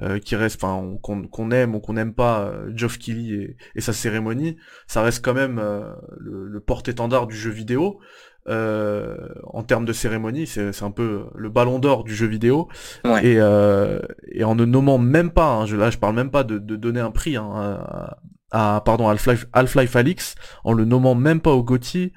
euh, 0.03 0.19
qui 0.19 0.35
reste, 0.35 0.63
enfin, 0.63 0.97
qu'on 1.01 1.51
aime 1.51 1.73
ou 1.73 1.79
qu'on 1.79 1.93
n'aime 1.93 2.13
pas 2.13 2.41
euh, 2.41 2.71
Geoff 2.75 2.99
Keighley 2.99 3.57
et, 3.73 3.81
sa 3.81 3.93
cérémonie, 3.93 4.57
ça 4.85 5.01
reste 5.01 5.25
quand 5.25 5.33
même 5.33 5.57
euh, 5.57 5.91
le, 6.19 6.59
porte-étendard 6.59 7.25
du 7.25 7.35
jeu 7.35 7.49
vidéo. 7.49 7.99
euh, 8.47 9.17
en 9.45 9.63
termes 9.63 9.85
de 9.85 9.93
cérémonie, 9.93 10.45
c'est 10.45 10.83
un 10.83 10.91
peu 10.91 11.23
le 11.33 11.49
ballon 11.49 11.79
d'or 11.79 12.03
du 12.03 12.13
jeu 12.13 12.27
vidéo. 12.27 12.67
Ouais. 13.03 13.25
Et, 13.25 13.37
euh, 13.39 13.99
et 14.27 14.43
en 14.43 14.53
ne 14.53 14.65
nommant 14.65 14.99
même 14.99 15.31
pas, 15.31 15.47
hein, 15.47 15.65
je, 15.65 15.75
là 15.75 15.89
je 15.89 15.97
parle 15.97 16.13
même 16.13 16.29
pas 16.29 16.43
de, 16.43 16.59
de 16.59 16.75
donner 16.75 16.99
un 16.99 17.09
prix 17.09 17.37
hein, 17.37 17.49
à, 17.55 18.19
à- 18.55 18.81
pardon 18.85 19.09
Half-Life 19.09 19.95
Alix, 19.95 20.35
en 20.63 20.73
le 20.73 20.85
nommant 20.85 21.13
même 21.15 21.41
pas 21.41 21.51
au 21.51 21.61
GOTY, 21.63 22.13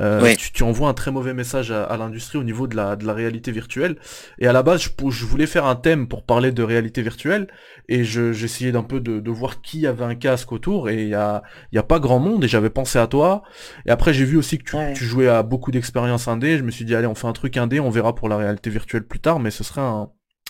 euh, 0.00 0.34
tu, 0.36 0.52
tu 0.52 0.62
envoies 0.62 0.88
un 0.88 0.94
très 0.94 1.10
mauvais 1.10 1.34
message 1.34 1.70
à, 1.70 1.84
à 1.84 1.98
l'industrie 1.98 2.38
au 2.38 2.44
niveau 2.44 2.66
de 2.66 2.74
la, 2.74 2.96
de 2.96 3.04
la 3.06 3.12
réalité 3.12 3.52
virtuelle. 3.52 3.96
Et 4.38 4.46
à 4.46 4.52
la 4.54 4.62
base, 4.62 4.80
je, 5.10 5.24
voulais 5.26 5.46
faire 5.46 5.66
un 5.66 5.76
thème 5.76 6.08
pour 6.08 6.24
parler 6.24 6.50
de 6.50 6.62
réalité 6.62 7.02
virtuelle, 7.02 7.46
et 7.88 8.02
je- 8.04 8.32
j'essayais 8.32 8.72
d'un 8.72 8.84
peu 8.84 9.00
de, 9.00 9.20
de 9.20 9.30
voir 9.30 9.60
qui 9.60 9.86
avait 9.86 10.04
un 10.04 10.14
casque 10.14 10.50
autour, 10.52 10.88
et 10.88 11.02
il 11.02 11.08
y 11.10 11.14
a, 11.14 11.42
il 11.72 11.76
y 11.76 11.78
a 11.78 11.82
pas 11.82 11.98
grand 12.00 12.20
monde, 12.20 12.42
et 12.42 12.48
j'avais 12.48 12.70
pensé 12.70 12.98
à 12.98 13.06
toi. 13.06 13.42
Et 13.84 13.90
après, 13.90 14.14
j'ai 14.14 14.24
vu 14.24 14.38
aussi 14.38 14.56
que 14.58 14.64
tu, 14.64 14.76
Ouais. 14.76 14.94
tu 14.94 15.04
jouais 15.04 15.28
à 15.28 15.42
beaucoup 15.42 15.70
d'expériences 15.70 16.26
indé, 16.26 16.56
je 16.56 16.62
me 16.62 16.70
suis 16.70 16.86
dit, 16.86 16.94
allez, 16.94 17.06
on 17.06 17.14
fait 17.14 17.26
un 17.26 17.34
truc 17.34 17.58
indé, 17.58 17.78
on 17.78 17.90
verra 17.90 18.14
pour 18.14 18.30
la 18.30 18.38
réalité 18.38 18.70
virtuelle 18.70 19.04
plus 19.06 19.20
tard, 19.20 19.40
mais 19.40 19.50
ce 19.50 19.62
serait 19.62 19.82
un... 19.82 20.08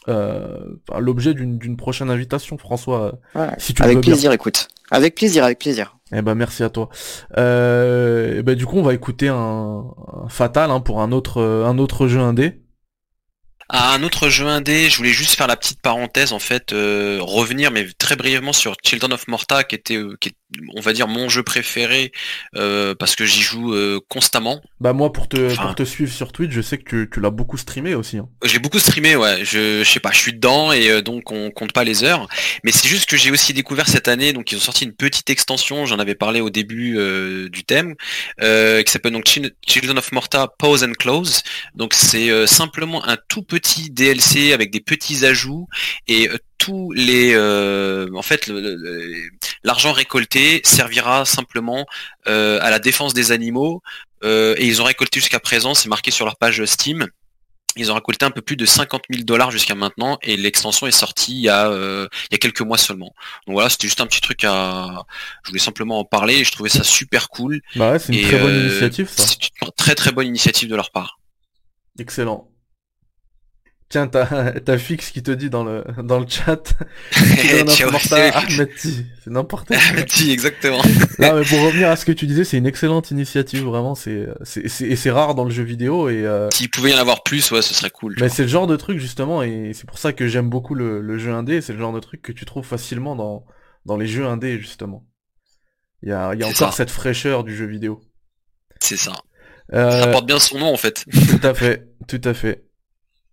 euh, 0.09 0.59
l'objet 0.99 1.35
d'une 1.35 1.59
d'une 1.59 1.77
prochaine 1.77 2.11
invitation, 2.11 2.59
François, 2.59 3.19
Ouais. 3.35 3.49
si 3.59 3.73
tu 3.75 3.83
Avec 3.83 3.99
bien. 4.01 4.13
plaisir, 4.13 4.33
écoute. 4.33 4.69
Avec 4.91 5.15
plaisir, 5.15 5.45
avec 5.45 5.59
plaisir. 5.59 5.97
Eh 6.15 6.21
ben 6.23 6.35
merci 6.35 6.63
à 6.63 6.69
toi. 6.69 6.89
Euh, 7.39 8.39
et 8.39 8.43
ben 8.43 8.55
du 8.55 8.67
coup 8.67 8.77
on 8.79 8.83
va 8.83 8.93
écouter 8.95 9.29
un, 9.29 9.85
un 10.25 10.29
Fatal 10.29 10.71
hein, 10.71 10.81
pour 10.81 11.01
un 11.01 11.13
autre 11.13 11.41
euh, 11.41 11.65
un 11.67 11.79
autre 11.79 12.07
jeu 12.09 12.21
indé. 12.21 12.61
À 13.75 13.95
un 13.95 14.03
autre 14.03 14.29
jeu 14.29 14.47
indé, 14.47 14.91
je 14.91 14.99
voulais 14.99 15.13
juste 15.13 15.35
faire 15.35 15.47
la 15.47 15.57
petite 15.57 15.81
parenthèse 15.81 16.35
en 16.35 16.39
fait, 16.39 16.75
euh, 16.75 17.17
revenir 17.23 17.71
mais 17.71 17.87
très 17.97 18.17
brièvement 18.17 18.53
sur 18.53 18.77
Children 18.85 19.15
of 19.15 19.27
Morta 19.29 19.65
qui 19.65 19.75
était, 19.75 19.97
euh, 19.97 20.15
qui 20.21 20.29
est, 20.29 20.35
on 20.77 20.83
va 20.83 20.93
dire 20.93 21.09
mon 21.09 21.31
jeu 21.31 21.43
préféré 21.43 22.13
euh, 22.55 22.95
parce 22.95 23.17
que 23.17 23.25
j'y 23.25 23.41
joue 23.41 23.73
euh, 23.75 23.99
constamment. 24.11 24.61
Bah 24.79 24.93
moi 24.93 25.11
pour 25.11 25.27
te 25.27 25.51
Enfin. 25.51 25.63
pour 25.69 25.75
te 25.75 25.85
suivre 25.85 26.13
sur 26.13 26.33
Twitch, 26.33 26.53
je 26.53 26.61
sais 26.61 26.77
que 26.77 26.85
tu, 27.05 27.09
tu 27.11 27.21
l'as 27.21 27.31
beaucoup 27.31 27.57
streamé 27.57 27.95
aussi. 27.95 28.19
hein. 28.19 28.29
J'ai 28.45 28.59
beaucoup 28.59 28.79
streamé, 28.79 29.17
ouais. 29.17 29.43
Je, 29.43 29.83
je 29.83 29.89
sais 29.91 30.01
pas, 30.01 30.13
je 30.13 30.19
suis 30.19 30.35
dedans 30.35 30.71
et 30.73 30.91
euh, 30.91 31.01
donc 31.01 31.33
on 31.33 31.51
compte 31.51 31.73
pas 31.73 31.85
les 31.85 32.05
heures. 32.05 32.29
Mais 32.65 32.73
c'est 32.73 32.89
juste 32.89 33.09
que 33.09 33.17
j'ai 33.17 33.31
aussi 33.31 33.55
découvert 33.55 33.89
cette 33.89 34.07
année, 34.07 34.35
donc 34.35 34.53
ils 34.53 34.57
ont 34.57 34.61
sorti 34.61 34.85
une 34.85 34.93
petite 34.95 35.31
extension. 35.31 35.87
J'en 35.87 35.99
avais 35.99 36.15
parlé 36.15 36.43
au 36.43 36.51
début 36.51 36.99
euh, 36.99 37.49
du 37.49 37.65
thème, 37.65 37.95
euh, 38.43 38.83
qui 38.83 38.93
s'appelle 38.93 39.13
donc 39.13 39.25
Chil- 39.27 39.53
Children 39.67 39.97
of 39.97 40.13
Morta 40.13 40.49
Pause 40.59 40.85
and 40.85 40.93
Close. 40.99 41.43
Donc 41.75 41.95
c'est 41.95 42.29
euh, 42.29 42.47
simplement 42.47 43.03
un 43.09 43.17
tout 43.29 43.41
petit 43.43 43.62
DLC 43.91 44.53
avec 44.53 44.71
des 44.71 44.81
petits 44.81 45.25
ajouts 45.25 45.69
et 46.07 46.29
euh, 46.29 46.37
tous 46.59 46.93
les, 46.93 47.33
euh, 47.35 48.09
en 48.15 48.23
fait, 48.23 48.51
l'argent 49.65 49.93
récolté 49.93 50.61
servira 50.65 51.25
simplement 51.25 51.87
euh, 52.29 52.59
à 52.63 52.71
la 52.71 52.79
défense 52.79 53.15
des 53.15 53.33
animaux. 53.33 53.83
Euh, 54.23 54.55
et 54.59 54.67
ils 54.67 54.81
ont 54.81 54.85
récolté 54.85 55.19
jusqu'à 55.19 55.41
présent, 55.41 55.75
c'est 55.75 55.89
marqué 55.89 56.11
sur 56.13 56.25
leur 56.25 56.37
page 56.37 56.65
Steam. 56.65 57.09
Ils 57.75 57.91
ont 57.91 57.95
récolté 57.95 58.25
un 58.27 58.31
peu 58.31 58.43
plus 58.43 58.57
de 58.57 58.67
50 58.67 59.05
000 59.11 59.25
dollars 59.25 59.51
jusqu'à 59.51 59.75
maintenant 59.75 60.19
et 60.23 60.37
l'extension 60.37 60.87
est 60.87 60.93
sortie 60.93 61.33
il 61.33 61.41
y, 61.41 61.49
a, 61.49 61.71
euh, 61.71 62.07
il 62.31 62.35
y 62.35 62.37
a 62.37 62.39
quelques 62.39 62.61
mois 62.61 62.77
seulement. 62.77 63.15
Donc 63.47 63.55
voilà, 63.55 63.71
c'était 63.71 63.89
juste 63.89 64.01
un 64.03 64.07
petit 64.07 64.21
truc 64.21 64.45
à... 64.45 65.05
Je 65.43 65.51
voulais 65.51 65.61
simplement 65.61 65.99
en 65.99 66.05
parler 66.05 66.35
et 66.37 66.45
je 66.45 66.53
trouvais 66.53 66.69
ça 66.69 66.85
super 66.85 67.29
cool. 67.29 67.61
Bah 67.77 67.93
ouais, 67.93 67.99
c'est 67.99 68.13
une 68.13 68.19
Et, 68.19 68.23
très 68.23 68.39
bonne 68.39 68.55
euh, 68.55 68.69
initiative 68.69 69.09
ça. 69.09 69.27
C'est 69.27 69.49
une 69.63 69.71
très 69.75 69.95
très 69.95 70.13
bonne 70.13 70.27
initiative 70.27 70.69
de 70.69 70.77
leur 70.77 70.91
part. 70.91 71.19
Excellent. 71.99 72.52
Tiens, 73.93 74.07
t'as 74.09 74.79
Fix 74.79 75.11
qui 75.11 75.23
te 75.23 75.31
dit 75.31 75.51
dans 75.51 75.65
le 75.65 75.85
dans 76.03 76.19
le 76.19 76.27
chat. 76.27 76.63
C'est 79.23 79.31
n'importe 79.31 79.69
quoi. 79.69 79.77
Exactement. 80.31 80.81
Là, 81.19 81.35
mais 81.35 81.45
pour 81.45 81.61
revenir 81.61 81.91
à 81.91 81.97
ce 81.97 82.07
que 82.07 82.13
tu 82.13 82.27
disais, 82.27 82.45
c'est 82.45 82.57
une 82.57 82.67
excellente 82.67 83.11
initiative, 83.11 83.65
vraiment. 83.65 83.95
C'est 83.95 84.29
et 84.57 84.97
c'est 84.97 85.11
rare 85.11 85.35
dans 85.35 85.45
le 85.45 85.51
jeu 85.51 85.63
vidéo 85.63 86.09
et 86.09 86.25
euh, 86.25 86.49
S'il 86.53 86.71
pouvait 86.71 86.93
y 86.93 86.95
en 86.95 86.99
avoir 87.01 87.23
plus, 87.23 87.51
ouais, 87.51 87.61
ce 87.61 87.75
serait 87.75 87.91
cool. 87.91 88.17
Mais 88.19 88.31
c'est 88.31 88.45
le 88.45 88.49
genre 88.49 88.67
de 88.67 88.77
truc 88.77 88.99
justement, 88.99 89.43
et 89.43 89.73
c'est 89.75 89.87
pour 89.87 89.99
ça 89.99 90.15
que 90.15 90.27
j'aime 90.27 90.49
beaucoup 90.49 90.75
le, 90.75 91.03
le 91.03 91.19
jeu 91.19 91.35
indé, 91.35 91.61
c'est 91.61 91.75
le 91.75 91.79
genre 91.79 91.93
de 91.93 92.01
truc 92.01 92.23
que 92.23 92.33
tu 92.33 92.47
trouves 92.47 92.65
facilement 92.65 93.15
dans, 93.15 93.45
dans 93.85 93.99
les 93.99 94.07
jeux 94.07 94.25
indés 94.25 94.59
justement. 94.59 95.05
Il 96.03 96.09
y 96.09 96.13
a, 96.13 96.35
y 96.35 96.45
encore 96.45 96.71
ça. 96.71 96.73
cette 96.73 96.91
fraîcheur 96.91 97.45
du 97.45 97.55
jeu 97.55 97.67
vidéo. 97.67 98.01
C'est 98.81 98.97
ça. 98.97 99.13
Euh, 99.75 100.01
Ça 100.01 100.07
porte 100.07 100.25
bien 100.25 100.39
son 100.39 100.59
nom 100.59 100.73
en 100.73 100.79
fait. 100.79 101.05
tout 101.13 101.47
à 101.47 101.53
fait, 101.53 101.87
tout 102.09 102.23
à 102.25 102.33
fait. 102.33 102.65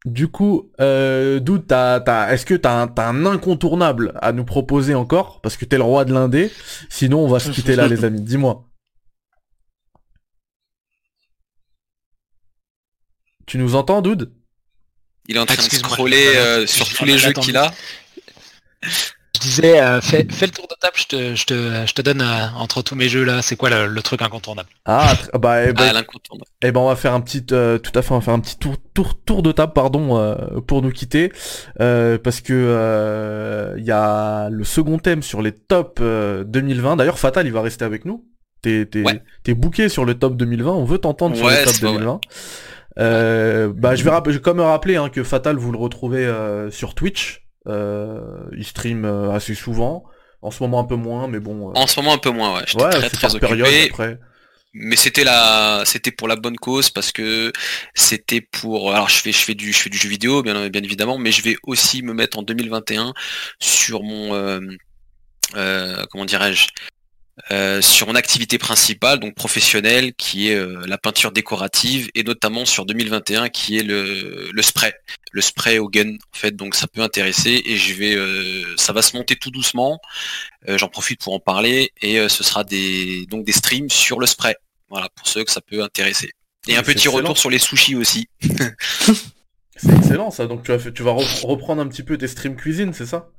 Du 0.05 0.29
coup, 0.29 0.71
euh, 0.79 1.39
Doud, 1.41 1.67
t'as, 1.67 1.99
t'as, 1.99 2.31
est-ce 2.31 2.45
que 2.45 2.53
t'as 2.53 2.81
un, 2.81 2.87
t'as 2.87 3.09
un 3.09 3.25
incontournable 3.25 4.13
à 4.21 4.31
nous 4.31 4.45
proposer 4.45 4.95
encore? 4.95 5.41
Parce 5.41 5.57
que 5.57 5.65
t'es 5.65 5.75
le 5.77 5.83
roi 5.83 6.05
de 6.05 6.13
l'indé, 6.13 6.51
sinon 6.89 7.19
on 7.19 7.27
va 7.27 7.39
se 7.39 7.51
quitter 7.51 7.75
là 7.75 7.87
les 7.87 8.05
amis, 8.05 8.21
dis-moi. 8.21 8.65
Tu 13.45 13.57
nous 13.57 13.75
entends, 13.75 14.01
Doud? 14.01 14.31
Il 15.27 15.35
est 15.35 15.39
en 15.39 15.45
train 15.45 15.55
de 15.55 15.61
scroller 15.69 16.27
euh, 16.35 16.65
sur 16.67 16.87
tous 16.89 17.05
les 17.05 17.17
je- 17.17 17.27
jeux 17.27 17.33
qu'il 17.33 17.57
a. 17.57 17.73
Je 19.39 19.47
disais, 19.47 19.79
euh, 19.81 20.01
fais, 20.01 20.27
fais 20.29 20.47
le 20.47 20.51
tour 20.51 20.67
de 20.67 20.75
table, 20.81 20.93
je 20.97 21.05
te, 21.05 21.35
je 21.35 21.45
te, 21.45 21.53
je 21.87 21.93
te 21.93 22.01
donne 22.01 22.21
euh, 22.21 22.47
entre 22.57 22.81
tous 22.81 22.95
mes 22.95 23.07
jeux 23.07 23.23
là, 23.23 23.41
c'est 23.41 23.55
quoi 23.55 23.69
le, 23.69 23.87
le 23.87 24.01
truc 24.01 24.21
incontournable? 24.21 24.67
Ah, 24.83 25.13
tr- 25.13 25.37
bah, 25.39 25.63
eh 25.65 25.71
ben, 25.71 25.85
Ah, 25.89 25.93
l'incontournable. 25.93 26.49
Eh 26.61 26.71
ben 26.73 26.79
on 26.81 26.87
va 26.89 26.95
faire 26.97 27.13
un 27.13 27.21
petit 27.21 27.45
euh, 27.53 27.77
tout 27.77 27.91
à 27.97 28.01
fait 28.01 28.11
on 28.11 28.15
va 28.19 28.21
faire 28.21 28.33
un 28.33 28.39
petit 28.41 28.57
tour 28.57 28.75
tour 28.93 29.17
tour 29.23 29.41
de 29.41 29.51
table 29.53 29.71
pardon 29.73 30.17
euh, 30.17 30.35
pour 30.67 30.81
nous 30.81 30.91
quitter. 30.91 31.31
Euh, 31.79 32.17
parce 32.17 32.41
que 32.41 32.51
euh, 32.53 33.75
il 33.77 33.85
y 33.85 33.91
a 33.91 34.49
le 34.49 34.63
second 34.65 34.97
thème 34.97 35.23
sur 35.23 35.41
les 35.41 35.53
tops 35.53 36.01
euh, 36.01 36.43
2020 36.43 36.97
d'ailleurs 36.97 37.17
Fatal 37.19 37.45
il 37.47 37.53
va 37.53 37.61
rester 37.61 37.85
avec 37.85 38.03
nous. 38.05 38.25
T'es 38.61 38.85
t'es 38.85 39.03
Ouais. 39.03 39.21
t'es 39.43 39.53
booké 39.53 39.87
sur 39.87 40.03
le 40.03 40.15
top 40.15 40.35
2020 40.35 40.69
on 40.71 40.83
veut 40.83 40.97
t'entendre 40.97 41.37
sur 41.37 41.47
le 41.47 41.55
top 41.63 41.73
c'est 41.73 41.81
pas 41.81 41.87
2020 41.93 42.19
euh, 42.99 43.71
bah 43.73 43.95
je 43.95 44.03
vais 44.03 44.09
rapp- 44.09 44.27
je 44.27 44.33
vais 44.35 44.41
quand 44.41 44.53
même 44.53 44.65
rappeler 44.65 44.97
hein, 44.97 45.07
que 45.07 45.23
Fatal 45.23 45.55
vous 45.55 45.71
le 45.71 45.77
retrouvez 45.77 46.25
euh, 46.25 46.69
sur 46.71 46.93
Twitch 46.95 47.45
il 47.65 48.65
stream 48.65 49.05
euh, 49.05 49.31
assez 49.31 49.55
souvent 49.55 50.05
en 50.41 50.51
ce 50.51 50.63
moment 50.63 50.79
un 50.79 50.85
peu 50.85 50.95
moins 50.95 51.27
mais 51.27 51.39
bon 51.39 51.69
euh, 51.69 51.73
En 51.75 51.87
ce 51.87 51.99
moment 51.99 52.13
un 52.13 52.17
peu 52.17 52.29
moins, 52.29 52.55
ouais. 52.55 52.63
J'étais 52.65 52.83
ouais 52.83 52.89
très 52.91 53.09
très 53.09 53.35
occupé. 53.35 53.47
période 53.47 53.89
après 53.89 54.19
mais 54.73 54.95
c'était 54.95 55.23
la 55.23 55.83
c'était 55.85 56.11
pour 56.11 56.27
la 56.27 56.35
bonne 56.35 56.55
cause 56.55 56.91
parce 56.91 57.11
que 57.11 57.51
c'était 57.95 58.41
pour 58.41 58.93
alors 58.93 59.09
je 59.09 59.15
fais 59.15 59.31
je 59.31 59.39
fais 59.39 59.55
du 59.55 59.73
je 59.73 59.79
fais 59.79 59.89
du 59.89 59.97
jeu 59.97 60.09
vidéo 60.09 60.43
bien 60.43 60.69
bien 60.69 60.83
évidemment 60.83 61.17
mais 61.17 61.31
je 61.31 61.41
vais 61.41 61.55
aussi 61.63 62.03
me 62.03 62.13
mettre 62.13 62.37
en 62.37 62.43
2021 62.43 63.13
sur 63.59 64.03
mon 64.03 64.35
euh, 64.35 64.59
euh, 65.55 66.05
comment 66.11 66.25
dirais-je 66.25 66.67
euh, 67.51 67.81
sur 67.81 68.07
mon 68.07 68.15
activité 68.15 68.57
principale 68.57 69.19
donc 69.19 69.35
professionnelle 69.35 70.13
qui 70.15 70.49
est 70.49 70.55
euh, 70.55 70.81
la 70.87 70.97
peinture 70.97 71.31
décorative 71.31 72.09
et 72.15 72.23
notamment 72.23 72.65
sur 72.65 72.85
2021 72.85 73.49
qui 73.49 73.77
est 73.77 73.83
le 73.83 74.49
le 74.51 74.61
spray 74.61 74.93
le 75.31 75.41
spray 75.41 75.77
au 75.79 75.87
gun 75.89 76.13
en 76.15 76.37
fait 76.37 76.55
donc 76.55 76.75
ça 76.75 76.87
peut 76.87 77.01
intéresser 77.01 77.61
et 77.65 77.77
je 77.77 77.93
vais 77.93 78.15
euh, 78.15 78.63
ça 78.77 78.93
va 78.93 79.01
se 79.01 79.15
monter 79.15 79.35
tout 79.35 79.51
doucement 79.51 79.99
J'en 80.67 80.89
profite 80.89 81.21
pour 81.21 81.33
en 81.33 81.39
parler 81.39 81.91
et 82.01 82.27
ce 82.29 82.43
sera 82.43 82.63
des 82.63 83.25
donc 83.27 83.45
des 83.45 83.53
streams 83.53 83.89
sur 83.89 84.19
le 84.19 84.27
spray. 84.27 84.55
Voilà 84.89 85.07
pour 85.15 85.27
ceux 85.27 85.43
que 85.45 85.51
ça 85.51 85.61
peut 85.61 85.81
intéresser. 85.81 86.31
Et 86.67 86.75
un 86.75 86.83
petit 86.83 87.07
excellent. 87.07 87.13
retour 87.15 87.37
sur 87.37 87.49
les 87.49 87.59
sushis 87.59 87.95
aussi. 87.95 88.27
c'est 89.75 89.95
excellent 89.95 90.31
ça 90.31 90.45
donc 90.47 90.63
tu 90.63 90.71
vas 90.75 90.91
tu 90.91 91.03
vas 91.03 91.11
re- 91.13 91.45
reprendre 91.45 91.81
un 91.81 91.87
petit 91.87 92.03
peu 92.03 92.17
tes 92.17 92.27
streams 92.27 92.55
cuisine 92.55 92.93
c'est 92.93 93.05
ça? 93.05 93.29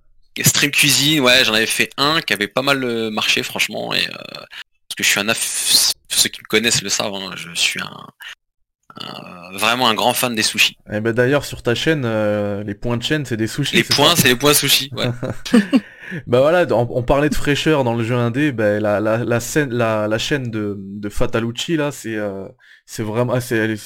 Stream 0.45 0.70
cuisine, 0.70 1.20
ouais, 1.20 1.45
j'en 1.45 1.55
avais 1.55 1.66
fait 1.66 1.91
un 1.97 2.20
qui 2.20 2.32
avait 2.32 2.49
pas 2.49 2.62
mal 2.62 2.82
euh, 2.84 3.11
marché 3.11 3.43
franchement 3.43 3.93
et 3.95 4.07
euh, 4.07 4.12
parce 4.12 4.95
que 4.97 5.03
je 5.05 5.09
suis 5.09 5.20
un 5.20 5.28
aff... 5.28 5.93
ceux 6.09 6.28
qui 6.28 6.41
me 6.41 6.47
connaissent 6.49 6.82
le 6.82 6.88
savent, 6.88 7.14
hein, 7.14 7.30
je 7.36 7.55
suis 7.55 7.80
un, 7.80 8.07
un- 9.01 9.57
vraiment 9.59 9.88
un 9.88 9.95
grand 9.95 10.12
fan 10.14 10.34
des 10.34 10.43
sushis. 10.43 10.76
Eh 10.93 11.01
ben 11.01 11.12
d'ailleurs 11.12 11.45
sur 11.45 11.62
ta 11.62 11.74
chaîne, 11.74 12.03
euh, 12.05 12.62
les 12.64 12.74
points 12.74 12.97
de 12.97 13.03
chaîne 13.03 13.24
c'est 13.24 13.36
des 13.36 13.47
sushis. 13.47 13.76
Les 13.76 13.84
points, 13.84 14.14
c'est 14.16 14.28
les 14.28 14.36
points 14.36 14.55
sushis. 14.55 14.91
Ouais. 14.93 15.11
Bah 16.26 16.41
voilà, 16.41 16.66
on, 16.74 16.88
on 16.91 17.03
parlait 17.05 17.28
de 17.28 17.36
fraîcheur 17.36 17.84
dans 17.84 17.95
le 17.95 18.03
jeu 18.03 18.16
indé, 18.16 18.51
bah, 18.51 18.80
la, 18.80 18.99
la, 18.99 19.18
la, 19.18 19.38
scène, 19.38 19.72
la, 19.72 20.09
la 20.09 20.18
chaîne 20.18 20.51
de, 20.51 20.74
de 20.76 21.09
Fatalucci 21.09 21.76
là, 21.76 21.93
c'est 21.93 22.16
euh, 22.16 22.49
c'est 22.84 23.05
vraiment 23.05 23.41
c'est 23.41 23.76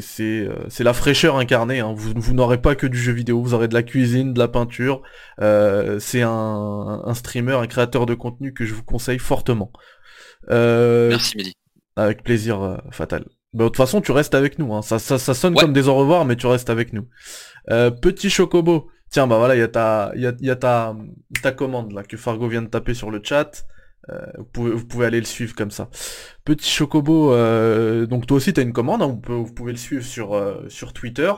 c'est 0.00 0.46
euh, 0.46 0.54
c'est 0.68 0.84
la 0.84 0.92
fraîcheur 0.92 1.36
incarnée. 1.36 1.80
Hein. 1.80 1.92
Vous, 1.96 2.12
vous 2.16 2.34
n'aurez 2.34 2.60
pas 2.60 2.74
que 2.74 2.86
du 2.86 2.98
jeu 2.98 3.12
vidéo, 3.12 3.42
vous 3.42 3.54
aurez 3.54 3.68
de 3.68 3.74
la 3.74 3.82
cuisine, 3.82 4.32
de 4.32 4.38
la 4.38 4.48
peinture. 4.48 5.02
Euh, 5.40 5.98
c'est 5.98 6.22
un, 6.22 7.02
un 7.04 7.14
streamer, 7.14 7.54
un 7.54 7.66
créateur 7.66 8.06
de 8.06 8.14
contenu 8.14 8.52
que 8.54 8.64
je 8.64 8.74
vous 8.74 8.82
conseille 8.84 9.18
fortement. 9.18 9.72
Euh, 10.50 11.10
Merci 11.10 11.36
Mehdi. 11.36 11.52
Avec 11.96 12.22
plaisir, 12.22 12.60
euh, 12.62 12.76
Fatal. 12.90 13.24
Bah, 13.52 13.64
de 13.64 13.68
toute 13.68 13.76
façon, 13.76 14.00
tu 14.00 14.12
restes 14.12 14.34
avec 14.34 14.58
nous. 14.58 14.74
Hein. 14.74 14.82
Ça, 14.82 14.98
ça, 14.98 15.18
ça 15.18 15.34
sonne 15.34 15.54
Ouais. 15.54 15.60
comme 15.60 15.72
des 15.72 15.88
au 15.88 15.94
revoir, 15.94 16.24
mais 16.24 16.36
tu 16.36 16.46
restes 16.46 16.70
avec 16.70 16.92
nous. 16.92 17.06
Petit 17.68 18.30
Chocobo. 18.30 18.90
Tiens, 19.10 19.28
bah 19.28 19.38
voilà, 19.38 19.54
il 19.54 19.60
y 19.60 19.62
a 19.62 19.68
ta, 19.68 20.10
il 20.16 20.22
y 20.22 20.26
a, 20.26 20.32
il 20.40 20.46
y 20.46 20.50
a 20.50 20.56
ta, 20.56 20.96
ta 21.40 21.52
commande 21.52 21.92
là 21.92 22.02
que 22.02 22.16
Fargo 22.16 22.48
vient 22.48 22.62
de 22.62 22.66
taper 22.66 22.94
sur 22.94 23.12
le 23.12 23.20
chat. 23.22 23.64
Euh, 24.10 24.26
vous, 24.38 24.44
pouvez, 24.44 24.72
vous 24.72 24.84
aller 25.06 25.18
le 25.18 25.26
suivre 25.26 25.54
comme 25.54 25.70
ça. 25.70 25.88
Petit 26.44 26.70
Chocobo, 26.70 27.32
euh, 27.32 28.06
donc 28.06 28.26
toi 28.26 28.36
aussi 28.36 28.52
t'as 28.52 28.62
une 28.62 28.72
commande. 28.72 29.02
hein, 29.02 29.06
vous, 29.06 29.16
pouvez, 29.16 29.44
vous 29.56 29.66
le 29.66 29.76
suivre 29.76 30.04
sur, 30.04 30.34
euh, 30.34 30.68
sur 30.68 30.92
Twitter. 30.92 31.32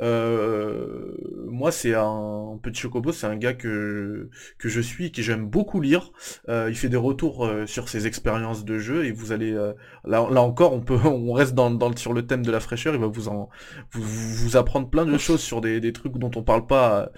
Euh, 0.00 1.14
moi, 1.46 1.72
c'est 1.72 1.94
un 1.94 2.58
petit 2.62 2.80
chocobo, 2.80 3.12
c'est 3.12 3.26
un 3.26 3.36
gars 3.36 3.52
que 3.52 4.30
que 4.58 4.68
je 4.68 4.80
suis, 4.80 5.12
que 5.12 5.22
j'aime 5.22 5.46
beaucoup 5.46 5.80
lire. 5.80 6.12
Euh, 6.48 6.68
il 6.70 6.76
fait 6.76 6.88
des 6.88 6.96
retours 6.96 7.44
euh, 7.44 7.66
sur 7.66 7.88
ses 7.88 8.06
expériences 8.06 8.64
de 8.64 8.78
jeu 8.78 9.04
et 9.04 9.12
vous 9.12 9.32
allez 9.32 9.52
là, 9.52 10.26
là 10.30 10.42
encore, 10.42 10.72
on 10.72 10.80
peut, 10.80 10.98
on 11.04 11.32
reste 11.32 11.54
dans, 11.54 11.70
dans 11.70 11.94
sur 11.96 12.12
le 12.12 12.26
thème 12.26 12.44
de 12.44 12.50
la 12.50 12.60
fraîcheur. 12.60 12.94
Il 12.94 13.00
va 13.00 13.08
vous 13.08 13.28
en 13.28 13.48
vous, 13.92 14.02
vous 14.02 14.56
apprendre 14.56 14.88
plein 14.88 15.04
de 15.04 15.18
choses 15.18 15.40
sur 15.40 15.60
des, 15.60 15.80
des 15.80 15.92
trucs 15.92 16.16
dont 16.16 16.30
on 16.34 16.42
parle 16.42 16.66
pas 16.66 17.10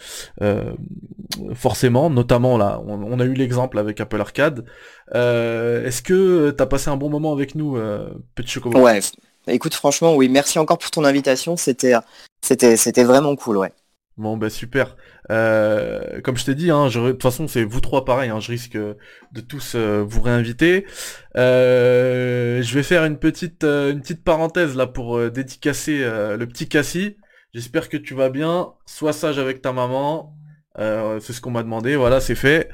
forcément. 1.54 2.10
Notamment 2.10 2.58
là, 2.58 2.82
on, 2.86 3.02
on 3.02 3.20
a 3.20 3.24
eu 3.24 3.34
l'exemple 3.34 3.78
avec 3.78 4.00
Apple 4.00 4.20
Arcade. 4.20 4.64
Est-ce 5.12 6.02
que 6.02 6.50
t'as 6.50 6.66
passé 6.66 6.90
un 6.90 6.96
bon 6.96 7.10
moment 7.10 7.32
avec 7.32 7.54
nous, 7.54 7.78
petit 8.34 8.48
chocobo? 8.48 8.80
Ouais. 8.80 9.00
Écoute, 9.48 9.74
franchement, 9.74 10.14
oui, 10.14 10.28
merci 10.28 10.60
encore 10.60 10.78
pour 10.78 10.90
ton 10.92 11.04
invitation. 11.04 11.56
C'était, 11.56 11.94
c'était, 12.42 12.76
c'était 12.76 13.04
vraiment 13.04 13.34
cool, 13.36 13.56
ouais. 13.56 13.72
Bon 14.18 14.36
bah 14.36 14.50
super. 14.50 14.96
Euh, 15.30 16.20
comme 16.20 16.36
je 16.36 16.44
t'ai 16.44 16.54
dit, 16.54 16.70
hein, 16.70 16.88
je, 16.90 17.00
de 17.00 17.12
toute 17.12 17.22
façon 17.22 17.48
c'est 17.48 17.64
vous 17.64 17.80
trois 17.80 18.04
pareil, 18.04 18.28
hein, 18.28 18.40
je 18.40 18.50
risque 18.50 18.76
de 18.76 19.40
tous 19.40 19.72
euh, 19.74 20.04
vous 20.06 20.20
réinviter. 20.20 20.86
Euh, 21.36 22.60
je 22.62 22.74
vais 22.74 22.82
faire 22.82 23.04
une 23.04 23.18
petite 23.18 23.64
une 23.64 24.00
petite 24.02 24.22
parenthèse 24.22 24.76
là 24.76 24.86
pour 24.86 25.30
dédicacer 25.30 25.98
le 26.00 26.44
petit 26.46 26.68
Cassie. 26.68 27.16
J'espère 27.54 27.88
que 27.88 27.96
tu 27.96 28.14
vas 28.14 28.28
bien. 28.28 28.74
Sois 28.86 29.12
sage 29.12 29.38
avec 29.38 29.62
ta 29.62 29.72
maman. 29.72 30.36
c'est 30.76 31.32
ce 31.32 31.40
qu'on 31.40 31.50
m'a 31.50 31.62
demandé, 31.62 31.96
voilà 31.96 32.20
c'est 32.20 32.34
fait. 32.34 32.68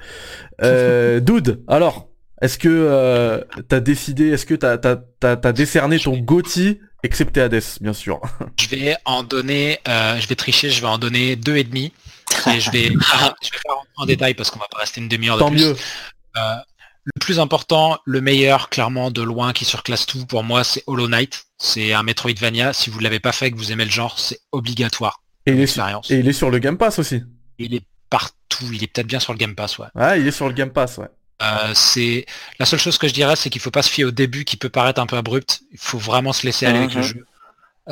Dude, 0.61 1.62
alors, 1.69 2.07
est-ce 2.41 2.59
que 2.59 3.45
t'as 3.68 3.80
décidé, 3.80 4.28
est-ce 4.30 4.47
que 4.47 4.55
t'as 4.55 4.76
t'as 4.76 5.53
décerné 5.53 5.99
ton 5.99 6.16
Gotti 6.18 6.78
Excepté 7.05 7.41
Hades, 7.41 7.62
bien 7.80 7.93
sûr? 7.93 8.20
Je 8.59 8.68
vais 8.68 8.97
en 9.05 9.22
donner, 9.22 9.78
euh, 9.86 10.18
je 10.20 10.26
vais 10.26 10.34
tricher, 10.34 10.70
je 10.70 10.80
vais 10.80 10.89
en 10.89 10.99
donner 10.99 11.36
deux 11.36 11.57
et 11.57 11.64
demi. 11.64 11.93
Et 12.53 12.61
je 12.61 12.70
vais, 12.70 12.89
je 13.43 13.51
vais 13.51 13.74
en 13.97 14.05
détail 14.07 14.34
parce 14.34 14.51
qu'on 14.51 14.59
va 14.59 14.66
pas 14.70 14.78
rester 14.78 15.01
une 15.01 15.09
demi-heure 15.09 15.36
de 15.36 15.43
Tant 15.43 15.51
plus. 15.51 15.64
mieux. 15.64 15.76
Euh, 16.36 16.57
le 17.05 17.20
plus 17.20 17.39
important, 17.39 17.99
le 18.05 18.20
meilleur, 18.20 18.68
clairement 18.68 19.11
de 19.11 19.22
loin, 19.22 19.53
qui 19.53 19.64
surclasse 19.64 20.07
tout 20.07 20.26
pour 20.26 20.43
moi, 20.43 20.64
c'est 20.64 20.82
Hollow 20.86 21.09
Knight. 21.09 21.47
C'est 21.57 21.93
un 21.93 22.03
Metroidvania. 22.03 22.72
Si 22.72 22.91
vous 22.91 22.99
l'avez 22.99 23.20
pas 23.20 23.32
fait, 23.32 23.51
que 23.51 23.57
vous 23.57 23.72
aimez 23.72 23.84
le 23.84 23.91
genre, 23.91 24.18
c'est 24.18 24.41
obligatoire. 24.53 25.22
Et 25.47 25.53
il, 25.53 25.61
est 25.61 25.66
sur, 25.66 25.86
et 26.11 26.18
il 26.18 26.28
est 26.28 26.32
sur 26.32 26.51
le 26.51 26.59
Game 26.59 26.76
Pass 26.76 26.99
aussi. 26.99 27.22
Il 27.59 27.74
est 27.74 27.84
partout. 28.11 28.66
Il 28.72 28.82
est 28.82 28.89
peut-être 28.89 29.07
bien 29.07 29.20
sur 29.20 29.32
le 29.32 29.39
Game 29.39 29.55
Pass, 29.55 29.78
ouais. 29.78 29.86
Ouais, 29.95 30.20
il 30.20 30.26
est 30.26 30.32
sur 30.32 30.49
le 30.49 30.53
Game 30.53 30.70
Pass, 30.70 30.99
ouais. 30.99 31.09
Euh, 31.43 31.72
c'est 31.74 32.26
la 32.59 32.66
seule 32.66 32.80
chose 32.80 32.99
que 32.99 33.07
je 33.09 33.12
dirais, 33.14 33.36
c'est 33.36 33.49
qu'il 33.51 33.61
faut 33.61 33.70
pas 33.70 33.82
se 33.82 33.91
fier 33.91 34.05
au 34.05 34.11
début 34.11 34.45
qui 34.45 34.57
peut 34.57 34.68
paraître 34.70 35.01
un 35.01 35.07
peu 35.07 35.16
abrupt. 35.16 35.61
Il 35.72 35.78
faut 35.78 35.99
vraiment 35.99 36.32
se 36.32 36.45
laisser 36.47 36.66
aller 36.66 36.78
avec 36.78 36.95
le 36.95 37.01
Mhm. 37.01 37.07
jeu. 37.07 37.26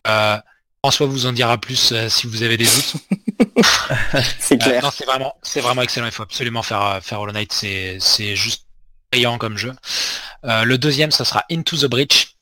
Euh, 0.09 0.38
François 0.82 1.07
vous 1.07 1.26
en 1.26 1.32
dira 1.32 1.59
plus 1.59 1.92
euh, 1.92 2.09
si 2.09 2.26
vous 2.26 2.42
avez 2.42 2.57
des 2.57 2.64
doutes. 2.66 2.94
C'est 4.38 4.59
clair. 4.59 4.92
c'est 4.92 5.05
vraiment, 5.05 5.34
c'est 5.42 5.61
vraiment 5.61 5.82
excellent. 5.82 6.07
Il 6.07 6.12
faut 6.12 6.22
absolument 6.22 6.62
faire 6.62 7.01
faire 7.03 7.20
Hollow 7.20 7.32
Knight. 7.32 7.53
C'est 7.53 7.99
c'est 8.01 8.36
juste 8.36 8.66
brillant 9.12 9.38
comme 9.38 9.57
jeu. 9.57 9.72
Le 10.44 10.76
deuxième, 10.76 11.11
ça 11.11 11.24
sera 11.24 11.44
Into 11.51 11.76
the 11.76 11.86
Breach, 11.86 12.36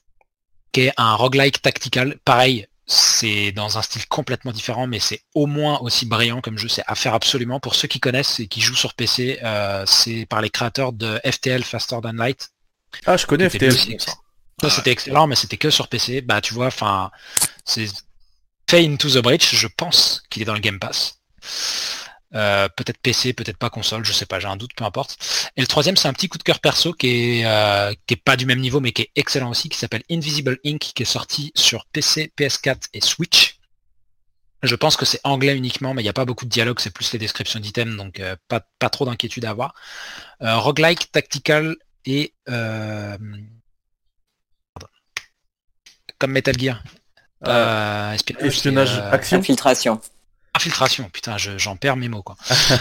qui 0.72 0.82
est 0.82 0.92
un 0.96 1.14
roguelike 1.14 1.62
tactical. 1.62 2.16
Pareil, 2.24 2.66
c'est 2.87 3.53
dans 3.53 3.78
un 3.78 3.82
style 3.82 4.07
complètement 4.07 4.53
différent, 4.53 4.87
mais 4.87 4.99
c'est 4.99 5.22
au 5.35 5.47
moins 5.47 5.78
aussi 5.80 6.07
brillant 6.07 6.41
comme 6.41 6.59
jeu. 6.59 6.68
C'est 6.68 6.85
à 6.87 6.95
faire 6.95 7.14
absolument. 7.14 7.61
Pour 7.61 7.74
ceux 7.74 7.89
qui 7.89 8.01
connaissent 8.01 8.41
et 8.41 8.47
qui 8.47 8.61
jouent 8.61 8.76
sur 8.76 8.95
PC, 8.95 9.39
euh, 9.43 9.85
c'est 9.87 10.26
par 10.26 10.43
les 10.43 10.51
créateurs 10.51 10.93
de 10.93 11.20
FTL 11.24 11.62
Faster 11.64 11.97
Than 12.03 12.12
Light. 12.12 12.51
Ah, 13.07 13.16
je 13.16 13.26
connais 13.26 13.49
FTL. 13.49 13.72
aussi 13.72 13.93
excellent. 13.93 14.16
Ça, 14.61 14.70
c'était 14.70 14.93
excellent, 14.93 15.26
mais 15.26 15.35
c'était 15.35 15.57
que 15.57 15.70
sur 15.70 15.89
PC. 15.89 16.20
Bah, 16.20 16.41
tu 16.41 16.55
vois, 16.55 16.66
enfin, 16.66 17.11
c'est 17.64 17.89
fait 18.70 18.87
Into 18.87 19.11
the 19.11 19.18
Breach, 19.18 19.55
je 19.55 19.66
pense 19.66 20.22
qu'il 20.30 20.43
est 20.43 20.47
dans 20.47 20.55
le 20.55 20.61
Game 20.61 20.78
Pass. 20.78 21.20
Euh, 22.35 22.68
peut-être 22.76 22.99
PC, 22.99 23.32
peut-être 23.32 23.57
pas 23.57 23.70
console, 23.70 24.05
je 24.05 24.12
sais 24.12 24.26
pas, 24.26 24.41
j'ai 24.41 24.49
un 24.49 24.57
doute, 24.57 24.74
peu 24.76 24.85
importe. 24.85 25.16
Et 25.57 25.61
le 25.61 25.66
troisième, 25.66 25.97
c'est 25.97 26.09
un 26.09 26.12
petit 26.12 26.28
coup 26.28 26.39
de 26.39 26.43
cœur 26.43 26.61
perso 26.61 26.93
qui 26.93 27.41
est, 27.41 27.47
euh, 27.47 27.93
qui 28.07 28.14
est 28.14 28.22
pas 28.22 28.37
du 28.37 28.47
même 28.47 28.61
niveau, 28.61 28.80
mais 28.80 28.93
qui 28.93 29.03
est 29.03 29.11
excellent 29.14 29.51
aussi, 29.51 29.68
qui 29.68 29.78
s'appelle 29.78 30.03
Invisible 30.11 30.59
Ink, 30.64 30.80
qui 30.80 31.03
est 31.03 31.07
sorti 31.07 31.53
sur 31.55 31.87
PC, 31.87 32.32
PS4 32.37 32.89
et 32.93 33.01
Switch. 33.01 33.59
Je 34.64 34.74
pense 34.74 34.97
que 34.97 35.05
c'est 35.05 35.20
anglais 35.24 35.55
uniquement, 35.57 35.93
mais 35.93 36.01
il 36.01 36.07
n'y 36.07 36.11
a 36.11 36.14
pas 36.14 36.24
beaucoup 36.24 36.47
de 36.47 36.51
dialogue, 36.51 36.80
c'est 36.80 36.91
plus 36.91 37.12
les 37.12 37.18
descriptions 37.18 37.61
d'items, 37.61 37.97
donc 37.97 38.18
euh, 38.18 38.35
pas, 38.49 38.62
pas 38.78 38.89
trop 38.89 39.05
d'inquiétude 39.05 39.45
à 39.45 39.51
avoir. 39.51 39.74
Euh, 40.43 40.57
roguelike, 40.57 41.12
tactical 41.12 41.76
et 42.07 42.32
euh, 42.49 43.16
pardon. 44.74 44.89
comme 46.18 46.32
Metal 46.32 46.59
Gear. 46.59 46.82
Euh, 47.47 48.16
espionnage, 48.41 48.99
euh, 48.99 49.11
action. 49.11 49.39
Infiltration. 49.39 50.01
Infiltration, 50.57 51.11
putain, 51.11 51.36
je- 51.36 51.59
j'en 51.59 51.76
perds 51.76 51.96
mes 51.96 52.09
mots 52.09 52.22
quoi. 52.22 52.36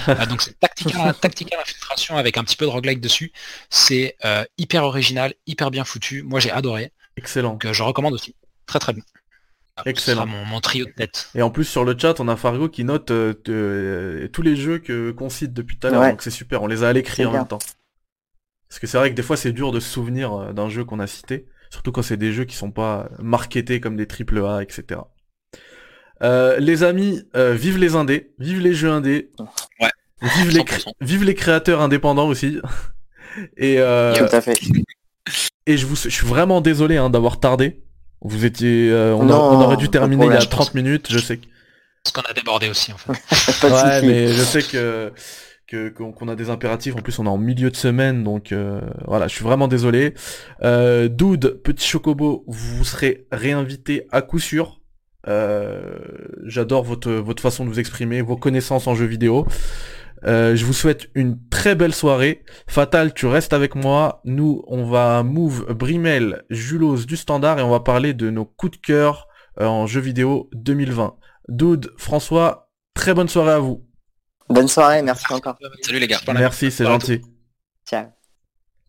Euh, 0.09 0.25
donc 0.27 0.41
c'est 0.43 0.59
tactical, 0.59 1.13
tactical 1.15 1.59
infiltration 1.59 2.17
avec 2.17 2.37
un 2.37 2.43
petit 2.43 2.55
peu 2.55 2.65
de 2.65 2.69
roguelike 2.69 3.01
dessus. 3.01 3.31
C'est 3.69 4.15
euh, 4.25 4.45
hyper 4.59 4.83
original, 4.83 5.33
hyper 5.47 5.71
bien 5.71 5.83
foutu. 5.83 6.21
Moi 6.23 6.39
j'ai 6.39 6.51
adoré. 6.51 6.91
Excellent. 7.17 7.51
Donc 7.53 7.65
euh, 7.65 7.73
je 7.73 7.81
recommande 7.83 8.13
aussi. 8.13 8.35
Très 8.67 8.77
très 8.79 8.93
bien. 8.93 9.03
Ah, 9.75 9.81
ce 9.85 9.89
Excellent. 9.89 10.17
sera 10.21 10.25
mon, 10.27 10.45
mon 10.45 10.61
trio 10.61 10.85
de 10.85 10.91
tête. 10.91 11.29
Et 11.33 11.41
en 11.41 11.49
plus 11.49 11.63
sur 11.65 11.83
le 11.83 11.97
chat, 11.97 12.19
on 12.19 12.27
a 12.27 12.35
Fargo 12.35 12.69
qui 12.69 12.83
note 12.83 13.09
euh, 13.09 13.33
euh, 13.49 14.27
tous 14.27 14.43
les 14.43 14.55
jeux 14.55 14.77
que 14.77 15.09
qu'on 15.09 15.29
cite 15.29 15.51
depuis 15.51 15.79
tout 15.79 15.87
à 15.87 15.89
l'heure, 15.89 16.01
Ouais. 16.01 16.11
donc 16.11 16.21
c'est 16.21 16.29
super. 16.29 16.61
On 16.61 16.67
les 16.67 16.83
a 16.83 16.89
à 16.89 16.93
l'écrit 16.93 17.25
en 17.25 17.31
bien. 17.31 17.39
même 17.39 17.47
temps. 17.47 17.59
Parce 18.69 18.79
que 18.79 18.85
c'est 18.85 18.97
vrai 18.99 19.09
que 19.09 19.15
des 19.15 19.23
fois 19.23 19.35
c'est 19.35 19.51
dur 19.51 19.71
de 19.71 19.79
se 19.79 19.89
souvenir 19.89 20.53
d'un 20.53 20.69
jeu 20.69 20.85
qu'on 20.85 20.99
a 20.99 21.07
cité, 21.07 21.47
surtout 21.71 21.91
quand 21.91 22.03
c'est 22.03 22.17
des 22.17 22.33
jeux 22.33 22.45
qui 22.45 22.55
sont 22.55 22.71
pas 22.71 23.09
marketés 23.19 23.79
comme 23.79 23.95
des 23.97 24.05
triple 24.07 24.45
A, 24.45 24.61
etc. 24.61 25.01
Euh, 26.21 26.57
les 26.59 26.83
amis, 26.83 27.21
euh, 27.35 27.53
vive 27.53 27.77
les 27.77 27.95
indés, 27.95 28.31
vive 28.39 28.59
les 28.61 28.73
jeux 28.73 28.89
indés. 28.91 29.29
Ouais. 29.79 29.89
Vive 30.21 30.51
les, 30.55 30.63
cré- 30.63 30.77
100%. 30.79 30.91
vive 31.01 31.23
les 31.23 31.35
créateurs 31.35 31.81
indépendants 31.81 32.27
aussi. 32.27 32.59
Et, 33.57 33.79
euh, 33.79 34.13
Tout 34.15 34.35
à 34.35 34.41
fait. 34.41 34.53
et 35.65 35.75
je 35.75 35.85
vous, 35.87 35.95
je 35.95 36.09
suis 36.09 36.27
vraiment 36.27 36.61
désolé 36.61 36.97
hein, 36.97 37.09
d'avoir 37.09 37.39
tardé. 37.39 37.81
Vous 38.21 38.45
étiez, 38.45 38.91
euh, 38.91 39.13
on, 39.15 39.23
a- 39.23 39.25
Non, 39.25 39.41
on 39.51 39.61
aurait 39.63 39.75
dû 39.77 39.89
terminer 39.89 40.25
il 40.25 40.31
y 40.31 40.35
a 40.35 40.37
problème, 40.37 40.41
je 40.43 40.49
30 40.49 40.73
minutes, 40.75 41.07
je 41.09 41.17
sais. 41.17 41.39
Parce 42.03 42.13
qu'on 42.13 42.29
a 42.29 42.33
débordé 42.33 42.69
aussi 42.69 42.93
en 42.93 42.97
fait. 42.97 43.11
Ouais, 43.67 44.01
mais 44.03 44.27
je 44.27 44.41
sais 44.43 44.61
que 44.61 45.11
qu'on 45.89 46.27
a 46.27 46.35
des 46.35 46.51
impératifs. 46.51 46.95
En 46.95 47.01
plus, 47.01 47.17
on 47.17 47.25
est 47.25 47.29
en 47.29 47.39
milieu 47.39 47.71
de 47.71 47.75
semaine, 47.75 48.23
donc 48.23 48.51
euh, 48.51 48.79
voilà, 49.07 49.27
je 49.27 49.33
suis 49.33 49.43
vraiment 49.43 49.67
désolé. 49.67 50.13
Euh, 50.61 51.07
Dude, 51.07 51.59
petit 51.63 51.87
chocobo, 51.87 52.43
vous 52.47 52.83
serez 52.83 53.25
réinvité 53.31 54.05
à 54.11 54.21
coup 54.21 54.37
sûr. 54.37 54.79
Euh, 55.27 55.97
J'adore 56.43 56.83
votre 56.83 57.11
votre 57.11 57.41
façon 57.41 57.65
de 57.65 57.69
vous 57.69 57.79
exprimer, 57.79 58.21
vos 58.21 58.37
connaissances 58.37 58.87
en 58.87 58.95
jeux 58.95 59.05
vidéo. 59.05 59.47
Euh, 60.25 60.55
je 60.55 60.65
vous 60.65 60.73
souhaite 60.73 61.09
une 61.15 61.37
très 61.49 61.75
belle 61.75 61.93
soirée. 61.93 62.43
Fatal, 62.67 63.13
tu 63.13 63.25
restes 63.25 63.53
avec 63.53 63.75
moi. 63.75 64.21
Nous, 64.23 64.63
on 64.67 64.85
va 64.85 65.23
move 65.23 65.73
Brimel, 65.73 66.43
Julos 66.49 67.05
du 67.05 67.17
standard 67.17 67.59
et 67.59 67.61
on 67.61 67.69
va 67.69 67.81
parler 67.81 68.13
de 68.13 68.29
nos 68.29 68.45
coups 68.45 68.79
de 68.79 68.85
cœur 68.85 69.27
euh, 69.59 69.65
en 69.65 69.85
jeux 69.85 70.01
vidéo 70.01 70.49
2020. 70.53 71.15
Dude, 71.49 71.91
François, 71.97 72.69
très 72.93 73.13
bonne 73.13 73.27
soirée 73.27 73.51
à 73.51 73.59
vous. 73.59 73.85
Bonne 74.49 74.67
soirée, 74.67 75.01
merci 75.01 75.25
encore. 75.31 75.57
Salut 75.81 75.99
les 75.99 76.07
gars. 76.07 76.19
Merci, 76.33 76.71
c'est 76.71 76.85
gentil. 76.85 77.21
Ciao. 77.85 78.05